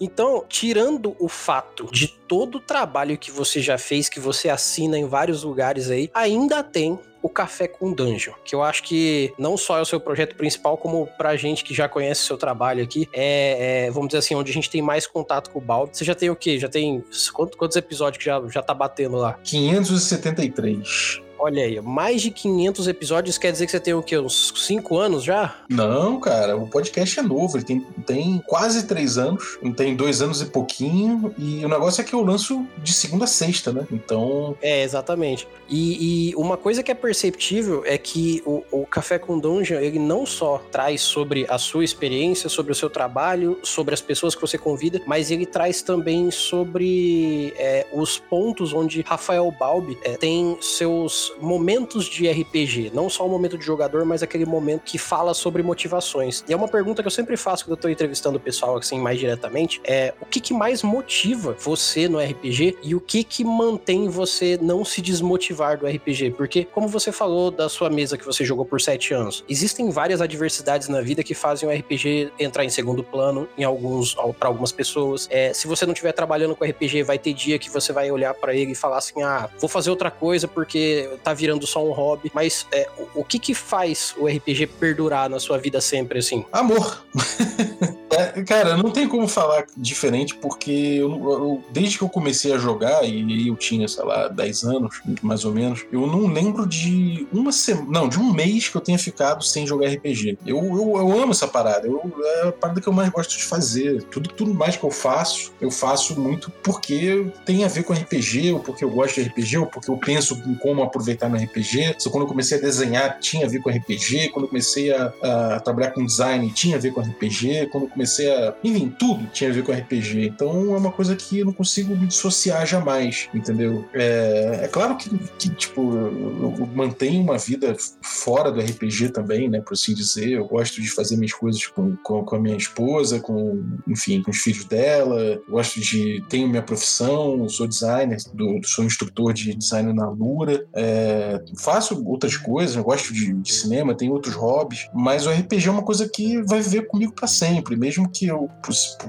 Então, 0.00 0.44
tirando 0.48 1.16
o 1.18 1.28
fato 1.28 1.88
de 1.92 2.08
todo 2.08 2.56
o 2.56 2.60
trabalho 2.60 3.18
que 3.18 3.30
você 3.30 3.60
já 3.60 3.78
fez, 3.78 4.08
que 4.08 4.20
você 4.20 4.48
assina 4.48 4.98
em 4.98 5.06
vários 5.06 5.42
lugares 5.42 5.90
aí, 5.90 6.10
ainda 6.14 6.62
tem 6.62 6.98
o 7.22 7.28
Café 7.28 7.66
com 7.66 7.90
Dungeon, 7.90 8.34
que 8.44 8.54
eu 8.54 8.62
acho 8.62 8.82
que 8.82 9.32
não 9.38 9.56
só 9.56 9.78
é 9.78 9.80
o 9.80 9.84
seu 9.86 9.98
projeto 9.98 10.36
principal, 10.36 10.76
como 10.76 11.08
pra 11.16 11.36
gente 11.36 11.64
que 11.64 11.72
já 11.72 11.88
conhece 11.88 12.22
o 12.22 12.24
seu 12.26 12.36
trabalho 12.36 12.84
aqui, 12.84 13.08
é, 13.14 13.86
é 13.86 13.90
vamos 13.90 14.08
dizer 14.08 14.18
assim, 14.18 14.34
onde 14.34 14.50
a 14.50 14.54
gente 14.54 14.68
tem 14.68 14.82
mais 14.82 15.06
contato 15.06 15.50
com 15.50 15.58
o 15.58 15.62
Baldo. 15.62 15.96
Você 15.96 16.04
já 16.04 16.14
tem 16.14 16.28
o 16.28 16.36
quê? 16.36 16.58
Já 16.58 16.68
tem 16.68 17.02
quantos, 17.32 17.56
quantos 17.56 17.76
episódios 17.78 18.18
que 18.18 18.26
já, 18.26 18.42
já 18.48 18.62
tá 18.62 18.74
batendo 18.74 19.16
lá? 19.16 19.38
573. 19.42 21.23
Olha 21.44 21.62
aí, 21.62 21.78
mais 21.78 22.22
de 22.22 22.30
500 22.30 22.88
episódios 22.88 23.36
quer 23.36 23.52
dizer 23.52 23.66
que 23.66 23.72
você 23.72 23.78
tem 23.78 23.92
o 23.92 24.02
quê? 24.02 24.18
Uns 24.18 24.50
5 24.56 24.96
anos 24.96 25.22
já? 25.22 25.56
Não, 25.68 26.18
cara, 26.18 26.56
o 26.56 26.66
podcast 26.66 27.20
é 27.20 27.22
novo, 27.22 27.58
ele 27.58 27.66
tem, 27.66 27.80
tem 28.06 28.42
quase 28.46 28.86
3 28.86 29.18
anos, 29.18 29.58
tem 29.76 29.94
2 29.94 30.22
anos 30.22 30.40
e 30.40 30.46
pouquinho, 30.46 31.34
e 31.36 31.62
o 31.62 31.68
negócio 31.68 32.00
é 32.00 32.04
que 32.04 32.14
eu 32.14 32.22
lanço 32.22 32.66
de 32.82 32.94
segunda 32.94 33.24
a 33.24 33.26
sexta, 33.26 33.74
né? 33.74 33.86
Então. 33.92 34.56
É, 34.62 34.82
exatamente. 34.82 35.46
E, 35.68 36.30
e 36.30 36.34
uma 36.34 36.56
coisa 36.56 36.82
que 36.82 36.90
é 36.90 36.94
perceptível 36.94 37.82
é 37.84 37.98
que 37.98 38.42
o, 38.46 38.64
o 38.72 38.86
Café 38.86 39.18
com 39.18 39.38
Dungeon, 39.38 39.80
ele 39.80 39.98
não 39.98 40.24
só 40.24 40.62
traz 40.72 41.02
sobre 41.02 41.44
a 41.50 41.58
sua 41.58 41.84
experiência, 41.84 42.48
sobre 42.48 42.72
o 42.72 42.74
seu 42.74 42.88
trabalho, 42.88 43.58
sobre 43.62 43.92
as 43.92 44.00
pessoas 44.00 44.34
que 44.34 44.40
você 44.40 44.56
convida, 44.56 44.98
mas 45.06 45.30
ele 45.30 45.44
traz 45.44 45.82
também 45.82 46.30
sobre 46.30 47.52
é, 47.58 47.86
os 47.92 48.18
pontos 48.18 48.72
onde 48.72 49.02
Rafael 49.02 49.50
Balbi 49.50 49.98
é, 50.04 50.16
tem 50.16 50.56
seus 50.62 51.33
momentos 51.40 52.06
de 52.06 52.30
RPG, 52.30 52.90
não 52.94 53.08
só 53.08 53.26
o 53.26 53.30
momento 53.30 53.58
de 53.58 53.64
jogador, 53.64 54.04
mas 54.04 54.22
aquele 54.22 54.46
momento 54.46 54.82
que 54.82 54.98
fala 54.98 55.34
sobre 55.34 55.62
motivações. 55.62 56.44
E 56.48 56.52
é 56.52 56.56
uma 56.56 56.68
pergunta 56.68 57.02
que 57.02 57.06
eu 57.06 57.10
sempre 57.10 57.36
faço 57.36 57.64
quando 57.64 57.76
eu 57.76 57.82
tô 57.82 57.88
entrevistando 57.88 58.36
o 58.36 58.40
pessoal 58.40 58.76
assim 58.76 58.98
mais 58.98 59.18
diretamente, 59.18 59.80
é 59.84 60.14
o 60.20 60.26
que, 60.26 60.40
que 60.40 60.52
mais 60.52 60.82
motiva 60.82 61.56
você 61.58 62.08
no 62.08 62.18
RPG 62.18 62.78
e 62.82 62.94
o 62.94 63.00
que 63.00 63.24
que 63.24 63.44
mantém 63.44 64.08
você 64.08 64.58
não 64.60 64.84
se 64.84 65.00
desmotivar 65.00 65.78
do 65.78 65.86
RPG? 65.86 66.32
Porque 66.32 66.64
como 66.64 66.88
você 66.88 67.12
falou 67.12 67.50
da 67.50 67.68
sua 67.68 67.90
mesa 67.90 68.16
que 68.16 68.24
você 68.24 68.44
jogou 68.44 68.64
por 68.64 68.80
sete 68.80 69.14
anos, 69.14 69.44
existem 69.48 69.90
várias 69.90 70.20
adversidades 70.20 70.88
na 70.88 71.00
vida 71.00 71.22
que 71.22 71.34
fazem 71.34 71.68
o 71.68 71.72
RPG 71.72 72.32
entrar 72.38 72.64
em 72.64 72.70
segundo 72.70 73.02
plano 73.02 73.48
em 73.56 73.64
alguns 73.64 74.14
para 74.38 74.48
algumas 74.48 74.72
pessoas. 74.72 75.28
É, 75.30 75.52
se 75.52 75.66
você 75.66 75.86
não 75.86 75.92
estiver 75.92 76.12
trabalhando 76.12 76.54
com 76.54 76.64
RPG, 76.64 77.02
vai 77.02 77.18
ter 77.18 77.32
dia 77.32 77.58
que 77.58 77.70
você 77.70 77.92
vai 77.92 78.10
olhar 78.10 78.34
para 78.34 78.54
ele 78.54 78.72
e 78.72 78.74
falar 78.74 78.98
assim, 78.98 79.22
ah, 79.22 79.48
vou 79.58 79.68
fazer 79.68 79.90
outra 79.90 80.10
coisa 80.10 80.46
porque 80.48 81.13
tá 81.22 81.32
virando 81.32 81.66
só 81.66 81.84
um 81.84 81.92
hobby. 81.92 82.30
Mas 82.34 82.66
é, 82.72 82.88
o, 82.96 83.20
o 83.20 83.24
que 83.24 83.38
que 83.38 83.54
faz 83.54 84.14
o 84.18 84.26
RPG 84.26 84.66
perdurar 84.78 85.28
na 85.28 85.38
sua 85.38 85.58
vida 85.58 85.80
sempre 85.80 86.18
assim? 86.18 86.44
Amor. 86.52 87.04
é, 88.14 88.42
cara, 88.44 88.76
não 88.76 88.90
tem 88.90 89.08
como 89.08 89.26
falar 89.28 89.66
diferente 89.76 90.34
porque 90.36 90.70
eu, 90.70 91.10
eu, 91.10 91.64
desde 91.70 91.98
que 91.98 92.04
eu 92.04 92.08
comecei 92.08 92.52
a 92.52 92.58
jogar 92.58 93.04
e 93.04 93.48
eu 93.48 93.56
tinha, 93.56 93.86
sei 93.88 94.04
lá, 94.04 94.28
10 94.28 94.64
anos, 94.64 95.00
mais 95.22 95.44
ou 95.44 95.52
menos, 95.52 95.84
eu 95.92 96.06
não 96.06 96.26
lembro 96.26 96.66
de 96.66 97.26
uma 97.32 97.52
semana, 97.52 97.86
não, 97.90 98.08
de 98.08 98.18
um 98.18 98.32
mês 98.32 98.68
que 98.68 98.76
eu 98.76 98.80
tenha 98.80 98.98
ficado 98.98 99.44
sem 99.44 99.66
jogar 99.66 99.88
RPG. 99.88 100.38
Eu, 100.46 100.58
eu, 100.58 100.96
eu 100.96 101.20
amo 101.20 101.32
essa 101.32 101.48
parada, 101.48 101.86
eu, 101.86 102.12
é 102.22 102.48
a 102.48 102.52
parada 102.52 102.80
que 102.80 102.88
eu 102.88 102.92
mais 102.92 103.08
gosto 103.10 103.36
de 103.36 103.44
fazer. 103.44 104.02
Tudo, 104.04 104.28
tudo 104.28 104.54
mais 104.54 104.76
que 104.76 104.84
eu 104.84 104.90
faço, 104.90 105.52
eu 105.60 105.70
faço 105.70 106.18
muito 106.18 106.50
porque 106.62 107.26
tem 107.44 107.64
a 107.64 107.68
ver 107.68 107.84
com 107.84 107.92
RPG, 107.92 108.52
ou 108.52 108.60
porque 108.60 108.84
eu 108.84 108.90
gosto 108.90 109.20
de 109.20 109.28
RPG, 109.28 109.58
ou 109.58 109.66
porque 109.66 109.90
eu 109.90 109.96
penso 109.96 110.34
em 110.46 110.54
como 110.54 110.82
aproveitar 110.82 111.28
no 111.28 111.36
RPG. 111.36 111.96
Quando 112.10 112.24
eu 112.24 112.28
comecei 112.28 112.58
a 112.58 112.60
desenhar, 112.60 113.18
tinha 113.20 113.46
a 113.46 113.48
ver 113.48 113.60
com 113.60 113.70
RPG. 113.70 114.28
Quando 114.30 114.44
eu 114.44 114.48
comecei 114.48 114.92
a, 114.92 115.12
a 115.56 115.60
trabalhar 115.60 115.90
com 115.90 116.04
design, 116.04 116.50
tinha 116.52 116.76
a 116.76 116.80
ver 116.80 116.92
com 116.92 117.00
RPG. 117.00 117.68
Quando 117.70 117.84
eu 117.84 117.90
comecei 117.90 118.03
a. 118.04 118.54
Enfim, 118.62 118.94
tudo 118.98 119.26
tinha 119.32 119.50
a 119.50 119.52
ver 119.52 119.62
com 119.62 119.72
RPG. 119.72 120.26
Então 120.26 120.74
é 120.74 120.78
uma 120.78 120.92
coisa 120.92 121.14
que 121.16 121.40
eu 121.40 121.46
não 121.46 121.52
consigo 121.52 121.96
me 121.96 122.06
dissociar 122.06 122.66
jamais, 122.66 123.28
entendeu? 123.34 123.84
É, 123.92 124.60
é 124.62 124.68
claro 124.68 124.96
que, 124.96 125.10
que 125.38 125.48
tipo, 125.50 125.96
eu, 125.96 126.68
mantenho 126.74 127.22
uma 127.22 127.38
vida 127.38 127.76
fora 128.02 128.50
do 128.50 128.60
RPG 128.60 129.10
também, 129.10 129.48
né, 129.48 129.60
por 129.60 129.74
assim 129.74 129.94
dizer. 129.94 130.30
Eu 130.30 130.46
gosto 130.46 130.80
de 130.80 130.90
fazer 130.90 131.16
minhas 131.16 131.32
coisas 131.32 131.66
com, 131.66 131.96
com, 131.96 132.24
com 132.24 132.36
a 132.36 132.40
minha 132.40 132.56
esposa, 132.56 133.20
com, 133.20 133.62
enfim, 133.86 134.22
com 134.22 134.30
os 134.30 134.38
filhos 134.38 134.64
dela. 134.64 135.20
Eu 135.20 135.44
gosto 135.48 135.80
de. 135.80 136.22
Tenho 136.28 136.48
minha 136.48 136.62
profissão, 136.62 137.48
sou 137.48 137.66
designer, 137.66 138.18
do, 138.32 138.60
sou 138.64 138.84
instrutor 138.84 139.32
de 139.32 139.54
design 139.54 139.92
na 139.92 140.08
Lura. 140.08 140.66
É, 140.74 141.42
faço 141.56 142.02
outras 142.06 142.36
coisas, 142.36 142.76
gosto 142.82 143.12
de, 143.12 143.32
de, 143.32 143.52
cinema, 143.52 143.94
tenho 143.94 144.12
outros 144.12 144.34
hobbies, 144.34 144.88
mas 144.94 145.26
o 145.26 145.30
RPG 145.30 145.68
é 145.68 145.70
uma 145.70 145.82
coisa 145.82 146.08
que 146.08 146.42
vai 146.42 146.60
viver 146.60 146.86
comigo 146.86 147.12
para 147.12 147.26
sempre. 147.26 147.76
Mesmo 147.76 147.93
que 148.08 148.26
eu, 148.26 148.48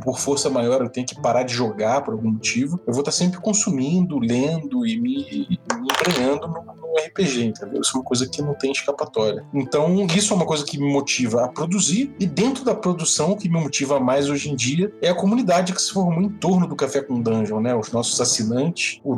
por, 0.03 0.19
força 0.19 0.49
maior, 0.49 0.81
eu 0.81 0.89
tenha 0.89 1.05
que 1.05 1.19
parar 1.21 1.43
de 1.43 1.53
jogar 1.53 2.01
por 2.01 2.13
algum 2.13 2.31
motivo, 2.31 2.79
eu 2.85 2.93
vou 2.93 3.01
estar 3.01 3.11
sempre 3.11 3.39
consumindo, 3.39 4.19
lendo 4.19 4.85
e 4.85 4.99
me, 4.99 5.47
me 5.49 5.87
embrenhando 5.91 6.47
no, 6.47 6.63
no 6.63 6.95
RPG, 7.07 7.45
entendeu? 7.45 7.81
Isso 7.81 7.95
é 7.95 7.99
uma 7.99 8.05
coisa 8.05 8.27
que 8.27 8.41
não 8.41 8.53
tem 8.53 8.71
escapatória. 8.71 9.45
Então, 9.53 10.05
isso 10.15 10.33
é 10.33 10.35
uma 10.35 10.45
coisa 10.45 10.65
que 10.65 10.77
me 10.77 10.91
motiva 10.91 11.45
a 11.45 11.47
produzir, 11.47 12.13
e 12.19 12.25
dentro 12.25 12.63
da 12.63 12.75
produção, 12.75 13.31
o 13.31 13.37
que 13.37 13.49
me 13.49 13.59
motiva 13.59 13.99
mais 13.99 14.29
hoje 14.29 14.49
em 14.49 14.55
dia 14.55 14.91
é 15.01 15.09
a 15.09 15.15
comunidade 15.15 15.73
que 15.73 15.81
se 15.81 15.91
formou 15.91 16.21
em 16.21 16.29
torno 16.29 16.67
do 16.67 16.75
Café 16.75 17.01
com 17.01 17.21
Dungeon, 17.21 17.59
né? 17.59 17.75
Os 17.75 17.91
nossos 17.91 18.19
assinantes, 18.19 18.99
o, 19.03 19.13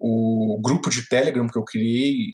o, 0.00 0.54
o 0.54 0.58
grupo 0.60 0.90
de 0.90 1.08
Telegram 1.08 1.46
que 1.48 1.58
eu 1.58 1.64
criei 1.64 2.32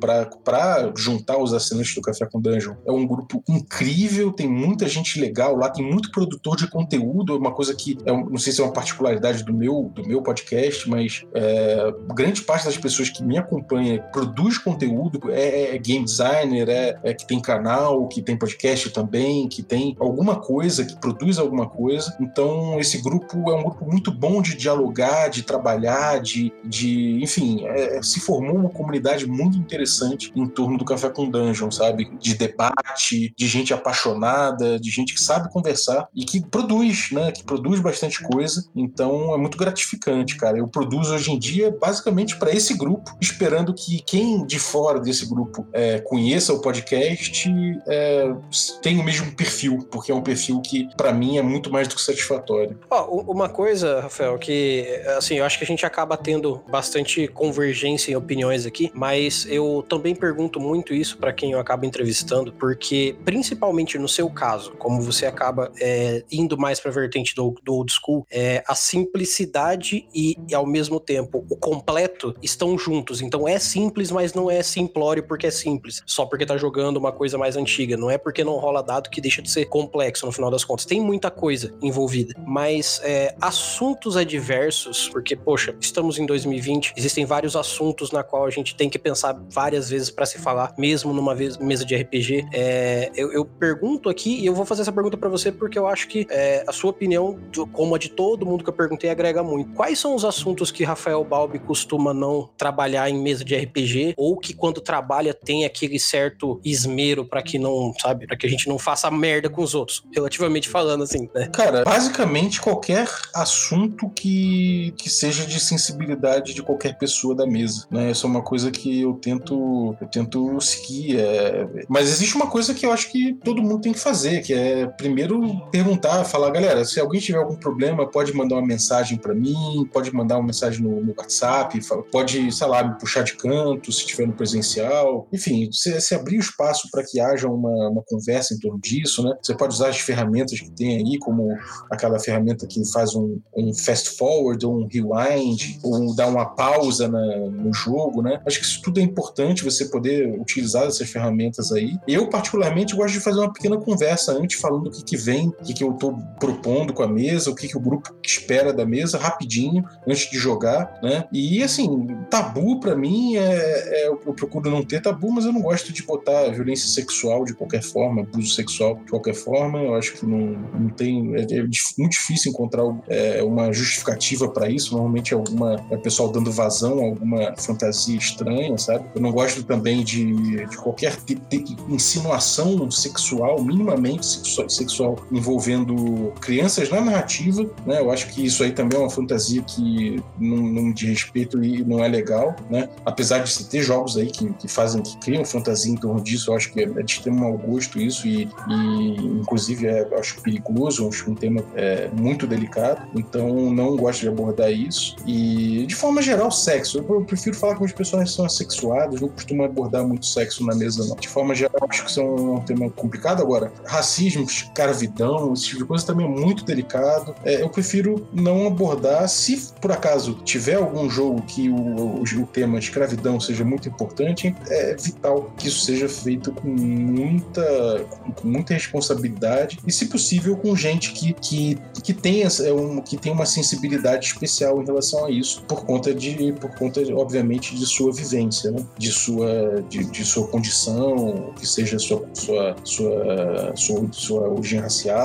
para 0.00 0.92
juntar 0.96 1.38
os 1.38 1.52
assinantes 1.52 1.94
do 1.94 2.00
Café 2.00 2.26
com 2.26 2.40
Dungeon. 2.40 2.74
É 2.86 2.92
um 2.92 3.06
grupo 3.06 3.42
incrível, 3.48 4.32
tem 4.32 4.48
muita 4.48 4.88
gente 4.88 5.20
legal 5.20 5.56
lá, 5.56 5.70
tem 5.70 5.84
muito 5.84 6.03
produtor 6.10 6.56
de 6.56 6.68
conteúdo, 6.68 7.34
é 7.34 7.38
uma 7.38 7.52
coisa 7.52 7.74
que 7.74 7.98
é, 8.04 8.12
não 8.12 8.38
sei 8.38 8.52
se 8.52 8.60
é 8.60 8.64
uma 8.64 8.72
particularidade 8.72 9.44
do 9.44 9.52
meu, 9.52 9.90
do 9.94 10.06
meu 10.06 10.22
podcast, 10.22 10.88
mas 10.88 11.24
é, 11.34 11.92
grande 12.14 12.42
parte 12.42 12.66
das 12.66 12.76
pessoas 12.76 13.08
que 13.10 13.22
me 13.22 13.38
acompanham 13.38 14.02
produz 14.12 14.58
conteúdo, 14.58 15.30
é, 15.30 15.74
é 15.74 15.78
game 15.78 16.04
designer, 16.04 16.68
é, 16.68 16.98
é, 17.02 17.14
que 17.14 17.26
tem 17.26 17.40
canal, 17.40 18.06
que 18.08 18.22
tem 18.22 18.36
podcast 18.36 18.90
também, 18.90 19.48
que 19.48 19.62
tem 19.62 19.96
alguma 19.98 20.36
coisa, 20.36 20.84
que 20.84 20.96
produz 20.96 21.38
alguma 21.38 21.68
coisa. 21.68 22.16
Então, 22.20 22.78
esse 22.78 23.02
grupo 23.02 23.50
é 23.50 23.54
um 23.54 23.62
grupo 23.62 23.84
muito 23.84 24.12
bom 24.12 24.40
de 24.40 24.56
dialogar, 24.56 25.28
de 25.28 25.42
trabalhar, 25.42 26.20
de, 26.20 26.52
de 26.64 27.22
enfim, 27.22 27.64
é, 27.66 28.02
se 28.02 28.20
formou 28.20 28.56
uma 28.56 28.70
comunidade 28.70 29.26
muito 29.26 29.58
interessante 29.58 30.32
em 30.34 30.46
torno 30.46 30.78
do 30.78 30.84
Café 30.84 31.10
com 31.10 31.28
Dungeon, 31.28 31.70
sabe? 31.70 32.10
De 32.20 32.34
debate, 32.34 33.34
de 33.36 33.46
gente 33.46 33.72
apaixonada, 33.72 34.78
de 34.78 34.90
gente 34.90 35.14
que 35.14 35.20
sabe 35.20 35.50
conversar 35.50 35.93
e 36.14 36.24
que 36.24 36.40
produz, 36.40 37.10
né? 37.10 37.32
Que 37.32 37.42
produz 37.44 37.80
bastante 37.80 38.22
coisa. 38.22 38.64
Então, 38.74 39.34
é 39.34 39.38
muito 39.38 39.56
gratificante, 39.56 40.36
cara. 40.36 40.58
Eu 40.58 40.68
produzo 40.68 41.14
hoje 41.14 41.32
em 41.32 41.38
dia 41.38 41.76
basicamente 41.80 42.36
para 42.36 42.52
esse 42.52 42.74
grupo, 42.74 43.16
esperando 43.20 43.74
que 43.74 44.02
quem 44.02 44.46
de 44.46 44.58
fora 44.58 45.00
desse 45.00 45.26
grupo 45.26 45.66
é, 45.72 46.00
conheça 46.00 46.52
o 46.52 46.60
podcast 46.60 47.44
é, 47.86 48.34
tenha 48.82 49.00
o 49.00 49.04
mesmo 49.04 49.32
perfil, 49.32 49.86
porque 49.90 50.10
é 50.10 50.14
um 50.14 50.22
perfil 50.22 50.60
que, 50.60 50.88
para 50.96 51.12
mim, 51.12 51.38
é 51.38 51.42
muito 51.42 51.70
mais 51.70 51.88
do 51.88 51.94
que 51.94 52.02
satisfatório. 52.02 52.78
Oh, 52.90 53.20
uma 53.30 53.48
coisa, 53.48 54.00
Rafael, 54.00 54.38
que 54.38 54.86
assim, 55.16 55.36
eu 55.36 55.44
acho 55.44 55.58
que 55.58 55.64
a 55.64 55.66
gente 55.66 55.84
acaba 55.84 56.16
tendo 56.16 56.62
bastante 56.68 57.26
convergência 57.28 58.12
em 58.12 58.16
opiniões 58.16 58.66
aqui, 58.66 58.90
mas 58.94 59.46
eu 59.48 59.84
também 59.88 60.14
pergunto 60.14 60.60
muito 60.60 60.94
isso 60.94 61.18
para 61.18 61.32
quem 61.32 61.52
eu 61.52 61.60
acabo 61.60 61.84
entrevistando, 61.84 62.52
porque 62.52 63.16
principalmente 63.24 63.98
no 63.98 64.08
seu 64.08 64.28
caso, 64.30 64.72
como 64.78 65.00
você 65.00 65.26
acaba 65.26 65.70
é, 65.84 66.24
indo 66.32 66.56
mais 66.56 66.80
para 66.80 66.90
a 66.90 66.94
vertente 66.94 67.34
do, 67.34 67.54
do 67.62 67.74
old 67.74 67.92
school, 67.92 68.26
é, 68.30 68.64
a 68.66 68.74
simplicidade 68.74 70.08
e, 70.14 70.34
e, 70.48 70.54
ao 70.54 70.64
mesmo 70.64 70.98
tempo 70.98 71.44
o 71.50 71.56
completo 71.56 72.34
estão 72.42 72.78
juntos. 72.78 73.20
Então 73.20 73.46
é 73.46 73.58
simples, 73.58 74.10
mas 74.10 74.32
não 74.32 74.50
é 74.50 74.62
simplório 74.62 75.22
porque 75.22 75.46
é 75.46 75.50
simples, 75.50 76.02
só 76.06 76.24
porque 76.24 76.46
tá 76.46 76.56
jogando 76.56 76.96
uma 76.96 77.12
coisa 77.12 77.36
mais 77.36 77.54
antiga. 77.54 77.98
Não 77.98 78.10
é 78.10 78.16
porque 78.16 78.42
não 78.42 78.56
rola 78.56 78.82
dado 78.82 79.10
que 79.10 79.20
deixa 79.20 79.42
de 79.42 79.50
ser 79.50 79.66
complexo 79.66 80.24
no 80.24 80.32
final 80.32 80.50
das 80.50 80.64
contas. 80.64 80.86
Tem 80.86 81.00
muita 81.00 81.30
coisa 81.30 81.74
envolvida, 81.82 82.34
mas 82.46 83.00
é, 83.04 83.34
assuntos 83.38 84.16
adversos, 84.16 85.08
porque 85.10 85.36
poxa, 85.36 85.76
estamos 85.78 86.18
em 86.18 86.24
2020, 86.24 86.94
existem 86.96 87.26
vários 87.26 87.56
assuntos 87.56 88.10
na 88.10 88.22
qual 88.22 88.46
a 88.46 88.50
gente 88.50 88.74
tem 88.74 88.88
que 88.88 88.98
pensar 88.98 89.38
várias 89.50 89.90
vezes 89.90 90.10
para 90.10 90.24
se 90.24 90.38
falar, 90.38 90.72
mesmo 90.78 91.12
numa 91.12 91.34
vez, 91.34 91.58
mesa 91.58 91.84
de 91.84 91.94
RPG. 91.94 92.46
É, 92.52 93.10
eu, 93.14 93.32
eu, 93.32 93.44
pergunto 93.44 94.08
aqui 94.08 94.40
e 94.40 94.46
eu 94.46 94.54
vou 94.54 94.64
fazer 94.64 94.82
essa 94.82 94.92
pergunta 94.92 95.16
para 95.16 95.28
você 95.28 95.52
porque 95.52 95.73
eu 95.78 95.86
acho 95.86 96.08
que 96.08 96.26
é, 96.30 96.64
a 96.66 96.72
sua 96.72 96.90
opinião, 96.90 97.38
como 97.72 97.94
a 97.94 97.98
de 97.98 98.08
todo 98.08 98.46
mundo 98.46 98.62
que 98.62 98.70
eu 98.70 98.74
perguntei, 98.74 99.10
agrega 99.10 99.42
muito. 99.42 99.72
Quais 99.74 99.98
são 99.98 100.14
os 100.14 100.24
assuntos 100.24 100.70
que 100.70 100.84
Rafael 100.84 101.24
Balbi 101.24 101.58
costuma 101.58 102.12
não 102.12 102.48
trabalhar 102.56 103.08
em 103.08 103.20
mesa 103.20 103.44
de 103.44 103.56
RPG 103.56 104.14
ou 104.16 104.36
que 104.36 104.54
quando 104.54 104.80
trabalha 104.80 105.34
tem 105.34 105.64
aquele 105.64 105.98
certo 105.98 106.60
esmero 106.64 107.24
para 107.24 107.42
que 107.42 107.58
não, 107.58 107.92
sabe, 108.00 108.26
para 108.26 108.36
que 108.36 108.46
a 108.46 108.50
gente 108.50 108.68
não 108.68 108.78
faça 108.78 109.10
merda 109.10 109.48
com 109.48 109.62
os 109.62 109.74
outros, 109.74 110.04
relativamente 110.12 110.68
falando 110.68 111.04
assim, 111.04 111.28
né? 111.34 111.48
Cara, 111.52 111.84
basicamente 111.84 112.60
qualquer 112.60 113.08
assunto 113.34 114.10
que, 114.10 114.94
que 114.98 115.08
seja 115.10 115.44
de 115.46 115.60
sensibilidade 115.60 116.54
de 116.54 116.62
qualquer 116.62 116.98
pessoa 116.98 117.34
da 117.34 117.46
mesa, 117.46 117.86
né? 117.90 118.10
Isso 118.10 118.26
é 118.26 118.30
uma 118.30 118.42
coisa 118.42 118.70
que 118.70 119.00
eu 119.00 119.14
tento 119.14 119.96
eu 120.00 120.06
tento 120.08 120.60
seguir, 120.60 121.18
é... 121.18 121.66
mas 121.88 122.08
existe 122.08 122.34
uma 122.36 122.46
coisa 122.46 122.74
que 122.74 122.84
eu 122.84 122.92
acho 122.92 123.10
que 123.10 123.34
todo 123.44 123.62
mundo 123.62 123.80
tem 123.80 123.92
que 123.92 123.98
fazer, 123.98 124.42
que 124.42 124.52
é 124.52 124.86
primeiro 124.86 125.63
perguntar, 125.70 126.24
falar, 126.24 126.50
galera, 126.50 126.84
se 126.84 127.00
alguém 127.00 127.20
tiver 127.20 127.38
algum 127.38 127.56
problema, 127.56 128.08
pode 128.08 128.32
mandar 128.34 128.56
uma 128.56 128.66
mensagem 128.66 129.18
para 129.18 129.34
mim, 129.34 129.88
pode 129.92 130.14
mandar 130.14 130.36
uma 130.36 130.46
mensagem 130.46 130.82
no, 130.82 131.00
no 131.00 131.14
WhatsApp, 131.16 131.78
pode, 132.10 132.52
sei 132.52 132.66
lá, 132.66 132.84
me 132.84 132.98
puxar 132.98 133.22
de 133.22 133.34
canto, 133.36 133.90
se 133.92 134.06
tiver 134.06 134.26
no 134.26 134.32
presencial. 134.32 135.28
Enfim, 135.32 135.70
você, 135.72 136.00
você 136.00 136.14
abrir 136.14 136.38
espaço 136.38 136.88
para 136.90 137.04
que 137.04 137.20
haja 137.20 137.48
uma, 137.48 137.90
uma 137.90 138.02
conversa 138.02 138.54
em 138.54 138.58
torno 138.58 138.80
disso, 138.80 139.22
né? 139.22 139.34
Você 139.42 139.54
pode 139.54 139.74
usar 139.74 139.88
as 139.88 139.98
ferramentas 139.98 140.60
que 140.60 140.70
tem 140.70 140.96
aí, 140.96 141.18
como 141.18 141.48
aquela 141.90 142.18
ferramenta 142.18 142.66
que 142.66 142.84
faz 142.92 143.14
um, 143.14 143.40
um 143.56 143.72
fast 143.74 144.16
forward, 144.16 144.64
ou 144.64 144.80
um 144.82 144.86
rewind, 144.86 145.78
ou 145.82 146.14
dar 146.14 146.28
uma 146.28 146.46
pausa 146.46 147.08
na, 147.08 147.36
no 147.50 147.72
jogo, 147.72 148.22
né? 148.22 148.40
Acho 148.46 148.58
que 148.58 148.64
isso 148.64 148.82
tudo 148.82 149.00
é 149.00 149.02
importante, 149.02 149.64
você 149.64 149.86
poder 149.86 150.38
utilizar 150.40 150.84
essas 150.84 151.08
ferramentas 151.08 151.72
aí. 151.72 151.96
Eu, 152.06 152.28
particularmente, 152.28 152.94
gosto 152.94 153.14
de 153.14 153.20
fazer 153.20 153.40
uma 153.40 153.52
pequena 153.52 153.76
conversa 153.76 154.32
antes, 154.32 154.60
falando 154.60 154.88
o 154.88 154.90
que, 154.90 155.04
que 155.04 155.16
vem, 155.16 155.52
o 155.60 155.64
que, 155.64 155.74
que 155.74 155.84
eu 155.84 155.92
estou 155.92 156.18
propondo 156.38 156.92
com 156.92 157.02
a 157.02 157.08
mesa, 157.08 157.50
o 157.50 157.54
que, 157.54 157.68
que 157.68 157.76
o 157.76 157.80
grupo 157.80 158.14
espera 158.24 158.72
da 158.72 158.84
mesa, 158.86 159.18
rapidinho, 159.18 159.84
antes 160.06 160.30
de 160.30 160.38
jogar, 160.38 160.98
né? 161.02 161.24
E, 161.32 161.62
assim, 161.62 162.06
tabu 162.30 162.80
para 162.80 162.94
mim 162.96 163.36
é, 163.36 164.04
é, 164.04 164.08
Eu 164.08 164.34
procuro 164.34 164.70
não 164.70 164.82
ter 164.82 165.00
tabu, 165.00 165.30
mas 165.30 165.44
eu 165.44 165.52
não 165.52 165.62
gosto 165.62 165.92
de 165.92 166.02
botar 166.02 166.50
violência 166.50 166.88
sexual 166.88 167.44
de 167.44 167.54
qualquer 167.54 167.82
forma, 167.82 168.22
abuso 168.22 168.54
sexual 168.54 168.96
de 168.96 169.10
qualquer 169.10 169.34
forma. 169.34 169.80
Eu 169.80 169.94
acho 169.94 170.14
que 170.14 170.26
não, 170.26 170.38
não 170.78 170.88
tem. 170.90 171.34
É, 171.34 171.42
é 171.42 171.62
muito 171.98 172.12
difícil 172.12 172.52
encontrar 172.52 172.84
é, 173.08 173.42
uma 173.42 173.72
justificativa 173.72 174.48
para 174.48 174.68
isso. 174.68 174.92
Normalmente 174.92 175.32
é 175.32 175.36
alguma. 175.36 175.76
É 175.90 175.96
pessoal 175.96 176.30
dando 176.30 176.52
vazão 176.52 177.00
a 177.00 177.04
alguma 177.04 177.54
fantasia 177.56 178.16
estranha, 178.16 178.76
sabe? 178.78 179.04
Eu 179.14 179.20
não 179.20 179.32
gosto 179.32 179.62
também 179.62 180.04
de, 180.04 180.66
de 180.66 180.76
qualquer 180.76 181.16
tipo 181.24 181.42
de 181.48 181.64
insinuação 181.88 182.90
sexual, 182.90 183.62
minimamente 183.62 184.26
sexual, 184.26 184.68
sexual, 184.68 185.16
envolvendo 185.44 186.32
crianças 186.40 186.88
na 186.88 187.00
narrativa, 187.00 187.64
né? 187.84 188.00
Eu 188.00 188.10
acho 188.10 188.28
que 188.28 188.44
isso 188.44 188.62
aí 188.64 188.72
também 188.72 188.98
é 188.98 189.02
uma 189.02 189.10
fantasia 189.10 189.62
que 189.62 190.22
não, 190.38 190.56
não 190.56 190.92
de 190.92 191.06
respeito 191.06 191.62
e 191.62 191.84
não 191.84 192.02
é 192.02 192.08
legal, 192.08 192.56
né? 192.70 192.88
Apesar 193.04 193.40
de 193.40 193.50
se 193.50 193.68
ter 193.68 193.82
jogos 193.82 194.16
aí 194.16 194.26
que, 194.26 194.50
que 194.54 194.66
fazem, 194.66 195.02
que 195.02 195.16
criam 195.18 195.44
fantasia 195.44 195.92
em 195.92 195.96
torno 195.96 196.22
disso, 196.22 196.50
eu 196.50 196.56
acho 196.56 196.72
que 196.72 196.80
é, 196.80 196.84
é 196.84 197.02
de 197.02 197.12
extremo 197.12 197.40
mau 197.40 197.58
gosto 197.58 198.00
isso 198.00 198.26
e, 198.26 198.48
e 198.68 199.16
inclusive 199.40 199.86
é, 199.86 200.08
eu 200.10 200.18
acho 200.18 200.40
perigoso, 200.40 201.06
acho 201.08 201.30
um 201.30 201.34
tema 201.34 201.62
é, 201.74 202.08
muito 202.08 202.46
delicado, 202.46 203.02
então 203.14 203.70
não 203.70 203.96
gosto 203.96 204.20
de 204.20 204.28
abordar 204.28 204.72
isso 204.72 205.16
e 205.26 205.84
de 205.86 205.94
forma 205.94 206.22
geral 206.22 206.50
sexo, 206.50 206.98
eu 206.98 207.24
prefiro 207.24 207.56
falar 207.56 207.76
com 207.76 207.84
as 207.84 207.92
pessoas 207.92 208.32
são 208.32 208.44
assexuadas, 208.44 209.20
não 209.20 209.28
costumo 209.28 209.64
abordar 209.64 210.06
muito 210.06 210.26
sexo 210.26 210.64
na 210.64 210.74
mesa 210.74 211.06
não. 211.06 211.16
De 211.16 211.28
forma 211.28 211.54
geral 211.54 211.74
acho 211.88 212.04
que 212.04 212.10
isso 212.10 212.20
é 212.20 212.24
um 212.24 212.60
tema 212.60 212.88
complicado 212.90 213.42
agora, 213.42 213.72
racismo, 213.84 214.44
escravidão, 214.44 215.33
esse 215.52 215.64
tipo 215.64 215.78
de 215.78 215.84
coisa 215.84 216.06
também 216.06 216.26
é 216.26 216.28
muito 216.28 216.64
delicado, 216.64 217.34
é, 217.44 217.62
eu 217.62 217.68
prefiro 217.68 218.26
não 218.32 218.66
abordar 218.66 219.28
se 219.28 219.72
por 219.80 219.92
acaso 219.92 220.34
tiver 220.44 220.76
algum 220.76 221.08
jogo 221.08 221.42
que 221.42 221.68
o, 221.68 221.76
o, 221.76 222.22
o 222.22 222.46
tema 222.46 222.78
escravidão 222.78 223.38
seja 223.38 223.64
muito 223.64 223.88
importante, 223.88 224.54
é 224.68 224.96
vital 224.96 225.52
que 225.56 225.68
isso 225.68 225.84
seja 225.84 226.08
feito 226.08 226.52
com 226.52 226.68
muita, 226.68 228.06
com 228.36 228.48
muita 228.48 228.74
responsabilidade 228.74 229.78
e, 229.86 229.92
se 229.92 230.06
possível, 230.06 230.56
com 230.56 230.74
gente 230.76 231.12
que, 231.12 231.32
que, 231.34 231.78
que, 232.02 232.12
tenha, 232.12 232.48
é 232.64 232.72
um, 232.72 233.00
que 233.00 233.16
tenha 233.16 233.34
uma 233.34 233.46
sensibilidade 233.46 234.26
especial 234.26 234.80
em 234.80 234.84
relação 234.84 235.24
a 235.26 235.30
isso, 235.30 235.62
por 235.62 235.84
conta 235.84 236.14
de, 236.14 236.52
por 236.52 236.70
conta, 236.76 237.00
obviamente, 237.14 237.76
de 237.76 237.86
sua 237.86 238.12
vivência, 238.12 238.70
né? 238.70 238.84
de, 238.98 239.10
sua, 239.10 239.82
de, 239.88 240.04
de 240.04 240.24
sua 240.24 240.46
condição, 240.48 241.52
que 241.58 241.66
seja 241.66 241.98
sua, 241.98 242.24
sua, 242.32 242.76
sua, 242.84 243.72
sua, 243.76 244.08
sua 244.12 244.48
origem 244.48 244.80
racial, 244.80 245.23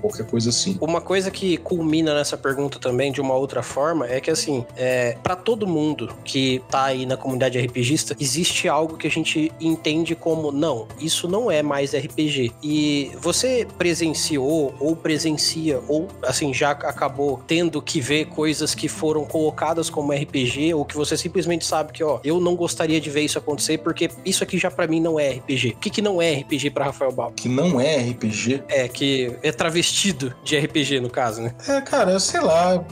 qualquer 0.00 0.26
coisa 0.26 0.50
assim. 0.50 0.76
Uma 0.80 1.00
coisa 1.00 1.30
que 1.30 1.56
culmina 1.56 2.14
nessa 2.14 2.36
pergunta 2.36 2.78
também, 2.78 3.12
de 3.12 3.20
uma 3.20 3.34
outra 3.34 3.62
forma, 3.62 4.06
é 4.06 4.20
que, 4.20 4.30
assim, 4.30 4.64
é, 4.76 5.16
para 5.22 5.36
todo 5.36 5.66
mundo 5.66 6.14
que 6.24 6.62
tá 6.70 6.84
aí 6.84 7.06
na 7.06 7.16
comunidade 7.16 7.58
RPGista, 7.58 8.16
existe 8.18 8.68
algo 8.68 8.96
que 8.96 9.06
a 9.06 9.10
gente 9.10 9.52
entende 9.60 10.14
como 10.14 10.50
não, 10.50 10.86
isso 10.98 11.28
não 11.28 11.50
é 11.50 11.62
mais 11.62 11.94
RPG. 11.94 12.52
E 12.62 13.12
você 13.20 13.66
presenciou 13.78 14.74
ou 14.80 14.96
presencia 14.96 15.80
ou 15.88 16.08
assim 16.22 16.52
já 16.52 16.70
acabou 16.70 17.40
tendo 17.46 17.80
que 17.80 18.00
ver 18.00 18.26
coisas 18.26 18.74
que 18.74 18.88
foram 18.88 19.24
colocadas 19.24 19.90
como 19.90 20.12
RPG 20.12 20.74
ou 20.74 20.84
que 20.84 20.96
você 20.96 21.16
simplesmente 21.16 21.64
sabe 21.64 21.92
que 21.92 22.02
ó, 22.02 22.20
eu 22.24 22.40
não 22.40 22.54
gostaria 22.54 23.00
de 23.00 23.10
ver 23.10 23.22
isso 23.22 23.38
acontecer 23.38 23.78
porque 23.78 24.10
isso 24.24 24.42
aqui 24.42 24.58
já 24.58 24.70
para 24.70 24.86
mim 24.86 25.00
não 25.00 25.18
é 25.18 25.30
RPG. 25.30 25.74
O 25.76 25.76
que 25.78 25.90
que 25.90 26.02
não 26.02 26.20
é 26.20 26.34
RPG 26.34 26.70
para 26.70 26.86
Rafael 26.86 27.12
Bal? 27.12 27.32
Que 27.32 27.48
não 27.48 27.80
é 27.80 27.96
RPG? 27.98 28.62
É 28.68 28.88
que 28.88 29.15
é 29.42 29.52
travestido 29.52 30.34
de 30.44 30.58
RPG 30.58 31.00
no 31.00 31.10
caso, 31.10 31.42
né? 31.42 31.54
É, 31.68 31.80
cara, 31.80 32.12
eu 32.12 32.20
sei 32.20 32.40
lá, 32.40 32.84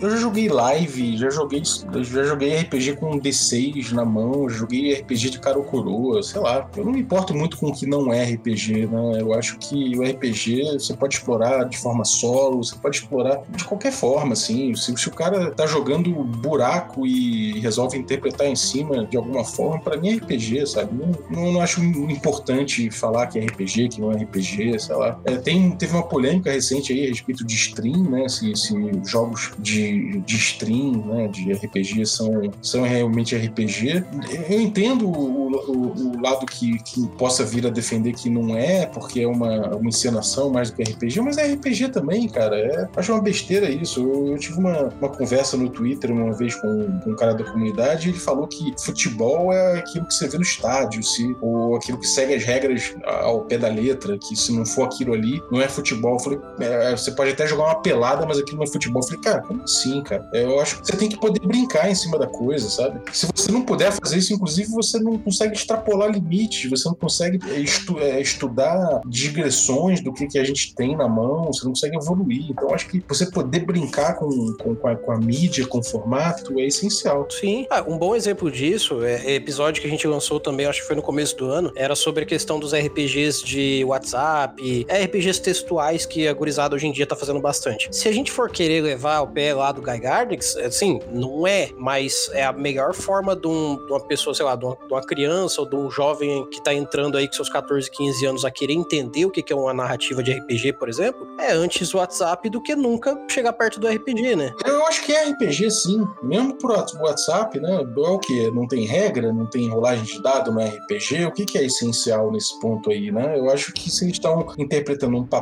eu 0.00 0.10
já 0.10 0.16
joguei 0.16 0.48
live, 0.48 1.16
já 1.16 1.30
joguei 1.30 1.62
já 1.64 2.22
joguei 2.24 2.56
RPG 2.58 2.96
com 2.96 3.18
D6 3.18 3.92
na 3.92 4.04
mão, 4.04 4.48
joguei 4.48 4.94
RPG 4.94 5.30
de 5.30 5.38
cara 5.38 5.60
coroa, 5.62 6.22
sei 6.22 6.40
lá. 6.40 6.68
Eu 6.76 6.84
não 6.84 6.92
me 6.92 7.00
importo 7.00 7.34
muito 7.34 7.56
com 7.56 7.68
o 7.68 7.72
que 7.72 7.86
não 7.86 8.12
é 8.12 8.24
RPG, 8.24 8.86
né? 8.86 9.20
Eu 9.20 9.32
acho 9.34 9.58
que 9.58 9.96
o 9.96 10.02
RPG 10.02 10.72
você 10.72 10.94
pode 10.94 11.14
explorar 11.14 11.64
de 11.64 11.78
forma 11.78 12.04
solo, 12.04 12.62
você 12.62 12.76
pode 12.76 12.96
explorar 12.96 13.42
de 13.50 13.64
qualquer 13.64 13.92
forma, 13.92 14.32
assim. 14.32 14.74
Se, 14.74 14.96
se 14.96 15.08
o 15.08 15.12
cara 15.12 15.50
tá 15.50 15.66
jogando 15.66 16.10
buraco 16.24 17.06
e 17.06 17.58
resolve 17.60 17.98
interpretar 17.98 18.46
em 18.46 18.56
cima 18.56 19.06
de 19.06 19.16
alguma 19.16 19.44
forma, 19.44 19.80
para 19.80 19.96
mim 19.96 20.10
é 20.10 20.14
RPG, 20.14 20.66
sabe? 20.66 20.94
Não, 20.94 21.12
não, 21.30 21.52
não, 21.52 21.60
acho 21.60 21.82
importante 21.82 22.90
falar 22.90 23.26
que 23.26 23.38
é 23.38 23.44
RPG, 23.44 23.88
que 23.88 24.00
não 24.00 24.12
é 24.12 24.16
RPG, 24.16 24.78
sei 24.78 24.96
lá. 24.96 25.18
É, 25.24 25.36
tem, 25.36 25.69
teve 25.76 25.92
uma 25.92 26.02
polêmica 26.02 26.50
recente 26.50 26.92
aí 26.92 27.06
a 27.06 27.08
respeito 27.08 27.44
de 27.44 27.54
stream, 27.54 28.02
né? 28.04 28.28
Se, 28.28 28.54
se 28.56 28.74
jogos 29.04 29.52
de, 29.58 30.20
de 30.20 30.36
stream, 30.36 31.04
né? 31.06 31.28
De 31.28 31.52
RPG 31.52 32.06
são, 32.06 32.50
são 32.62 32.82
realmente 32.82 33.36
RPG. 33.36 34.04
Eu 34.48 34.60
entendo 34.60 35.08
o, 35.08 35.50
o, 35.70 36.16
o 36.16 36.22
lado 36.22 36.46
que, 36.46 36.78
que, 36.82 37.06
possa 37.18 37.44
vir 37.44 37.66
a 37.66 37.70
defender 37.70 38.12
que 38.12 38.30
não 38.30 38.56
é, 38.56 38.86
porque 38.86 39.20
é 39.20 39.28
uma, 39.28 39.76
uma 39.76 39.88
encenação 39.88 40.50
mais 40.50 40.70
do 40.70 40.76
que 40.76 40.82
RPG, 40.82 41.20
mas 41.20 41.36
é 41.38 41.52
RPG 41.52 41.88
também, 41.90 42.28
cara. 42.28 42.56
É, 42.56 42.88
acho 42.96 43.12
uma 43.12 43.22
besteira 43.22 43.68
isso. 43.70 44.00
Eu, 44.00 44.28
eu 44.28 44.38
tive 44.38 44.58
uma, 44.58 44.88
uma 45.00 45.08
conversa 45.08 45.56
no 45.56 45.68
Twitter 45.68 46.10
uma 46.10 46.32
vez 46.32 46.54
com, 46.54 47.00
com 47.00 47.10
um 47.10 47.16
cara 47.16 47.34
da 47.34 47.44
comunidade 47.44 48.08
e 48.08 48.12
ele 48.12 48.18
falou 48.18 48.46
que 48.46 48.74
futebol 48.78 49.52
é 49.52 49.78
aquilo 49.78 50.06
que 50.06 50.14
você 50.14 50.28
vê 50.28 50.36
no 50.36 50.42
estádio, 50.42 51.02
se, 51.02 51.36
ou 51.40 51.76
aquilo 51.76 51.98
que 51.98 52.06
segue 52.06 52.34
as 52.34 52.44
regras 52.44 52.94
ao 53.04 53.42
pé 53.42 53.58
da 53.58 53.68
letra, 53.68 54.18
que 54.18 54.36
se 54.36 54.52
não 54.52 54.64
for 54.64 54.84
aquilo 54.84 55.14
ali, 55.14 55.42
não 55.50 55.59
é 55.60 55.68
futebol. 55.68 56.14
Eu 56.14 56.18
falei, 56.18 56.38
é, 56.60 56.90
você 56.92 57.12
pode 57.12 57.30
até 57.30 57.46
jogar 57.46 57.64
uma 57.64 57.82
pelada, 57.82 58.26
mas 58.26 58.38
aquilo 58.38 58.58
não 58.58 58.64
é 58.64 58.66
futebol. 58.66 59.02
Eu 59.02 59.06
falei, 59.06 59.20
cara, 59.22 59.42
como 59.42 59.62
assim, 59.62 60.02
cara? 60.02 60.28
É, 60.32 60.44
eu 60.44 60.60
acho 60.60 60.80
que 60.80 60.86
você 60.86 60.96
tem 60.96 61.08
que 61.08 61.18
poder 61.18 61.40
brincar 61.46 61.90
em 61.90 61.94
cima 61.94 62.18
da 62.18 62.26
coisa, 62.26 62.68
sabe? 62.68 63.00
Se 63.12 63.26
você 63.34 63.50
não 63.50 63.62
puder 63.62 63.92
fazer 63.92 64.18
isso, 64.18 64.32
inclusive, 64.32 64.70
você 64.70 64.98
não 64.98 65.18
consegue 65.18 65.54
extrapolar 65.54 66.10
limites, 66.10 66.68
você 66.70 66.88
não 66.88 66.94
consegue 66.94 67.38
estu 67.60 67.98
é, 67.98 68.20
estudar 68.20 69.00
digressões 69.06 70.00
do 70.00 70.12
que, 70.12 70.26
que 70.26 70.38
a 70.38 70.44
gente 70.44 70.74
tem 70.74 70.96
na 70.96 71.08
mão, 71.08 71.46
você 71.46 71.64
não 71.64 71.72
consegue 71.72 71.96
evoluir. 71.96 72.50
Então, 72.50 72.72
acho 72.74 72.88
que 72.88 73.02
você 73.08 73.30
poder 73.30 73.60
brincar 73.60 74.14
com, 74.14 74.28
com, 74.56 74.74
com, 74.74 74.88
a, 74.88 74.96
com 74.96 75.12
a, 75.12 75.18
mídia, 75.18 75.66
com 75.66 75.78
o 75.78 75.82
formato, 75.82 76.58
é 76.58 76.66
essencial. 76.66 77.26
Sim. 77.30 77.66
Ah, 77.70 77.84
um 77.86 77.98
bom 77.98 78.14
exemplo 78.14 78.50
disso 78.50 79.04
é 79.04 79.34
episódio 79.34 79.80
que 79.80 79.86
a 79.86 79.90
gente 79.90 80.06
lançou 80.06 80.40
também, 80.40 80.66
acho 80.66 80.80
que 80.80 80.86
foi 80.86 80.96
no 80.96 81.02
começo 81.02 81.36
do 81.36 81.46
ano, 81.46 81.72
era 81.74 81.94
sobre 81.94 82.24
a 82.24 82.26
questão 82.26 82.58
dos 82.58 82.72
RPGs 82.72 83.44
de 83.44 83.84
WhatsApp, 83.84 84.86
RPGs 84.88 85.40
textuais 85.50 86.06
que 86.06 86.28
a 86.28 86.32
gurizada 86.32 86.76
hoje 86.76 86.86
em 86.86 86.92
dia 86.92 87.04
tá 87.04 87.16
fazendo 87.16 87.40
bastante. 87.40 87.88
Se 87.90 88.08
a 88.08 88.12
gente 88.12 88.30
for 88.30 88.48
querer 88.48 88.82
levar 88.82 89.20
o 89.20 89.26
pé 89.26 89.52
lá 89.52 89.72
do 89.72 89.82
Guy 89.82 89.98
Gardner, 89.98 90.38
assim, 90.64 91.00
não 91.10 91.44
é, 91.44 91.70
mas 91.76 92.30
é 92.32 92.44
a 92.44 92.52
melhor 92.52 92.94
forma 92.94 93.34
de, 93.34 93.48
um, 93.48 93.76
de 93.76 93.92
uma 93.92 94.00
pessoa, 94.00 94.32
sei 94.32 94.44
lá, 94.44 94.54
de 94.54 94.64
uma, 94.64 94.76
de 94.76 94.92
uma, 94.92 95.00
criança 95.00 95.60
ou 95.60 95.68
de 95.68 95.74
um 95.74 95.90
jovem 95.90 96.48
que 96.50 96.62
tá 96.62 96.72
entrando 96.72 97.16
aí 97.16 97.26
com 97.26 97.32
seus 97.32 97.48
14, 97.48 97.90
15 97.90 98.26
anos 98.26 98.44
a 98.44 98.50
querer 98.50 98.74
entender 98.74 99.24
o 99.24 99.30
que 99.30 99.52
é 99.52 99.56
uma 99.56 99.74
narrativa 99.74 100.22
de 100.22 100.32
RPG, 100.32 100.74
por 100.74 100.88
exemplo, 100.88 101.26
é 101.40 101.52
antes 101.52 101.92
o 101.92 101.98
WhatsApp 101.98 102.48
do 102.48 102.62
que 102.62 102.76
nunca 102.76 103.18
chegar 103.28 103.52
perto 103.54 103.80
do 103.80 103.88
RPG, 103.88 104.36
né? 104.36 104.52
Eu 104.64 104.86
acho 104.86 105.02
que 105.04 105.12
é 105.12 105.30
RPG 105.30 105.70
sim, 105.70 106.06
mesmo 106.22 106.54
por 106.58 106.70
WhatsApp, 106.70 107.58
né? 107.58 107.82
É 107.82 108.00
o 108.00 108.18
que? 108.18 108.50
Não 108.50 108.68
tem 108.68 108.84
regra, 108.84 109.32
não 109.32 109.46
tem 109.46 109.68
rolagem 109.68 110.04
de 110.04 110.22
dado 110.22 110.52
no 110.52 110.60
RPG? 110.60 111.24
O 111.24 111.32
que, 111.32 111.44
que 111.44 111.58
é 111.58 111.64
essencial 111.64 112.30
nesse 112.30 112.58
ponto 112.60 112.90
aí, 112.90 113.10
né? 113.10 113.36
Eu 113.36 113.50
acho 113.50 113.72
que 113.72 113.90
se 113.90 114.04
eles 114.04 114.16
estão 114.16 114.46
interpretando 114.58 115.16
um 115.16 115.26
papel 115.26 115.39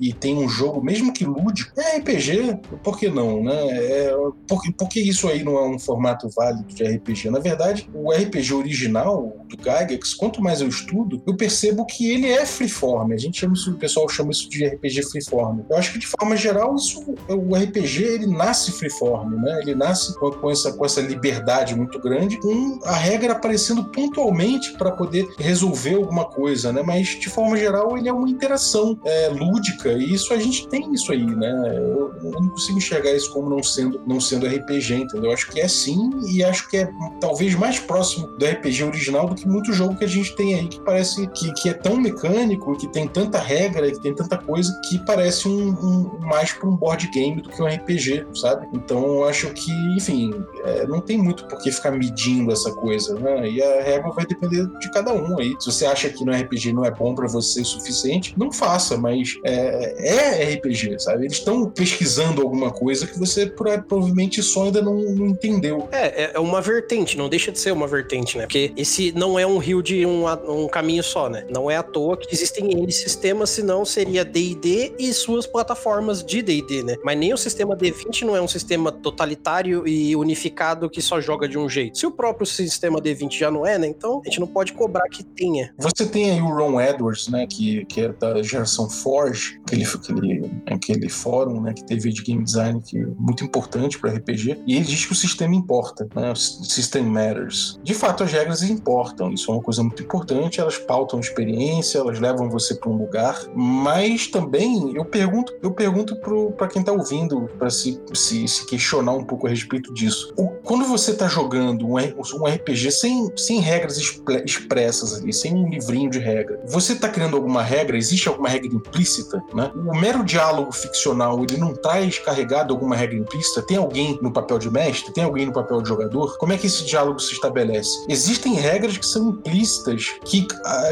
e 0.00 0.12
tem 0.12 0.36
um 0.36 0.48
jogo, 0.48 0.82
mesmo 0.82 1.12
que 1.12 1.24
lúdico, 1.24 1.78
é 1.80 1.98
RPG, 1.98 2.60
por 2.82 2.98
que 2.98 3.08
não, 3.08 3.42
né? 3.42 3.54
É, 3.54 4.14
por, 4.48 4.60
por 4.72 4.88
que 4.88 5.00
isso 5.00 5.28
aí 5.28 5.42
não 5.42 5.56
é 5.56 5.66
um 5.66 5.78
formato 5.78 6.28
válido 6.34 6.64
de 6.64 6.84
RPG? 6.84 7.30
Na 7.30 7.38
verdade, 7.38 7.88
o 7.94 8.12
RPG 8.12 8.54
original 8.54 9.36
do 9.48 9.56
Gygax, 9.56 10.14
quanto 10.14 10.42
mais 10.42 10.60
eu 10.60 10.68
estudo, 10.68 11.22
eu 11.26 11.36
percebo 11.36 11.84
que 11.86 12.10
ele 12.10 12.28
é 12.30 12.44
freeform. 12.44 13.12
A 13.12 13.16
gente 13.16 13.40
chama 13.40 13.54
isso, 13.54 13.70
o 13.70 13.76
pessoal 13.76 14.08
chama 14.08 14.30
isso 14.30 14.48
de 14.48 14.66
RPG 14.66 15.02
freeform. 15.10 15.60
Eu 15.68 15.76
acho 15.76 15.92
que 15.92 15.98
de 15.98 16.06
forma 16.06 16.36
geral, 16.36 16.74
isso, 16.76 17.14
o 17.28 17.54
RPG 17.54 18.02
ele 18.02 18.26
nasce 18.26 18.72
freeform, 18.72 19.36
né? 19.36 19.60
Ele 19.60 19.74
nasce 19.74 20.18
com, 20.18 20.30
com, 20.30 20.50
essa, 20.50 20.72
com 20.72 20.84
essa 20.84 21.00
liberdade 21.00 21.74
muito 21.74 21.98
grande, 21.98 22.38
com 22.38 22.78
a 22.84 22.94
regra 22.94 23.32
aparecendo 23.32 23.84
pontualmente 23.84 24.72
para 24.76 24.90
poder 24.90 25.26
resolver 25.38 25.94
alguma 25.94 26.24
coisa, 26.24 26.72
né? 26.72 26.82
Mas 26.82 27.08
de 27.08 27.28
forma 27.28 27.56
geral, 27.56 27.96
ele 27.96 28.08
é 28.08 28.12
uma 28.12 28.28
interação 28.28 28.98
é, 29.04 29.13
lúdica 29.28 29.92
e 29.92 30.14
isso 30.14 30.32
a 30.32 30.38
gente 30.38 30.68
tem 30.68 30.92
isso 30.92 31.12
aí, 31.12 31.24
né? 31.24 31.52
Eu, 31.76 32.14
eu 32.22 32.30
não 32.30 32.48
consigo 32.48 32.78
enxergar 32.78 33.12
isso 33.12 33.32
como 33.32 33.48
não 33.48 33.62
sendo, 33.62 34.00
não 34.06 34.20
sendo 34.20 34.46
RPG, 34.46 34.94
entendeu? 34.94 35.30
Eu 35.30 35.32
acho 35.32 35.50
que 35.50 35.60
é 35.60 35.68
sim 35.68 36.10
e 36.28 36.42
acho 36.42 36.68
que 36.68 36.78
é 36.78 36.90
talvez 37.20 37.54
mais 37.54 37.78
próximo 37.78 38.26
do 38.38 38.44
RPG 38.44 38.84
original 38.84 39.26
do 39.28 39.34
que 39.34 39.46
muito 39.48 39.72
jogo 39.72 39.96
que 39.96 40.04
a 40.04 40.08
gente 40.08 40.34
tem 40.36 40.54
aí 40.54 40.68
que 40.68 40.80
parece 40.80 41.26
que, 41.28 41.52
que 41.54 41.68
é 41.68 41.74
tão 41.74 41.96
mecânico, 41.96 42.76
que 42.76 42.88
tem 42.88 43.08
tanta 43.08 43.38
regra, 43.38 43.90
que 43.90 44.00
tem 44.00 44.14
tanta 44.14 44.36
coisa, 44.38 44.72
que 44.88 44.98
parece 45.04 45.48
um, 45.48 45.70
um 45.70 46.18
mais 46.20 46.52
para 46.52 46.68
um 46.68 46.76
board 46.76 47.08
game 47.08 47.40
do 47.40 47.48
que 47.48 47.62
um 47.62 47.66
RPG, 47.66 48.26
sabe? 48.34 48.66
Então 48.72 49.24
acho 49.24 49.52
que, 49.52 49.72
enfim, 49.96 50.32
é, 50.64 50.86
não 50.86 51.00
tem 51.00 51.18
muito 51.18 51.46
por 51.46 51.58
que 51.58 51.70
ficar 51.70 51.92
medindo 51.92 52.52
essa 52.52 52.72
coisa, 52.72 53.18
né? 53.18 53.48
E 53.48 53.62
a 53.62 53.82
regra 53.82 54.10
vai 54.10 54.26
depender 54.26 54.66
de 54.78 54.90
cada 54.90 55.12
um 55.12 55.38
aí. 55.38 55.54
Se 55.58 55.66
você 55.66 55.86
acha 55.86 56.08
que 56.08 56.24
no 56.24 56.32
RPG 56.32 56.72
não 56.72 56.84
é 56.84 56.90
bom 56.90 57.14
para 57.14 57.26
você 57.26 57.60
o 57.60 57.64
suficiente, 57.64 58.34
não 58.36 58.52
faça, 58.52 58.96
mas 59.04 59.38
é, 59.44 60.48
é 60.48 60.54
RPG, 60.54 60.98
sabe? 60.98 61.26
Eles 61.26 61.36
estão 61.36 61.68
pesquisando 61.68 62.40
alguma 62.40 62.70
coisa 62.70 63.06
que 63.06 63.18
você 63.18 63.44
provavelmente 63.44 64.42
só 64.42 64.64
ainda 64.64 64.80
não, 64.80 64.94
não 64.94 65.26
entendeu. 65.26 65.86
É, 65.92 66.24
é, 66.24 66.30
é 66.32 66.40
uma 66.40 66.62
vertente, 66.62 67.18
não 67.18 67.28
deixa 67.28 67.52
de 67.52 67.58
ser 67.58 67.70
uma 67.70 67.86
vertente, 67.86 68.38
né? 68.38 68.44
Porque 68.44 68.72
esse 68.78 69.12
não 69.12 69.38
é 69.38 69.46
um 69.46 69.58
rio 69.58 69.82
de 69.82 70.06
um, 70.06 70.24
um 70.48 70.66
caminho 70.68 71.02
só, 71.02 71.28
né? 71.28 71.46
Não 71.50 71.70
é 71.70 71.76
à 71.76 71.82
toa 71.82 72.16
que 72.16 72.34
existem 72.34 72.72
N 72.72 72.90
sistemas, 72.90 73.50
senão 73.50 73.84
seria 73.84 74.24
D&D 74.24 74.94
e 74.98 75.12
suas 75.12 75.46
plataformas 75.46 76.24
de 76.24 76.40
D&D, 76.40 76.82
né? 76.82 76.96
Mas 77.04 77.18
nem 77.18 77.34
o 77.34 77.36
sistema 77.36 77.76
D20 77.76 78.22
não 78.22 78.34
é 78.34 78.40
um 78.40 78.48
sistema 78.48 78.90
totalitário 78.90 79.86
e 79.86 80.16
unificado 80.16 80.88
que 80.88 81.02
só 81.02 81.20
joga 81.20 81.46
de 81.46 81.58
um 81.58 81.68
jeito. 81.68 81.98
Se 81.98 82.06
o 82.06 82.10
próprio 82.10 82.46
sistema 82.46 83.02
D20 83.02 83.32
já 83.32 83.50
não 83.50 83.66
é, 83.66 83.78
né? 83.78 83.86
Então 83.86 84.22
a 84.24 84.28
gente 84.30 84.40
não 84.40 84.46
pode 84.46 84.72
cobrar 84.72 85.06
que 85.10 85.22
tenha. 85.22 85.74
Você 85.76 86.06
tem 86.06 86.30
aí 86.30 86.40
o 86.40 86.48
Ron 86.48 86.80
Edwards, 86.80 87.28
né? 87.28 87.46
Que, 87.46 87.84
que 87.84 88.00
é 88.00 88.08
da 88.08 88.42
geração 88.42 88.88
Forge, 88.94 89.60
aquele, 89.66 89.84
aquele, 89.84 90.50
aquele 90.66 91.08
fórum, 91.08 91.60
né? 91.60 91.72
Que 91.72 91.84
teve 91.84 92.12
de 92.12 92.22
game 92.22 92.44
design 92.44 92.80
que 92.80 92.98
é 92.98 93.06
muito 93.18 93.44
importante 93.44 93.98
para 93.98 94.12
RPG. 94.12 94.62
E 94.66 94.76
ele 94.76 94.84
diz 94.84 95.06
que 95.06 95.12
o 95.12 95.16
sistema 95.16 95.54
importa, 95.54 96.08
né? 96.14 96.32
O 96.32 96.36
system 96.36 97.04
matters. 97.04 97.78
De 97.82 97.94
fato, 97.94 98.24
as 98.24 98.32
regras 98.32 98.62
importam. 98.62 99.32
Isso 99.32 99.50
é 99.50 99.54
uma 99.54 99.62
coisa 99.62 99.82
muito 99.82 100.02
importante. 100.02 100.60
Elas 100.60 100.78
pautam 100.78 101.20
experiência, 101.20 101.98
elas 101.98 102.18
levam 102.18 102.48
você 102.48 102.74
para 102.74 102.90
um 102.90 102.96
lugar. 102.96 103.40
Mas 103.54 104.26
também 104.26 104.94
eu 104.94 105.04
pergunto, 105.04 105.52
eu 105.62 105.72
pergunto 105.72 106.16
para 106.56 106.68
quem 106.68 106.80
está 106.80 106.92
ouvindo 106.92 107.48
para 107.58 107.70
se, 107.70 108.00
se, 108.12 108.46
se, 108.46 108.66
questionar 108.66 109.12
um 109.12 109.24
pouco 109.24 109.46
a 109.46 109.50
respeito 109.50 109.92
disso. 109.92 110.32
O, 110.36 110.48
quando 110.62 110.84
você 110.84 111.12
está 111.12 111.28
jogando 111.28 111.86
um, 111.86 111.94
um 111.94 112.46
RPG 112.46 112.90
sem, 112.92 113.30
sem 113.36 113.60
regras 113.60 113.98
expressas 114.44 115.14
ali, 115.20 115.32
sem 115.32 115.54
um 115.54 115.68
livrinho 115.68 116.10
de 116.10 116.18
regra, 116.18 116.60
você 116.66 116.92
está 116.92 117.08
criando 117.08 117.36
alguma 117.36 117.62
regra? 117.62 117.96
Existe 117.96 118.28
alguma 118.28 118.48
regra 118.48 118.68
implícita? 118.74 119.42
Né? 119.54 119.70
O 119.74 119.94
mero 119.96 120.24
diálogo 120.24 120.72
ficcional 120.72 121.42
ele 121.42 121.56
não 121.56 121.74
traz 121.74 122.18
carregado 122.18 122.72
alguma 122.72 122.96
regra 122.96 123.16
implícita? 123.16 123.62
Tem 123.62 123.76
alguém 123.76 124.18
no 124.20 124.32
papel 124.32 124.58
de 124.58 124.70
mestre? 124.70 125.12
Tem 125.12 125.24
alguém 125.24 125.46
no 125.46 125.52
papel 125.52 125.80
de 125.82 125.88
jogador? 125.88 126.36
Como 126.38 126.52
é 126.52 126.58
que 126.58 126.66
esse 126.66 126.84
diálogo 126.84 127.18
se 127.20 127.32
estabelece? 127.32 128.04
Existem 128.08 128.54
regras 128.54 128.96
que 128.96 129.06
são 129.06 129.30
implícitas, 129.30 130.14
que, 130.24 130.46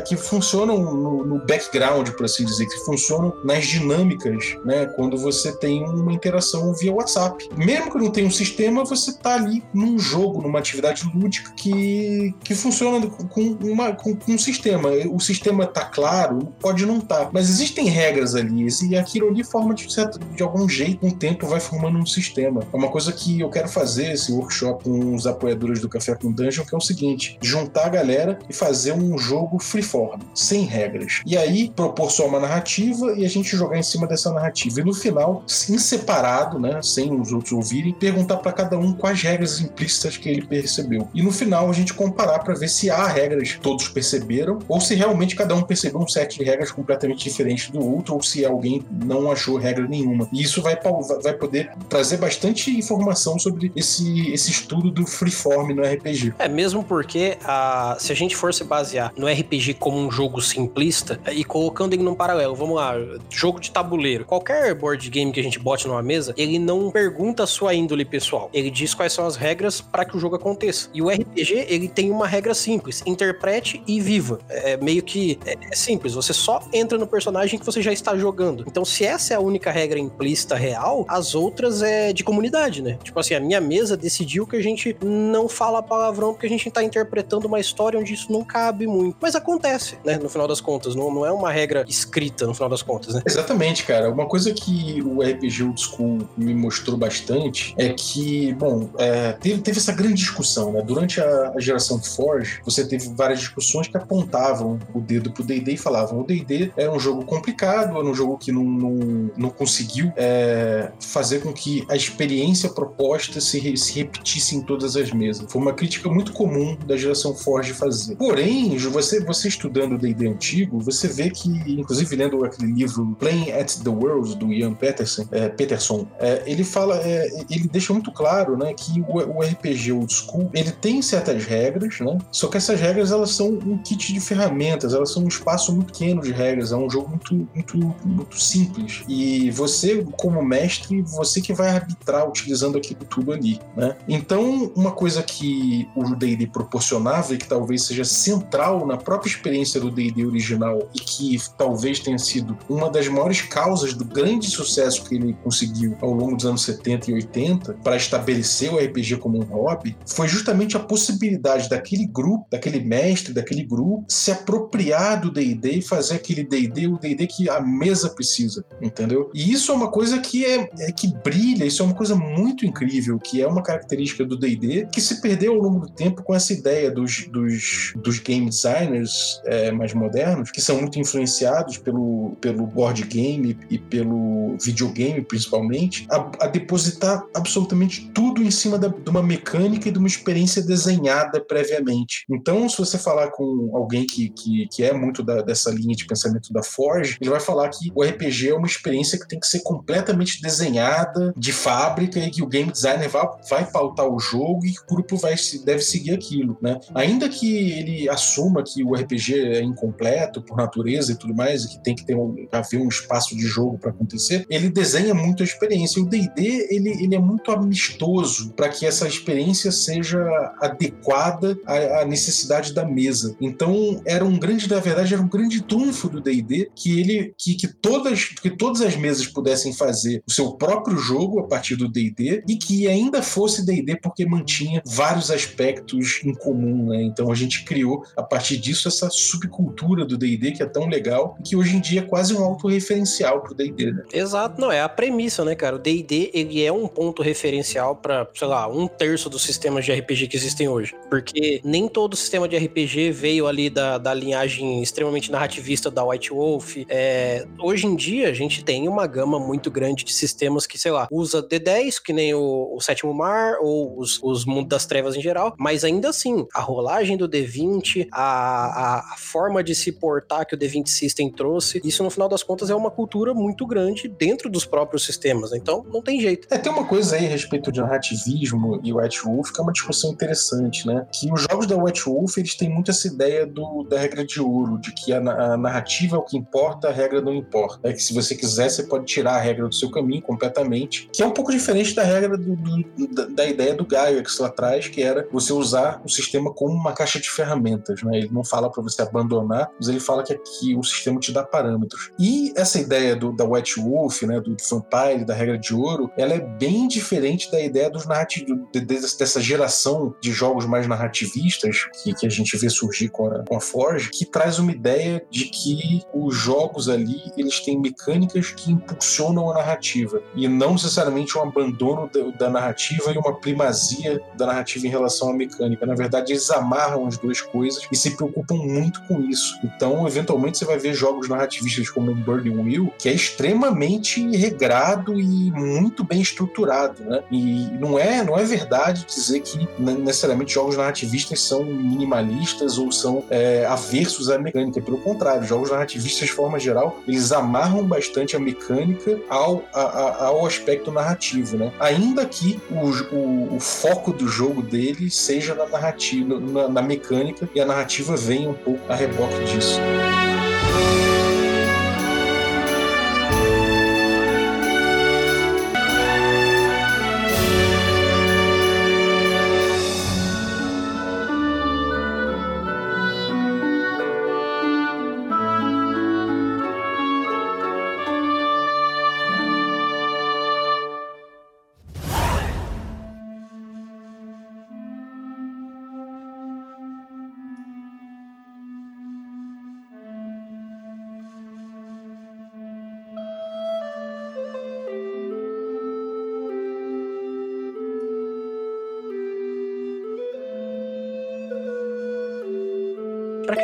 que 0.07 0.16
funcionam 0.16 0.78
no, 0.78 1.24
no, 1.24 1.47
background, 1.47 2.09
por 2.11 2.24
assim 2.24 2.45
dizer, 2.45 2.66
que 2.66 2.85
funcionam 2.85 3.35
nas 3.45 3.66
dinâmicas, 3.66 4.57
né? 4.64 4.87
Quando 4.87 5.16
você 5.16 5.53
tem 5.59 5.85
uma 5.85 6.12
interação 6.12 6.72
via 6.74 6.93
WhatsApp. 6.93 7.49
Mesmo 7.57 7.91
que 7.91 7.99
não 7.99 8.11
tenha 8.11 8.26
um 8.26 8.30
sistema, 8.30 8.85
você 8.85 9.11
está 9.11 9.35
ali 9.35 9.62
num 9.74 9.99
jogo, 9.99 10.43
numa 10.43 10.59
atividade 10.59 11.11
lúdica 11.14 11.53
que, 11.53 12.35
que 12.43 12.55
funciona 12.55 13.07
com, 13.07 13.57
uma, 13.62 13.93
com, 13.93 14.14
com 14.14 14.33
um 14.33 14.39
sistema. 14.39 14.91
O 15.11 15.20
sistema 15.20 15.64
está 15.64 15.85
claro, 15.85 16.55
pode 16.61 16.87
não 16.87 16.99
estar, 16.99 17.26
tá, 17.26 17.30
mas 17.33 17.49
existem 17.73 17.87
regras 17.87 18.35
ali, 18.35 18.66
e 18.89 18.97
aquilo 18.97 19.29
ali 19.29 19.43
forma 19.43 19.75
de, 19.75 19.91
certo, 19.93 20.18
de 20.18 20.43
algum 20.43 20.68
jeito, 20.68 20.99
com 20.99 21.09
o 21.09 21.12
tempo 21.12 21.47
vai 21.47 21.59
formando 21.59 21.99
um 21.99 22.07
sistema. 22.07 22.61
É 22.73 22.77
uma 22.77 22.89
coisa 22.89 23.12
que 23.12 23.41
eu 23.41 23.49
quero 23.49 23.68
fazer 23.68 24.12
esse 24.12 24.31
workshop 24.31 24.85
com 24.85 25.14
os 25.14 25.27
apoiadores 25.27 25.81
do 25.81 25.89
Café 25.89 26.14
com 26.14 26.31
Dungeon, 26.31 26.64
que 26.64 26.75
é 26.75 26.79
o 26.79 26.81
seguinte: 26.81 27.39
juntar 27.41 27.87
a 27.87 27.89
galera 27.89 28.39
e 28.49 28.53
fazer 28.53 28.93
um 28.93 29.16
jogo 29.18 29.59
freeform, 29.59 30.20
sem 30.35 30.64
regras. 30.64 31.23
E 31.27 31.37
aí 31.37 31.70
propor 31.75 32.11
só 32.11 32.27
uma 32.27 32.39
narrativa 32.39 33.14
e 33.16 33.25
a 33.25 33.29
gente 33.29 33.57
jogar 33.57 33.79
em 33.79 33.83
cima 33.83 34.07
dessa 34.07 34.31
narrativa. 34.33 34.81
E 34.81 34.85
no 34.85 34.95
final, 34.95 35.45
em 35.68 35.79
separado, 35.79 36.59
né, 36.59 36.81
sem 36.83 37.12
os 37.18 37.33
outros 37.33 37.53
ouvirem, 37.53 37.95
perguntar 37.95 38.37
para 38.39 38.53
cada 38.53 38.79
um 38.79 38.93
quais 38.93 39.23
regras 39.23 39.61
implícitas 39.61 40.16
que 40.16 40.29
ele 40.29 40.43
percebeu. 40.43 41.09
E 41.14 41.23
no 41.23 41.33
final 41.33 41.70
a 41.70 41.73
gente 41.73 41.95
comparar 41.95 42.41
para 42.41 42.55
ver 42.55 42.68
se 42.68 42.91
há 42.91 43.07
regras 43.07 43.53
que 43.53 43.61
todos 43.61 43.89
perceberam 43.89 44.59
ou 44.68 44.81
se 44.81 44.95
realmente 44.95 45.35
cada 45.35 45.55
um 45.55 45.62
percebeu 45.62 46.01
um 46.01 46.09
set 46.09 46.39
de 46.39 46.45
regras 46.45 46.70
completamente 46.70 47.25
diferente 47.25 47.62
do 47.71 47.81
outro 47.81 48.15
ou 48.15 48.23
se 48.23 48.45
alguém 48.45 48.85
não 48.91 49.31
achou 49.31 49.57
regra 49.57 49.87
nenhuma. 49.87 50.29
E 50.33 50.43
isso 50.43 50.63
vai, 50.63 50.79
vai 51.23 51.33
poder 51.35 51.71
trazer 51.89 52.17
bastante 52.17 52.71
informação 52.71 53.39
sobre 53.39 53.73
esse, 53.77 54.33
esse 54.33 54.51
estudo 54.51 54.91
do 54.91 55.07
freeform 55.07 55.73
no 55.75 55.83
RPG. 55.83 56.35
É, 56.39 56.49
mesmo 56.49 56.83
porque 56.83 57.39
a, 57.45 57.97
se 57.99 58.13
a 58.13 58.17
gente 58.17 58.35
for 58.35 58.53
se 58.53 58.65
basear 58.65 59.13
no 59.17 59.27
RPG 59.27 59.75
como 59.75 59.99
um 59.99 60.11
jogo 60.11 60.41
simplista 60.41 61.21
e 61.33 61.45
colocando 61.45 61.93
ele 61.93 62.03
num 62.03 62.15
paralelo, 62.15 62.55
vamos 62.55 62.77
lá, 62.77 62.95
jogo 63.31 63.61
de 63.61 63.71
tabuleiro. 63.71 64.25
Qualquer 64.25 64.75
board 64.75 65.09
game 65.11 65.33
que 65.33 65.41
a 65.41 65.43
gente 65.43 65.59
bote 65.59 65.87
numa 65.87 66.03
mesa, 66.03 66.35
ele 66.37 66.59
não 66.59 66.91
pergunta 66.91 67.43
a 67.45 67.47
sua 67.47 67.75
índole 67.75 68.05
pessoal. 68.05 68.51
Ele 68.53 68.71
diz 68.71 68.95
quais 68.95 69.13
são 69.13 69.27
as 69.27 69.37
regras 69.37 69.81
para 69.81 70.05
que 70.05 70.17
o 70.17 70.21
jogo 70.21 70.37
aconteça. 70.37 70.89
E 70.95 71.03
o 71.03 71.09
RPG, 71.09 71.67
ele 71.69 71.89
tem 71.89 72.11
uma 72.11 72.27
regra 72.27 72.55
simples: 72.55 73.03
interprete 73.07 73.83
e 73.87 74.01
viva. 74.01 74.39
É 74.49 74.77
meio 74.77 75.03
que 75.03 75.39
é, 75.45 75.57
é 75.71 75.75
simples, 75.75 76.15
você 76.15 76.33
só 76.33 76.63
entra 76.73 76.99
no 76.99 77.07
personagem 77.07 77.52
que 77.59 77.67
você 77.67 77.83
já 77.83 77.93
está 77.93 78.17
jogando. 78.17 78.65
Então, 78.67 78.85
se 78.85 79.05
essa 79.05 79.35
é 79.35 79.37
a 79.37 79.41
única 79.41 79.71
regra 79.71 79.99
implícita 79.99 80.55
real, 80.55 81.05
as 81.09 81.35
outras 81.35 81.83
é 81.83 82.13
de 82.13 82.25
comunidade, 82.25 82.83
né? 82.83 82.99
Tipo 83.03 83.19
assim, 83.21 83.35
a 83.35 83.41
minha 83.41 83.61
mesa 83.61 83.97
decidiu 83.97 84.47
que 84.47 84.57
a 84.57 84.63
gente 84.63 84.97
não 85.03 85.49
fala 85.49 85.83
palavrão 85.83 86.33
porque 86.33 86.47
a 86.47 86.49
gente 86.49 86.71
tá 86.71 86.83
interpretando 86.83 87.47
uma 87.47 87.61
história 87.61 87.99
onde 87.99 88.15
isso 88.15 88.33
não 88.33 88.45
cabe 88.45 88.87
muito. 88.87 89.17
Mas 89.21 89.35
acontece, 89.35 89.99
né? 90.05 90.19
No 90.19 90.29
final 90.29 90.49
das 90.49 90.61
contas, 90.61 90.95
não, 90.95 91.13
não 91.13 91.27
é 91.27 91.33
uma 91.33 91.51
regra 91.51 91.85
escrita 91.89 92.47
no 92.47 92.55
final 92.55 92.69
das 92.69 92.83
contas, 92.83 93.15
né? 93.15 93.23
Exatamente, 93.27 93.85
cara. 93.85 94.11
Uma 94.11 94.27
coisa 94.27 94.53
que 94.53 95.03
o 95.03 95.23
RPG 95.23 95.65
Old 95.65 95.81
School 95.81 96.29
me 96.37 96.55
mostrou 96.55 96.97
bastante 96.97 97.75
é 97.77 97.91
que, 97.91 98.53
bom, 98.55 98.91
é, 98.99 99.33
teve, 99.33 99.61
teve 99.61 99.79
essa 99.79 99.93
grande 99.93 100.15
discussão, 100.15 100.73
né? 100.73 100.83
Durante 100.83 101.21
a, 101.21 101.53
a 101.57 101.61
geração 101.61 102.03
Forge, 102.03 102.61
você 102.65 102.87
teve 102.87 103.09
várias 103.15 103.41
discussões 103.41 103.89
que 103.89 103.97
apontavam 103.97 104.79
o 104.95 105.01
dedo 105.01 105.31
pro 105.33 105.45
D&D 105.45 105.73
e 105.73 105.77
falavam 105.77 106.21
o 106.21 106.25
D&D 106.25 106.73
era 106.77 106.93
um 106.93 106.99
jogo 106.99 107.25
complicado, 107.43 107.99
era 107.99 108.07
um 108.07 108.14
jogo 108.14 108.38
que 108.38 108.53
não, 108.53 108.62
não, 108.62 109.30
não 109.36 109.51
conseguiu 109.51 110.12
é, 110.16 110.93
fazer 111.01 111.40
com 111.40 111.53
que 111.53 111.84
a 111.88 111.97
experiência 111.97 112.68
proposta 112.68 113.40
se, 113.40 113.76
se 113.76 113.99
repetisse 113.99 114.55
em 114.55 114.62
todas 114.62 114.97
as 114.97 115.11
mesas. 115.12 115.51
Foi 115.51 115.61
uma 115.61 115.72
crítica 115.72 116.09
muito 116.09 116.32
comum 116.32 116.76
da 116.86 116.97
geração 116.97 117.34
Forge 117.34 117.72
fazer. 117.72 118.14
Porém, 118.16 118.76
você, 118.78 119.20
você 119.24 119.49
estudando 119.49 119.95
o 119.95 119.99
D&D 119.99 120.28
antigo, 120.28 120.78
você 120.78 121.09
vê 121.09 121.30
que, 121.30 121.49
inclusive 121.49 122.14
lendo 122.14 122.45
aquele 122.45 122.72
livro 122.72 123.16
Playing 123.18 123.51
at 123.51 123.76
the 123.82 123.90
World, 123.90 124.36
do 124.36 124.53
Ian 124.53 124.74
Peterson, 124.74 125.26
é, 125.32 125.49
Peterson 125.49 126.07
é, 126.20 126.43
ele 126.47 126.62
fala, 126.62 126.97
é, 126.99 127.26
ele 127.51 127.68
deixa 127.68 127.93
muito 127.93 128.12
claro 128.12 128.57
né, 128.57 128.72
que 128.74 129.01
o, 129.01 129.18
o, 129.18 129.40
RPG 129.40 129.93
Old 129.93 130.12
School, 130.12 130.51
ele 130.55 130.70
tem 130.70 131.03
certas 131.03 131.45
regras, 131.45 131.99
né, 132.01 132.18
só 132.30 132.49
que 132.49 132.57
essas 132.57 132.78
regras 132.78 133.11
elas 133.11 133.30
são 133.30 133.49
um 133.49 133.78
kit 133.78 134.12
de 134.12 134.20
ferramentas, 134.20 134.95
elas 134.95 135.12
são 135.12 135.24
um 135.24 135.28
espaço 135.28 135.72
muito 135.74 135.93
pequeno 135.93 136.22
de 136.22 136.32
regras, 136.32 136.72
é 136.72 136.76
um 136.76 136.88
jogo 136.88 137.09
muito, 137.09 137.32
muito, 137.33 137.76
muito 138.05 138.41
simples. 138.41 139.03
E 139.09 139.51
você, 139.51 140.05
como 140.16 140.43
mestre, 140.43 141.03
você 141.03 141.41
que 141.41 141.53
vai 141.53 141.70
arbitrar 141.70 142.28
utilizando 142.28 142.78
aquilo 142.78 143.05
tudo 143.05 143.33
ali, 143.33 143.61
né? 143.76 143.97
Então, 144.09 144.72
uma 144.74 144.93
coisa 144.93 145.22
que 145.22 145.89
o 145.95 146.14
D&D 146.14 146.47
proporcionava 146.47 147.35
e 147.35 147.39
que 147.39 147.47
talvez 147.47 147.85
seja 147.85 148.05
central 148.05 148.87
na 148.87 148.97
própria 148.97 149.30
experiência 149.30 149.80
do 149.80 149.91
D&D 149.91 150.24
original 150.24 150.89
e 150.95 150.99
que 150.99 151.39
talvez 151.57 152.01
tenha 152.01 152.18
sido 152.18 152.57
uma 152.68 152.91
das 152.91 153.09
maiores 153.09 153.43
causas 153.43 153.95
do 153.95 154.05
grande 154.05 154.49
sucesso 154.49 155.05
que 155.05 155.14
ele 155.14 155.37
conseguiu 155.43 155.97
ao 156.01 156.12
longo 156.12 156.37
dos 156.37 156.47
anos 156.47 156.62
70 156.62 157.11
e 157.11 157.14
80 157.14 157.74
para 157.83 157.97
estabelecer 157.97 158.72
o 158.72 158.78
RPG 158.78 159.16
como 159.16 159.39
um 159.39 159.45
hobby, 159.45 159.97
foi 160.07 160.28
justamente 160.28 160.76
a 160.76 160.80
possibilidade 160.80 161.68
daquele 161.68 162.07
grupo, 162.07 162.47
daquele 162.51 162.80
mestre, 162.80 163.33
daquele 163.33 163.64
grupo 163.64 164.05
se 164.09 164.30
apropriar 164.30 165.20
do 165.20 165.30
D&D 165.30 165.70
e 165.70 165.83
fazer 165.83 166.14
aquele 166.14 166.45
D&D 166.45 166.87
o 166.87 166.99
D&D 166.99 167.22
que 167.27 167.49
a 167.49 167.61
mesa 167.61 168.11
precisa, 168.11 168.64
entendeu? 168.81 169.31
E 169.35 169.53
isso 169.53 169.73
é 169.73 169.75
uma 169.75 169.91
coisa 169.91 170.18
que 170.18 170.45
é, 170.45 170.68
é 170.79 170.93
que 170.93 171.09
brilha, 171.09 171.64
isso 171.64 171.83
é 171.83 171.87
uma 171.87 171.95
coisa 171.95 172.14
muito 172.14 172.66
incrível, 172.66 173.18
que 173.18 173.43
é 173.43 173.47
uma 173.47 173.62
característica 173.62 174.25
do 174.25 174.37
D&D 174.37 174.89
que 174.93 175.01
se 175.01 175.20
perdeu 175.20 175.55
ao 175.55 175.61
longo 175.61 175.87
do 175.87 175.93
tempo 175.93 176.23
com 176.23 176.35
essa 176.35 176.53
ideia 176.53 176.91
dos, 176.91 177.27
dos, 177.29 177.93
dos 177.97 178.18
game 178.18 178.49
designers 178.49 179.41
é, 179.45 179.70
mais 179.70 179.95
modernos, 179.95 180.51
que 180.51 180.61
são 180.61 180.81
muito 180.81 180.99
influenciados 180.99 181.79
pelo, 181.79 182.37
pelo 182.41 182.66
board 182.66 183.03
game 183.05 183.59
e 183.70 183.79
pelo 183.79 184.57
videogame, 184.61 185.23
principalmente, 185.23 186.07
a, 186.11 186.31
a 186.41 186.47
depositar 186.47 187.25
absolutamente 187.35 188.11
tudo 188.14 188.43
em 188.43 188.51
cima 188.51 188.79
da, 188.79 188.89
de 188.89 189.11
uma 189.11 189.23
mecânica 189.23 189.89
e 189.89 189.93
de 189.93 189.99
uma 189.99 190.09
experiência 190.09 190.62
desenhada 190.62 191.41
previamente. 191.41 192.25
Então, 192.31 192.68
se 192.68 192.79
você 192.79 192.99
falar 192.99 193.31
com 193.31 193.70
alguém 193.75 194.07
que, 194.07 194.31
que, 194.31 194.68
que 194.68 194.83
é 194.83 194.93
muito 194.93 195.23
da, 195.23 195.43
dessa 195.43 195.70
linha 195.70 195.95
de 195.95 196.07
pensamento 196.07 196.53
da 196.53 196.62
Forge, 196.62 197.12
ele 197.21 197.31
vai 197.31 197.41
falar 197.41 197.69
que 197.69 197.91
o 197.95 198.03
RPG 198.03 198.51
é 198.51 198.55
uma 198.55 198.67
experiência 198.67 199.19
que 199.19 199.29
tem 199.29 199.39
que 199.39 199.47
ser 199.47 199.61
completamente 199.61 200.41
desenhada 200.41 201.33
de 201.37 201.53
fábrica 201.53 202.19
e 202.19 202.31
que 202.31 202.43
o 202.43 202.47
game 202.47 202.71
designer 202.71 203.09
vai, 203.09 203.27
vai 203.49 203.71
pautar 203.71 204.07
o 204.07 204.19
jogo 204.19 204.65
e 204.65 204.73
que 204.73 204.81
o 204.81 204.95
grupo 204.95 205.17
vai 205.17 205.35
deve 205.65 205.83
seguir 205.83 206.13
aquilo, 206.13 206.57
né? 206.61 206.79
Ainda 206.95 207.29
que 207.29 207.73
ele 207.73 208.09
assuma 208.09 208.63
que 208.63 208.83
o 208.83 208.95
RPG 208.95 209.35
é 209.35 209.63
incompleto 209.63 210.43
por 210.43 210.57
natureza 210.57 211.13
e 211.13 211.15
tudo 211.15 211.35
mais, 211.35 211.65
e 211.65 211.69
que 211.69 211.83
tem 211.83 211.95
que 211.95 212.05
ter 212.05 212.15
um, 212.15 212.47
haver 212.51 212.81
um 212.81 212.89
espaço 212.89 213.37
de 213.37 213.43
jogo 213.43 213.79
para 213.79 213.91
acontecer, 213.91 214.47
ele 214.49 214.69
desenha 214.69 215.15
muito 215.15 215.43
a 215.43 215.47
experiência. 215.47 215.99
E 215.99 216.03
o 216.03 216.07
D&D 216.07 216.69
ele, 216.71 216.91
ele 217.03 217.15
é 217.15 217.19
muito 217.19 217.51
amistoso 217.51 218.53
para 218.53 218.69
que 218.69 218.87
essa 218.87 219.07
experiência 219.07 219.73
seja 219.73 220.23
adequada 220.61 221.59
à, 221.67 222.01
à, 222.01 222.05
necessidade 222.05 222.73
da 222.73 222.85
mesa. 222.85 223.37
Então 223.41 224.01
era 224.05 224.25
um 224.25 224.39
grande, 224.39 224.69
na 224.69 224.81
verdade, 224.81 225.15
era 225.15 225.23
um 225.23 225.29
grande 225.29 225.63
trunfo 225.63 226.09
do 226.09 226.21
D&D 226.21 226.71
que 226.75 226.91
ele 226.99 227.34
que, 227.38 227.55
que 227.55 227.68
todas 227.68 228.24
que 228.24 228.51
todas 228.51 228.80
as 228.80 228.97
mesas 228.97 229.26
pudessem 229.26 229.72
fazer 229.72 230.22
o 230.26 230.32
seu 230.32 230.53
próprio 230.53 230.97
jogo 230.99 231.40
a 231.40 231.49
partir 231.49 231.76
do 231.76 231.88
D&D 231.88 232.45
e 232.49 232.57
que 232.57 232.88
ainda 232.88 233.22
fosse 233.22 233.64
D&D 233.64 233.99
porque 234.01 234.26
mantinha 234.26 234.82
vários 234.84 235.30
aspectos 235.30 236.20
em 236.24 236.34
comum, 236.34 236.88
né? 236.88 237.03
Então 237.03 237.30
a 237.30 237.34
gente 237.34 237.64
criou 237.64 238.05
a 238.16 238.22
partir 238.22 238.57
disso 238.57 238.88
essa 238.88 239.09
subcultura 239.11 240.05
do 240.05 240.16
D&D 240.16 240.53
que 240.53 240.62
é 240.62 240.66
tão 240.66 240.88
legal 240.88 241.36
e 241.40 241.43
que 241.43 241.57
hoje 241.57 241.76
em 241.76 241.80
dia 241.80 242.01
é 242.01 242.05
quase 242.05 242.34
um 242.34 242.43
autorreferencial 242.43 243.43
pro 243.43 243.55
D&D, 243.55 243.93
né? 243.93 244.03
Exato, 244.12 244.61
não, 244.61 244.70
é 244.70 244.80
a 244.80 244.88
premissa, 244.88 245.45
né, 245.45 245.55
cara? 245.55 245.76
O 245.76 245.78
D&D, 245.78 246.30
ele 246.32 246.62
é 246.62 246.72
um 246.72 246.86
ponto 246.86 247.22
referencial 247.22 247.97
para, 247.97 248.28
sei 248.34 248.47
lá, 248.47 248.68
um 248.68 248.86
terço 248.86 249.28
dos 249.28 249.43
sistemas 249.43 249.84
de 249.84 249.93
RPG 249.93 250.28
que 250.28 250.36
existem 250.36 250.68
hoje. 250.68 250.95
Porque 251.09 251.61
nem 251.64 251.88
todo 251.88 252.16
sistema 252.16 252.49
de 252.49 252.57
RPG 252.57 253.11
veio 253.11 253.47
ali 253.47 253.68
da, 253.70 253.99
da 253.99 254.14
linhagem 254.14 254.82
extremamente 254.82 255.30
narrativista 255.30 255.90
da 255.90 256.05
White 256.05 256.30
Wolf. 256.30 256.76
É, 256.89 257.47
hoje 257.59 257.87
em 257.87 257.97
dia, 257.97 258.28
a 258.28 258.33
gente 258.33 258.64
tem 258.64 258.89
uma 258.89 259.07
gama 259.07 259.39
muito 259.39 259.70
grande 259.70 260.05
de 260.05 260.12
sistemas 260.12 260.66
que, 260.66 260.78
sei 260.78 260.91
lá, 260.91 261.07
usa 261.11 261.43
D10, 261.43 262.01
que 262.03 262.12
nem 262.12 262.35
o, 262.35 262.74
o 262.74 262.80
Sétimo 262.80 263.12
Mar, 263.14 263.57
ou 263.61 263.99
os, 263.99 264.20
os 264.22 264.45
Mundos 264.45 264.68
das 264.68 264.87
Trevas 264.87 265.16
em 265.16 265.20
geral, 265.20 265.55
mas 265.59 265.85
ainda 265.85 266.09
assim, 266.09 266.47
a 266.55 266.61
rolagem 266.61 267.16
do 267.16 267.28
D20, 267.28 268.09
a, 268.11 268.22
a, 268.22 269.14
a 269.14 269.16
forma 269.16 269.62
de 269.62 269.74
se 269.74 269.93
portar 269.93 270.47
que 270.47 270.55
o 270.55 270.59
D20 270.59 270.89
System 270.89 271.30
trouxe, 271.30 271.80
isso 271.85 272.03
no 272.03 272.11
final 272.11 272.28
das 272.28 272.43
contas 272.43 272.70
é 272.70 272.74
uma 272.74 272.91
cultura 272.91 273.33
muito 273.35 273.66
grande 273.66 274.09
dentro 274.09 274.51
dos 274.51 274.64
próprios 274.64 275.05
sistemas, 275.05 275.51
né? 275.51 275.59
então 275.59 275.85
não 275.93 276.03
tem 276.03 276.20
jeito. 276.20 276.49
É, 276.51 276.59
tem 276.59 276.72
uma 276.72 276.85
coisa 276.85 277.16
aí 277.16 277.26
a 277.26 277.28
respeito 277.28 277.70
de 277.70 277.80
narrativismo 277.80 278.80
e 278.83 278.93
White 278.93 279.22
Wolf 279.24 279.53
que 279.53 279.61
é 279.61 279.62
uma 279.62 279.72
discussão 279.72 280.11
interessante, 280.11 280.87
né? 280.87 281.07
Que 281.12 281.33
os 281.33 281.43
jogos 281.43 281.66
da 281.66 281.76
White 281.76 282.05
Wolf, 282.05 282.37
eles 282.39 282.55
têm 282.55 282.68
muito 282.68 282.91
essa 282.91 283.07
ideia 283.07 283.47
do, 283.47 283.85
da 283.85 283.99
regra 283.99 284.24
de 284.24 284.41
ouro, 284.41 284.78
de 284.78 284.93
que 284.93 285.12
a, 285.12 285.18
a 285.18 285.57
narrativa 285.57 286.16
é 286.16 286.18
o 286.18 286.22
que 286.22 286.37
importa, 286.37 286.72
a 286.89 286.91
regra 286.91 287.20
não 287.20 287.35
importa. 287.35 287.89
É 287.89 287.93
que 287.93 288.03
se 288.03 288.14
você 288.14 288.35
quiser, 288.35 288.68
você 288.68 288.83
pode 288.85 289.05
tirar 289.05 289.35
a 289.35 289.41
regra 289.41 289.68
do 289.68 289.75
seu 289.75 289.91
caminho 289.91 290.23
completamente, 290.23 291.09
que 291.12 291.23
é 291.23 291.27
um 291.27 291.31
pouco 291.31 291.51
diferente 291.51 291.95
da 291.95 292.03
regra 292.03 292.37
do, 292.37 292.57
do, 292.57 293.35
da, 293.35 293.47
ideia 293.47 293.75
do 293.75 293.85
Gygax 293.85 294.39
lá 294.39 294.49
atrás, 294.49 294.89
que 294.89 295.03
era 295.03 295.29
você 295.33 295.53
usar 295.53 296.01
o 296.05 296.09
sistema 296.09 296.53
como 296.53 296.75
uma 296.75 296.93
caixa 296.93 297.20
de 297.20 297.31
ferramentas, 297.31 298.03
né? 298.03 298.18
Ele 298.18 298.31
não 298.33 298.45
fala 298.45 298.70
para 298.70 298.83
você 298.83 299.03
abandonar, 299.03 299.70
mas 299.79 299.89
ele 299.89 300.01
fala 300.01 300.23
que 300.23 300.33
aqui 300.33 300.77
o 300.77 300.83
sistema 300.83 301.18
te 301.20 301.33
dá 301.33 301.43
parâmetros. 301.43 302.11
E 302.18 302.53
essa 302.57 302.79
ideia 302.79 303.16
do, 303.16 303.33
da 303.33 303.45
White 303.45 303.81
Wolf, 303.81 304.23
né, 304.23 304.41
do 304.41 304.57
Vampire, 304.70 305.25
da 305.25 305.35
regra 305.35 305.59
de 305.59 305.75
ouro, 305.75 306.11
ela 306.16 306.35
é 306.35 306.41
bem 306.41 306.89
diferente 306.89 307.51
da 307.51 307.61
ideia 307.61 307.91
dos 307.91 308.07
narrativos, 308.07 308.59
de, 308.73 308.81
de, 308.81 309.01
dessa 309.01 309.41
geração 309.41 310.14
de 310.20 310.33
jogos 310.33 310.66
mais 310.66 310.87
narrativistas 310.87 311.89
que, 312.03 312.14
que 312.14 312.27
a 312.27 312.31
gente 312.31 312.57
vê 312.57 312.68
surgir 312.68 313.09
com 313.09 313.27
a, 313.27 313.45
com 313.45 313.57
a 313.57 313.61
Forge, 313.61 314.11
que 314.11 314.25
traz 314.25 314.59
uma 314.59 314.73
ideia 314.73 315.25
de 315.31 315.45
que 315.47 316.03
os 316.12 316.35
jogos 316.63 316.89
ali 316.89 317.21
eles 317.37 317.61
têm 317.61 317.79
mecânicas 317.79 318.53
que 318.53 318.71
impulsionam 318.71 319.51
a 319.51 319.55
narrativa 319.55 320.23
e 320.35 320.47
não 320.47 320.73
necessariamente 320.73 321.37
um 321.37 321.43
abandono 321.43 322.09
da, 322.13 322.47
da 322.47 322.51
narrativa 322.51 323.13
e 323.13 323.19
uma 323.19 323.35
primazia 323.35 324.21
da 324.37 324.47
narrativa 324.47 324.87
em 324.87 324.91
relação 324.91 325.31
à 325.31 325.35
mecânica. 325.35 325.85
Na 325.85 325.95
verdade, 325.95 326.33
eles 326.33 326.51
amarram 326.51 327.07
as 327.07 327.19
duas 327.19 327.41
coisas 327.41 327.87
e 327.91 327.97
se 327.97 328.17
preocupam 328.17 328.55
muito 328.55 329.03
com 329.07 329.21
isso. 329.23 329.59
Então, 329.65 330.07
eventualmente, 330.07 330.59
você 330.59 330.65
vai 330.65 330.79
ver 330.79 330.95
jogos 330.95 331.29
narrativistas 331.29 331.91
como 331.91 332.15
Burning 332.15 332.57
Wheel, 332.57 332.93
que 332.99 333.09
é 333.09 333.13
extremamente 333.13 334.25
regrado 334.37 335.19
e 335.19 335.51
muito 335.51 336.05
bem 336.05 336.21
estruturado, 336.21 337.03
né? 337.03 337.23
E 337.31 337.69
não 337.81 337.99
é, 337.99 338.23
não 338.23 338.39
é 338.39 338.45
verdade 338.45 339.05
dizer 339.07 339.41
que 339.41 339.69
necessariamente 339.79 340.55
jogos 340.55 340.77
narrativistas 340.77 341.41
são 341.41 341.65
minimalistas 341.65 342.79
ou 342.79 342.93
são 342.93 343.25
é, 343.31 343.65
aversos 343.67 344.31
à 344.31 344.39
mecânica. 344.39 344.81
Pelo 344.81 344.99
contrário, 344.99 345.45
jogos 345.45 345.71
narrativistas, 345.71 346.29
de 346.29 346.35
forma 346.53 346.59
geral, 346.59 347.01
eles 347.07 347.33
amarram 347.33 347.85
bastante 347.85 348.37
a 348.37 348.41
mecânica 348.41 349.19
ao, 349.29 349.65
a, 349.73 350.27
ao 350.27 350.47
aspecto 350.47 350.91
narrativo, 350.91 351.57
né? 351.57 351.73
Ainda 351.81 352.27
que 352.27 352.61
o, 352.71 353.15
o, 353.15 353.57
o, 353.57 353.61
foco 353.61 354.13
do 354.13 354.29
jogo 354.29 354.63
dele 354.63 355.11
seja 355.11 355.55
na 355.55 355.67
narrativa, 355.67 356.39
na, 356.39 356.69
na 356.69 356.83
mecânica, 356.83 357.49
e 357.55 357.61
a 357.61 357.67
narrativa 357.67 358.17
venha 358.17 358.51
um 358.51 358.55
pouco 358.55 358.81
a 358.91 358.95
reboque 358.95 359.45
disso. 359.45 359.81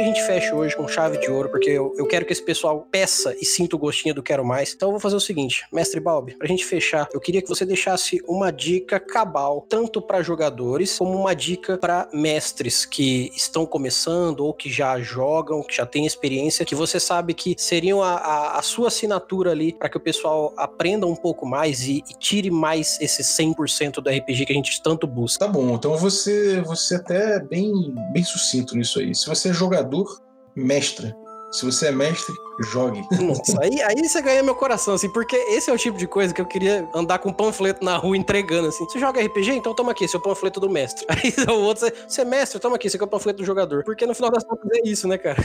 Gente 0.08 0.26
feche 0.26 0.52
hoje 0.52 0.76
com 0.76 0.88
chave 0.88 1.18
de 1.18 1.30
ouro, 1.30 1.50
porque 1.50 1.70
eu, 1.70 1.94
eu 1.96 2.06
quero 2.06 2.24
que 2.24 2.32
esse 2.32 2.42
pessoal 2.42 2.86
peça 2.90 3.34
e 3.40 3.44
sinta 3.44 3.76
o 3.76 3.78
gostinho 3.78 4.14
do 4.14 4.22
quero 4.22 4.44
mais. 4.44 4.74
Então 4.74 4.88
eu 4.88 4.92
vou 4.92 5.00
fazer 5.00 5.16
o 5.16 5.20
seguinte, 5.20 5.66
mestre 5.72 6.00
Balbi, 6.00 6.34
pra 6.36 6.48
gente 6.48 6.64
fechar, 6.64 7.08
eu 7.12 7.20
queria 7.20 7.42
que 7.42 7.48
você 7.48 7.64
deixasse 7.64 8.20
uma 8.26 8.50
dica 8.50 8.98
cabal, 8.98 9.66
tanto 9.68 10.00
para 10.00 10.22
jogadores 10.22 10.98
como 10.98 11.16
uma 11.16 11.34
dica 11.34 11.78
para 11.78 12.08
mestres 12.12 12.84
que 12.84 13.30
estão 13.34 13.66
começando 13.66 14.40
ou 14.40 14.54
que 14.54 14.70
já 14.70 14.98
jogam, 15.00 15.62
que 15.62 15.76
já 15.76 15.86
têm 15.86 16.06
experiência, 16.06 16.64
que 16.64 16.74
você 16.74 16.98
sabe 16.98 17.34
que 17.34 17.54
seriam 17.58 18.02
a, 18.02 18.14
a, 18.14 18.58
a 18.58 18.62
sua 18.62 18.88
assinatura 18.88 19.52
ali 19.52 19.72
para 19.72 19.88
que 19.88 19.96
o 19.96 20.00
pessoal 20.00 20.52
aprenda 20.56 21.06
um 21.06 21.16
pouco 21.16 21.46
mais 21.46 21.82
e, 21.82 22.02
e 22.08 22.14
tire 22.18 22.50
mais 22.50 22.98
esse 23.00 23.22
100% 23.22 24.00
do 24.00 24.10
RPG 24.10 24.46
que 24.46 24.52
a 24.52 24.56
gente 24.56 24.82
tanto 24.82 25.06
busca. 25.06 25.44
Tá 25.44 25.50
bom, 25.50 25.74
então 25.74 25.96
você 25.96 26.60
você 26.62 26.96
até 26.96 27.36
é 27.36 27.40
bem 27.40 27.94
bem 28.12 28.24
sucinto 28.24 28.76
nisso 28.76 28.98
aí. 28.98 29.14
Se 29.14 29.26
você 29.26 29.50
é 29.50 29.52
jogador 29.68 30.22
mestra. 30.56 31.14
Se 31.52 31.64
você 31.64 31.88
é 31.88 31.92
mestre, 31.92 32.34
jogue. 32.64 33.04
Nossa, 33.20 33.61
aí, 33.61 33.80
aí 33.82 34.09
você 34.09 34.20
ganha 34.20 34.42
meu 34.42 34.54
coração, 34.54 34.94
assim, 34.94 35.09
porque 35.09 35.36
esse 35.36 35.70
é 35.70 35.72
o 35.72 35.78
tipo 35.78 35.96
de 35.96 36.06
coisa 36.06 36.34
que 36.34 36.40
eu 36.40 36.46
queria 36.46 36.88
andar 36.94 37.18
com 37.18 37.30
um 37.30 37.32
panfleto 37.32 37.84
na 37.84 37.96
rua 37.96 38.16
entregando, 38.16 38.68
assim. 38.68 38.84
Você 38.84 38.98
joga 38.98 39.24
RPG? 39.24 39.52
Então 39.52 39.74
toma 39.74 39.92
aqui, 39.92 40.06
seu 40.09 40.20
panfleto 40.20 40.61
do 40.61 40.68
mestre. 40.68 41.06
Aí 41.09 41.32
o 41.48 41.61
outro, 41.61 41.90
você 42.06 42.22
é 42.22 42.24
mestre? 42.24 42.59
Toma 42.59 42.76
aqui, 42.76 42.86
esse 42.86 42.96
aqui 42.96 43.04
é 43.04 43.06
o 43.06 43.11
panfleto 43.11 43.38
do 43.38 43.44
jogador. 43.44 43.84
Porque 43.84 44.06
no 44.06 44.14
final 44.14 44.30
das 44.30 44.44
contas 44.44 44.68
é 44.72 44.88
isso, 44.88 45.06
né, 45.06 45.18
cara? 45.18 45.38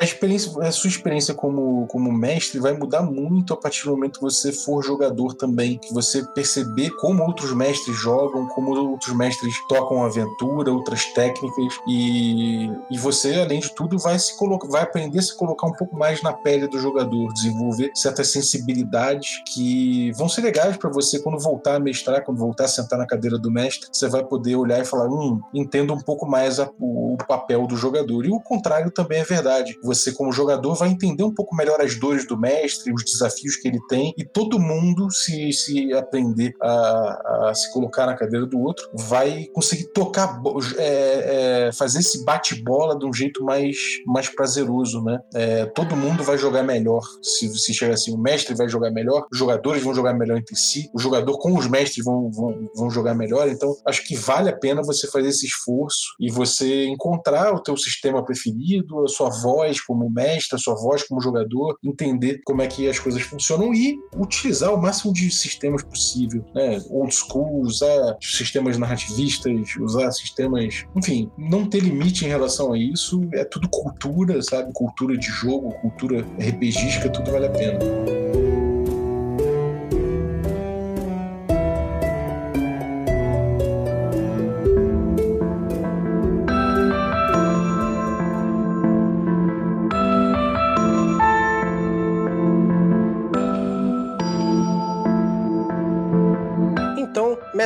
A, 0.00 0.04
experiência, 0.04 0.52
a 0.62 0.72
sua 0.72 0.88
experiência 0.88 1.34
como, 1.34 1.86
como 1.86 2.12
mestre 2.12 2.58
vai 2.58 2.72
mudar 2.72 3.02
muito 3.02 3.52
a 3.52 3.56
partir 3.56 3.84
do 3.84 3.90
momento 3.90 4.18
que 4.18 4.24
você 4.24 4.52
for 4.52 4.82
jogador 4.82 5.34
também. 5.34 5.78
Que 5.78 5.92
você 5.92 6.22
perceber 6.34 6.90
como 6.96 7.22
outros 7.24 7.52
mestres 7.52 7.96
jogam, 7.96 8.46
como 8.48 8.76
outros 8.76 9.14
mestres 9.14 9.54
tocam 9.68 10.04
aventura, 10.04 10.72
outras 10.72 11.04
técnicas. 11.06 11.74
E, 11.88 12.70
e 12.90 12.98
você, 12.98 13.34
além 13.34 13.60
de 13.60 13.74
tudo, 13.74 13.98
vai 13.98 14.18
se 14.18 14.36
colocar, 14.36 14.68
vai 14.68 14.82
aprender 14.82 15.18
a 15.18 15.22
se 15.22 15.36
colocar 15.36 15.66
um 15.66 15.72
pouco 15.72 15.96
mais 15.96 16.22
na 16.22 16.32
pele 16.32 16.55
pele 16.56 16.68
do 16.68 16.78
jogador, 16.78 17.32
desenvolver 17.34 17.90
certas 17.94 18.28
sensibilidades 18.28 19.42
que 19.52 20.10
vão 20.12 20.28
ser 20.28 20.40
legais 20.40 20.76
para 20.76 20.90
você 20.90 21.18
quando 21.18 21.38
voltar 21.38 21.76
a 21.76 21.80
mestrar, 21.80 22.24
quando 22.24 22.38
voltar 22.38 22.64
a 22.64 22.68
sentar 22.68 22.98
na 22.98 23.06
cadeira 23.06 23.38
do 23.38 23.50
mestre, 23.50 23.88
você 23.92 24.08
vai 24.08 24.24
poder 24.24 24.56
olhar 24.56 24.80
e 24.80 24.84
falar, 24.84 25.06
hum, 25.06 25.40
entendo 25.52 25.92
um 25.92 26.00
pouco 26.00 26.26
mais 26.26 26.58
a, 26.58 26.70
o, 26.80 27.16
papel 27.28 27.66
do 27.66 27.76
jogador. 27.76 28.24
E 28.24 28.30
o 28.30 28.40
contrário 28.40 28.90
também 28.90 29.18
é 29.20 29.24
verdade. 29.24 29.76
Você, 29.82 30.12
como 30.12 30.32
jogador, 30.32 30.74
vai 30.74 30.88
entender 30.88 31.24
um 31.24 31.34
pouco 31.34 31.56
melhor 31.56 31.80
as 31.80 31.98
dores 31.98 32.26
do 32.26 32.38
mestre, 32.38 32.92
os 32.92 33.04
desafios 33.04 33.56
que 33.56 33.68
ele 33.68 33.80
tem, 33.88 34.14
e 34.16 34.24
todo 34.24 34.60
mundo, 34.60 35.10
se, 35.10 35.52
se 35.52 35.92
aprender 35.92 36.54
a, 36.62 37.48
a 37.48 37.54
se 37.54 37.72
colocar 37.72 38.06
na 38.06 38.14
cadeira 38.14 38.46
do 38.46 38.60
outro, 38.60 38.88
vai 38.94 39.46
conseguir 39.52 39.86
tocar, 39.92 40.40
é, 40.76 41.66
é, 41.66 41.72
fazer 41.72 41.98
esse 41.98 42.24
bate-bola 42.24 42.98
de 42.98 43.04
um 43.04 43.12
jeito 43.12 43.44
mais, 43.44 43.76
mais 44.06 44.28
prazeroso, 44.28 45.02
né? 45.02 45.18
É, 45.34 45.66
todo 45.66 45.96
mundo 45.96 46.22
vai 46.22 46.38
jogar 46.38 46.45
jogar 46.46 46.62
melhor? 46.62 47.02
Se 47.22 47.48
se 47.58 47.74
chega 47.74 47.94
assim, 47.94 48.12
o 48.12 48.18
mestre 48.18 48.54
vai 48.54 48.68
jogar 48.68 48.90
melhor, 48.90 49.26
os 49.30 49.38
jogadores 49.38 49.82
vão 49.82 49.94
jogar 49.94 50.14
melhor 50.14 50.38
entre 50.38 50.56
si, 50.56 50.88
o 50.94 50.98
jogador 50.98 51.38
com 51.38 51.56
os 51.56 51.66
mestres 51.66 52.04
vão, 52.04 52.30
vão, 52.30 52.70
vão 52.74 52.90
jogar 52.90 53.14
melhor. 53.14 53.48
Então, 53.48 53.76
acho 53.86 54.06
que 54.06 54.16
vale 54.16 54.48
a 54.48 54.56
pena 54.56 54.82
você 54.82 55.06
fazer 55.08 55.28
esse 55.28 55.46
esforço 55.46 56.14
e 56.20 56.30
você 56.30 56.86
encontrar 56.86 57.54
o 57.54 57.62
teu 57.62 57.76
sistema 57.76 58.24
preferido, 58.24 59.04
a 59.04 59.08
sua 59.08 59.30
voz 59.30 59.80
como 59.80 60.10
mestre, 60.10 60.56
a 60.56 60.58
sua 60.58 60.74
voz 60.74 61.02
como 61.02 61.20
jogador, 61.20 61.78
entender 61.82 62.40
como 62.44 62.62
é 62.62 62.66
que 62.66 62.88
as 62.88 62.98
coisas 62.98 63.22
funcionam 63.22 63.74
e 63.74 63.98
utilizar 64.16 64.72
o 64.72 64.80
máximo 64.80 65.12
de 65.12 65.30
sistemas 65.30 65.82
possível, 65.82 66.44
né? 66.54 66.80
Old 66.90 67.14
school, 67.14 67.60
usar 67.62 68.16
sistemas 68.20 68.78
narrativistas, 68.78 69.76
usar 69.80 70.10
sistemas, 70.12 70.84
enfim, 70.94 71.30
não 71.36 71.68
ter 71.68 71.80
limite 71.80 72.24
em 72.24 72.28
relação 72.28 72.72
a 72.72 72.78
isso, 72.78 73.28
é 73.34 73.44
tudo 73.44 73.68
cultura, 73.68 74.40
sabe? 74.42 74.72
Cultura 74.72 75.16
de 75.16 75.26
jogo, 75.26 75.72
cultura 75.80 76.26
RPGística, 76.38 77.08
tudo 77.08 77.32
vale 77.32 77.46
a 77.46 77.50
pena. 77.50 78.15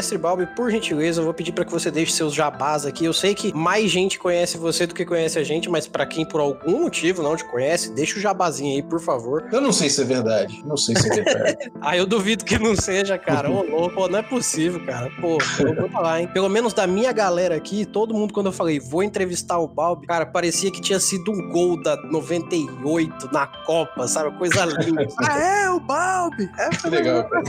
Mestre 0.00 0.16
Balbi, 0.16 0.46
por 0.56 0.70
gentileza, 0.70 1.20
eu 1.20 1.26
vou 1.26 1.34
pedir 1.34 1.52
para 1.52 1.62
que 1.62 1.70
você 1.70 1.90
deixe 1.90 2.12
seus 2.12 2.32
jabás 2.32 2.86
aqui. 2.86 3.04
Eu 3.04 3.12
sei 3.12 3.34
que 3.34 3.54
mais 3.54 3.90
gente 3.90 4.18
conhece 4.18 4.56
você 4.56 4.86
do 4.86 4.94
que 4.94 5.04
conhece 5.04 5.38
a 5.38 5.44
gente, 5.44 5.68
mas 5.68 5.86
para 5.86 6.06
quem 6.06 6.24
por 6.24 6.40
algum 6.40 6.80
motivo 6.80 7.22
não 7.22 7.36
te 7.36 7.44
conhece, 7.44 7.92
deixa 7.92 8.16
o 8.16 8.20
jabazinho 8.20 8.76
aí, 8.76 8.82
por 8.82 8.98
favor. 8.98 9.46
Eu 9.52 9.60
não 9.60 9.74
sei 9.74 9.90
se 9.90 10.00
é 10.00 10.04
verdade. 10.04 10.62
Não 10.64 10.74
sei 10.78 10.96
se 10.96 11.06
é 11.06 11.22
verdade. 11.22 11.70
ah, 11.82 11.94
eu 11.98 12.06
duvido 12.06 12.46
que 12.46 12.58
não 12.58 12.74
seja, 12.74 13.18
cara. 13.18 13.50
Ô, 13.50 13.60
louco, 13.68 14.08
não 14.08 14.20
é 14.20 14.22
possível, 14.22 14.82
cara. 14.86 15.10
Pô, 15.20 15.36
eu 15.58 15.74
vou 15.74 15.90
falar, 15.90 16.22
hein? 16.22 16.30
Pelo 16.32 16.48
menos 16.48 16.72
da 16.72 16.86
minha 16.86 17.12
galera 17.12 17.54
aqui, 17.54 17.84
todo 17.84 18.14
mundo, 18.14 18.32
quando 18.32 18.46
eu 18.46 18.52
falei, 18.52 18.80
vou 18.80 19.02
entrevistar 19.02 19.58
o 19.58 19.68
Balbi, 19.68 20.06
cara, 20.06 20.24
parecia 20.24 20.70
que 20.70 20.80
tinha 20.80 20.98
sido 20.98 21.30
um 21.30 21.50
gol 21.50 21.78
da 21.82 21.94
98 22.10 23.28
na 23.34 23.46
Copa, 23.46 24.08
sabe? 24.08 24.34
Coisa 24.38 24.64
linda. 24.64 25.06
ah, 25.28 25.38
é, 25.38 25.68
o 25.68 25.78
Balbi! 25.78 26.50
É, 26.58 26.70
que 26.70 26.88
legal, 26.88 27.28
cara. 27.28 27.44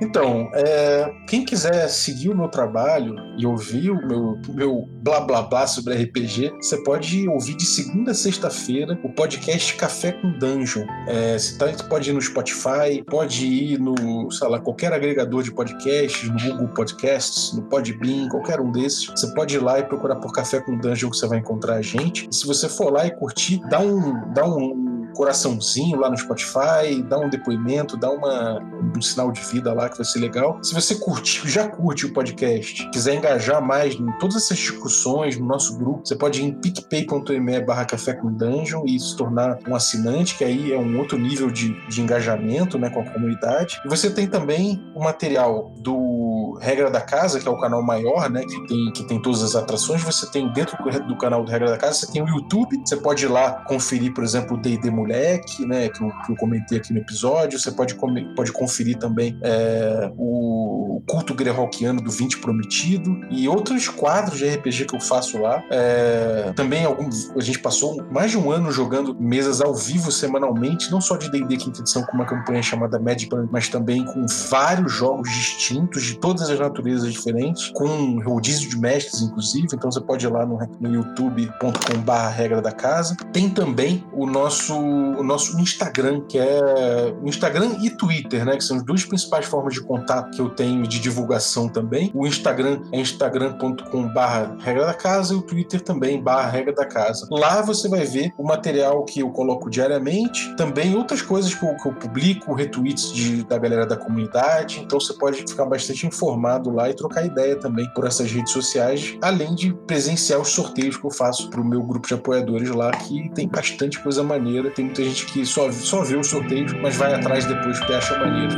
Então, 0.00 0.50
é, 0.54 1.12
quem 1.28 1.44
quiser 1.44 1.81
seguir 1.88 2.30
o 2.30 2.36
meu 2.36 2.48
trabalho 2.48 3.16
e 3.38 3.46
ouvir 3.46 3.90
o 3.90 4.06
meu, 4.06 4.38
meu 4.48 4.88
blá 5.02 5.20
blá 5.20 5.42
blá 5.42 5.66
sobre 5.66 5.94
RPG, 5.94 6.52
você 6.60 6.82
pode 6.82 7.28
ouvir 7.28 7.56
de 7.56 7.64
segunda 7.64 8.12
a 8.12 8.14
sexta-feira 8.14 8.98
o 9.02 9.08
podcast 9.08 9.74
Café 9.76 10.12
com 10.12 10.32
Dungeon. 10.38 10.86
É, 11.06 11.36
tá, 11.58 11.66
você 11.66 11.84
pode 11.84 12.10
ir 12.10 12.12
no 12.12 12.20
Spotify, 12.20 13.02
pode 13.08 13.46
ir 13.46 13.78
no, 13.78 14.30
sei 14.30 14.48
lá, 14.48 14.60
qualquer 14.60 14.92
agregador 14.92 15.42
de 15.42 15.52
podcasts, 15.52 16.28
no 16.28 16.36
Google 16.38 16.68
Podcasts, 16.68 17.52
no 17.52 17.62
Podbean, 17.62 18.28
qualquer 18.28 18.60
um 18.60 18.70
desses. 18.70 19.06
Você 19.06 19.32
pode 19.34 19.56
ir 19.56 19.60
lá 19.60 19.78
e 19.78 19.84
procurar 19.84 20.16
por 20.16 20.32
Café 20.32 20.60
com 20.60 20.76
Dungeon 20.76 21.10
que 21.10 21.16
você 21.16 21.26
vai 21.26 21.38
encontrar 21.38 21.76
a 21.76 21.82
gente. 21.82 22.28
E 22.30 22.34
se 22.34 22.46
você 22.46 22.68
for 22.68 22.92
lá 22.92 23.06
e 23.06 23.10
curtir, 23.10 23.60
dá 23.68 23.80
um, 23.80 24.32
dá 24.32 24.46
um 24.46 24.91
coraçãozinho 25.12 25.98
lá 25.98 26.10
no 26.10 26.16
Spotify, 26.16 27.02
dá 27.08 27.18
um 27.18 27.28
depoimento, 27.28 27.96
dá 27.96 28.10
uma, 28.10 28.60
um 28.96 29.00
sinal 29.00 29.30
de 29.30 29.40
vida 29.40 29.72
lá 29.72 29.88
que 29.88 29.96
vai 29.96 30.04
ser 30.04 30.18
legal. 30.18 30.58
Se 30.62 30.74
você 30.74 30.94
curtiu, 30.94 31.48
já 31.48 31.68
curte 31.68 32.06
o 32.06 32.12
podcast, 32.12 32.88
quiser 32.90 33.14
engajar 33.14 33.64
mais 33.64 33.94
em 33.94 34.10
todas 34.18 34.36
essas 34.36 34.58
discussões 34.58 35.38
no 35.38 35.46
nosso 35.46 35.76
grupo, 35.76 36.02
você 36.04 36.16
pode 36.16 36.42
ir 36.42 36.46
em 36.46 36.52
picpay.me 36.52 37.60
barra 37.60 37.84
café 37.84 38.14
com 38.14 38.32
dungeon 38.32 38.84
e 38.86 38.98
se 38.98 39.16
tornar 39.16 39.58
um 39.66 39.74
assinante, 39.74 40.36
que 40.36 40.44
aí 40.44 40.72
é 40.72 40.78
um 40.78 40.98
outro 40.98 41.18
nível 41.18 41.50
de, 41.50 41.72
de 41.88 42.00
engajamento 42.00 42.78
né, 42.78 42.90
com 42.90 43.00
a 43.00 43.04
comunidade. 43.04 43.80
E 43.84 43.88
você 43.88 44.10
tem 44.10 44.26
também 44.26 44.82
o 44.94 45.02
material 45.02 45.72
do 45.78 46.31
Regra 46.58 46.90
da 46.90 47.00
Casa, 47.00 47.40
que 47.40 47.48
é 47.48 47.50
o 47.50 47.58
canal 47.58 47.82
maior, 47.82 48.30
né, 48.30 48.44
que 48.44 48.66
tem, 48.66 48.92
que 48.92 49.04
tem 49.04 49.20
todas 49.20 49.42
as 49.42 49.54
atrações. 49.54 50.02
Você 50.02 50.30
tem 50.30 50.50
dentro 50.52 50.76
do 51.06 51.16
canal 51.16 51.44
do 51.44 51.50
Regra 51.50 51.70
da 51.70 51.76
Casa, 51.76 51.94
você 51.94 52.12
tem 52.12 52.22
o 52.22 52.28
YouTube, 52.28 52.80
você 52.84 52.96
pode 52.96 53.24
ir 53.24 53.28
lá 53.28 53.64
conferir, 53.66 54.12
por 54.12 54.24
exemplo, 54.24 54.56
o 54.56 54.60
D&D 54.60 54.90
Moleque, 54.90 55.66
né, 55.66 55.88
que 55.88 56.02
eu, 56.02 56.10
que 56.24 56.32
eu, 56.32 56.36
comentei 56.36 56.78
aqui 56.78 56.92
no 56.92 57.00
episódio. 57.00 57.58
Você 57.58 57.70
pode, 57.70 57.96
pode 58.34 58.52
conferir 58.52 58.98
também 58.98 59.38
é, 59.42 60.10
o 60.16 61.02
Culto 61.08 61.34
Greyhawkiano 61.34 62.00
do 62.00 62.10
20 62.10 62.38
Prometido 62.38 63.20
e 63.30 63.48
outros 63.48 63.88
quadros 63.88 64.38
de 64.38 64.48
RPG 64.48 64.86
que 64.86 64.96
eu 64.96 65.00
faço 65.00 65.38
lá. 65.38 65.62
É, 65.70 66.52
também 66.54 66.84
a 66.84 67.40
gente 67.40 67.58
passou 67.58 68.02
mais 68.10 68.30
de 68.30 68.38
um 68.38 68.50
ano 68.50 68.70
jogando 68.70 69.14
mesas 69.18 69.60
ao 69.60 69.74
vivo 69.74 70.10
semanalmente, 70.10 70.90
não 70.90 71.00
só 71.00 71.16
de 71.16 71.30
D&D 71.30 71.56
quinta 71.56 71.80
edição 71.80 72.02
com 72.02 72.16
uma 72.16 72.24
campanha 72.24 72.62
chamada 72.62 72.98
Magic 72.98 73.32
mas 73.50 73.68
também 73.68 74.04
com 74.04 74.26
vários 74.50 74.92
jogos 74.92 75.28
distintos 75.30 76.02
de 76.02 76.14
todas 76.18 76.41
as 76.50 76.58
naturezas 76.58 77.12
diferentes, 77.12 77.70
com 77.74 78.20
rodízio 78.22 78.68
de 78.68 78.78
mestres 78.78 79.22
inclusive. 79.22 79.68
Então 79.72 79.90
você 79.90 80.00
pode 80.00 80.26
ir 80.26 80.30
lá 80.30 80.44
no, 80.44 80.58
no 80.80 80.94
youtube.com/regra 80.94 82.60
da 82.60 82.72
casa. 82.72 83.16
Tem 83.32 83.48
também 83.48 84.04
o 84.12 84.26
nosso 84.26 84.74
o 84.74 85.22
nosso 85.22 85.58
Instagram, 85.60 86.22
que 86.22 86.38
é 86.38 87.14
Instagram 87.24 87.76
e 87.82 87.90
Twitter, 87.90 88.44
né? 88.44 88.56
Que 88.56 88.64
são 88.64 88.76
as 88.76 88.82
duas 88.82 89.04
principais 89.04 89.46
formas 89.46 89.74
de 89.74 89.82
contato 89.82 90.30
que 90.30 90.40
eu 90.40 90.50
tenho 90.50 90.86
de 90.86 90.98
divulgação 90.98 91.68
também. 91.68 92.10
O 92.14 92.26
Instagram 92.26 92.82
é 92.92 93.00
instagram.com 93.00 94.08
barra 94.12 94.56
regra 94.60 94.86
da 94.86 94.94
casa 94.94 95.34
e 95.34 95.36
o 95.36 95.42
Twitter 95.42 95.80
também 95.80 96.22
barra 96.22 96.50
regra 96.50 96.72
da 96.74 96.86
casa. 96.86 97.26
Lá 97.30 97.62
você 97.62 97.88
vai 97.88 98.04
ver 98.04 98.32
o 98.38 98.44
material 98.44 99.04
que 99.04 99.20
eu 99.20 99.30
coloco 99.30 99.70
diariamente, 99.70 100.54
também 100.56 100.96
outras 100.96 101.22
coisas 101.22 101.54
que 101.54 101.64
eu, 101.64 101.76
que 101.76 101.88
eu 101.88 101.94
publico, 101.94 102.54
retweets 102.54 103.12
de, 103.12 103.44
da 103.44 103.58
galera 103.58 103.86
da 103.86 103.96
comunidade. 103.96 104.80
Então 104.80 104.98
você 105.00 105.14
pode 105.14 105.38
ficar 105.38 105.66
bastante 105.66 106.06
informado 106.06 106.21
lá 106.70 106.90
e 106.90 106.94
trocar 106.94 107.24
ideia 107.24 107.56
também 107.56 107.88
por 107.94 108.06
essas 108.06 108.30
redes 108.30 108.52
sociais, 108.52 109.16
além 109.22 109.54
de 109.54 109.72
presenciar 109.86 110.40
os 110.40 110.48
sorteios 110.48 110.96
que 110.96 111.04
eu 111.04 111.10
faço 111.10 111.50
para 111.50 111.60
o 111.60 111.64
meu 111.64 111.82
grupo 111.82 112.06
de 112.06 112.14
apoiadores 112.14 112.70
lá, 112.70 112.90
que 112.90 113.28
tem 113.30 113.48
bastante 113.48 114.02
coisa 114.02 114.22
maneira 114.22 114.70
tem 114.70 114.86
muita 114.86 115.02
gente 115.04 115.26
que 115.26 115.44
só, 115.44 115.70
só 115.72 116.02
vê 116.02 116.16
os 116.16 116.28
sorteios, 116.28 116.72
mas 116.74 116.96
vai 116.96 117.14
atrás 117.14 117.44
depois 117.46 117.78
porque 117.78 117.92
acha 117.92 118.18
maneiro. 118.18 118.52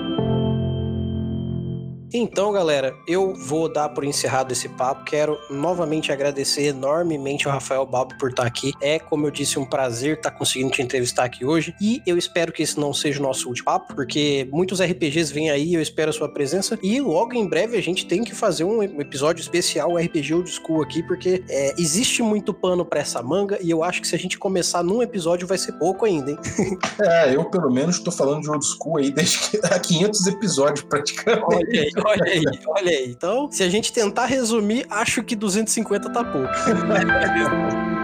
Então, 2.14 2.54
galera, 2.54 2.96
eu 3.06 3.34
vou 3.34 3.68
dar 3.68 3.90
por 3.90 4.04
encerrado 4.06 4.54
esse 4.54 4.70
papo. 4.70 5.04
Quero 5.04 5.38
novamente 5.50 6.12
agradecer 6.12 6.68
enormemente 6.68 7.48
ao 7.48 7.54
Rafael 7.54 7.86
Balbo 7.86 8.18
por 8.18 8.30
estar 8.30 8.46
aqui. 8.46 8.72
É, 8.82 8.98
como 8.98 9.28
eu 9.28 9.32
disse, 9.32 9.60
um 9.60 9.66
prazer 9.66 10.18
estar 10.18 10.32
conseguindo 10.32 10.72
te 10.72 10.82
entrevistar 10.82 11.26
aqui 11.26 11.44
hoje. 11.44 11.76
E 11.82 12.02
eu 12.08 12.18
espero 12.18 12.54
que 12.54 12.64
esse 12.64 12.80
não 12.80 12.94
seja 12.94 13.20
o 13.20 13.24
nosso 13.24 13.50
último 13.50 13.66
papo, 13.66 13.94
porque 13.94 14.48
muitos 14.52 14.82
RPGs 14.82 15.34
vêm 15.34 15.50
aí, 15.50 15.74
eu 15.74 15.82
espero 15.82 16.10
a 16.10 16.14
sua 16.14 16.30
presença. 16.30 16.80
E 16.82 17.02
logo 17.02 17.34
em 17.34 17.48
breve 17.48 17.78
a 17.78 17.82
gente 17.82 18.06
tem 18.06 18.24
que 18.24 18.34
fazer 18.34 18.64
um 18.64 18.82
episódio 18.82 19.42
especial 19.42 19.98
RPG 19.98 20.34
Old 20.34 20.50
School 20.50 20.82
aqui, 20.82 21.04
porque 21.04 21.44
é, 21.50 21.74
existe 21.78 22.22
muito 22.22 22.54
pano 22.54 22.86
para 22.86 23.02
essa 23.02 23.22
manga 23.22 23.58
e 23.62 23.70
eu 23.70 23.84
acho 23.84 24.02
que 24.02 24.08
se 24.08 24.16
a 24.16 24.20
gente 24.20 24.38
começar 24.40 24.82
num 24.84 25.02
episódio 25.02 25.46
vai 25.46 25.58
ser 25.58 25.74
pouco 25.74 26.06
ainda, 26.06 26.32
hein? 26.32 26.38
é, 27.02 27.36
eu 27.36 27.44
pelo 27.50 27.70
menos 27.70 27.98
estou 27.98 28.14
falando 28.14 28.44
de 28.44 28.50
Old 28.50 28.66
School 28.66 28.98
aí 28.98 29.12
desde 29.12 29.38
que 29.50 29.60
há 29.66 29.78
500 29.78 30.28
episódios 30.28 30.86
praticamente. 30.86 31.44
Olha 31.46 31.82
aí, 31.82 31.97
olha 32.06 32.24
aí, 32.24 32.44
olha 32.68 32.92
aí. 32.92 33.10
Então, 33.10 33.52
se 33.52 33.64
a 33.64 33.70
gente 33.70 33.92
tentar 33.92 34.26
resumir, 34.26 34.86
acho 34.90 35.24
que 35.24 35.36
250 35.36 36.10
tá 36.10 36.24
pouco. 36.24 36.48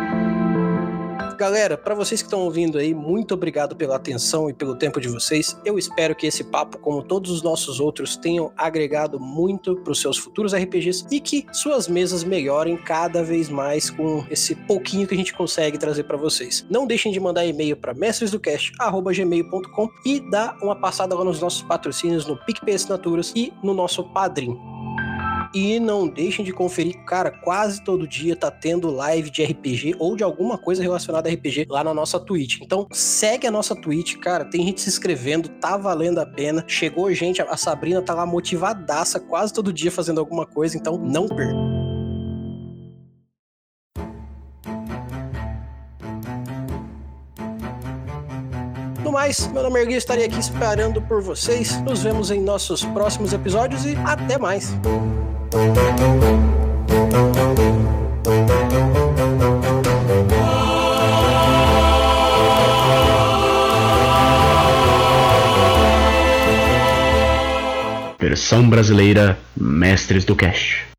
Galera, 1.37 1.77
para 1.77 1.95
vocês 1.95 2.21
que 2.21 2.27
estão 2.27 2.41
ouvindo 2.41 2.77
aí, 2.77 2.93
muito 2.93 3.33
obrigado 3.33 3.75
pela 3.75 3.95
atenção 3.95 4.49
e 4.49 4.53
pelo 4.53 4.75
tempo 4.75 5.01
de 5.01 5.07
vocês. 5.07 5.57
Eu 5.65 5.79
espero 5.79 6.15
que 6.15 6.27
esse 6.27 6.43
papo, 6.43 6.77
como 6.77 7.01
todos 7.01 7.31
os 7.31 7.41
nossos 7.41 7.79
outros, 7.79 8.15
tenham 8.15 8.51
agregado 8.55 9.19
muito 9.19 9.75
para 9.77 9.91
os 9.91 9.99
seus 9.99 10.17
futuros 10.17 10.53
RPGs 10.53 11.05
e 11.11 11.19
que 11.19 11.45
suas 11.51 11.87
mesas 11.87 12.23
melhorem 12.23 12.77
cada 12.77 13.23
vez 13.23 13.49
mais 13.49 13.89
com 13.89 14.23
esse 14.29 14.53
pouquinho 14.55 15.07
que 15.07 15.13
a 15.15 15.17
gente 15.17 15.33
consegue 15.33 15.77
trazer 15.77 16.03
para 16.03 16.17
vocês. 16.17 16.65
Não 16.69 16.85
deixem 16.85 17.11
de 17.11 17.19
mandar 17.19 17.45
e-mail 17.45 17.75
para 17.75 17.93
mestresdocast@gmail.com 17.93 19.89
e 20.05 20.19
dar 20.19 20.57
uma 20.61 20.75
passada 20.75 21.15
lá 21.15 21.23
nos 21.23 21.41
nossos 21.41 21.63
patrocínios 21.63 22.27
no 22.27 22.37
PicPay 22.45 22.75
Assinaturas 22.75 23.33
e 23.35 23.51
no 23.63 23.73
nosso 23.73 24.03
Padrim. 24.03 24.57
E 25.53 25.79
não 25.79 26.07
deixem 26.07 26.45
de 26.45 26.51
conferir, 26.51 27.03
cara, 27.05 27.31
quase 27.31 27.83
todo 27.83 28.07
dia 28.07 28.35
tá 28.35 28.51
tendo 28.51 28.89
live 28.89 29.29
de 29.29 29.43
RPG 29.43 29.95
ou 29.99 30.15
de 30.15 30.23
alguma 30.23 30.57
coisa 30.57 30.81
relacionada 30.81 31.29
a 31.29 31.33
RPG 31.33 31.67
lá 31.69 31.83
na 31.83 31.93
nossa 31.93 32.19
Twitch. 32.19 32.59
Então 32.61 32.87
segue 32.91 33.47
a 33.47 33.51
nossa 33.51 33.75
Twitch, 33.75 34.17
cara, 34.17 34.45
tem 34.45 34.65
gente 34.65 34.81
se 34.81 34.89
inscrevendo, 34.89 35.49
tá 35.49 35.77
valendo 35.77 36.19
a 36.19 36.25
pena. 36.25 36.63
Chegou 36.67 37.11
gente, 37.13 37.41
a 37.41 37.57
Sabrina 37.57 38.01
tá 38.01 38.13
lá 38.13 38.25
motivadaça 38.25 39.19
quase 39.19 39.53
todo 39.53 39.73
dia 39.73 39.91
fazendo 39.91 40.19
alguma 40.19 40.45
coisa, 40.45 40.77
então 40.77 40.97
não 40.97 41.27
perca. 41.27 41.73
Mais, 49.23 49.47
meu 49.53 49.63
nome 49.63 49.79
é 49.79 49.83
Ergui, 49.83 49.93
estarei 49.93 50.25
aqui 50.25 50.37
esperando 50.37 51.01
por 51.01 51.21
vocês. 51.21 51.79
Nos 51.83 52.03
vemos 52.03 52.29
em 52.29 52.41
nossos 52.41 52.83
próximos 52.83 53.31
episódios 53.31 53.85
e 53.85 53.95
até 53.95 54.37
mais. 54.37 54.73
Versão 68.19 68.67
brasileira 68.67 69.37
Mestres 69.55 70.25
do 70.25 70.35
Cash. 70.35 70.92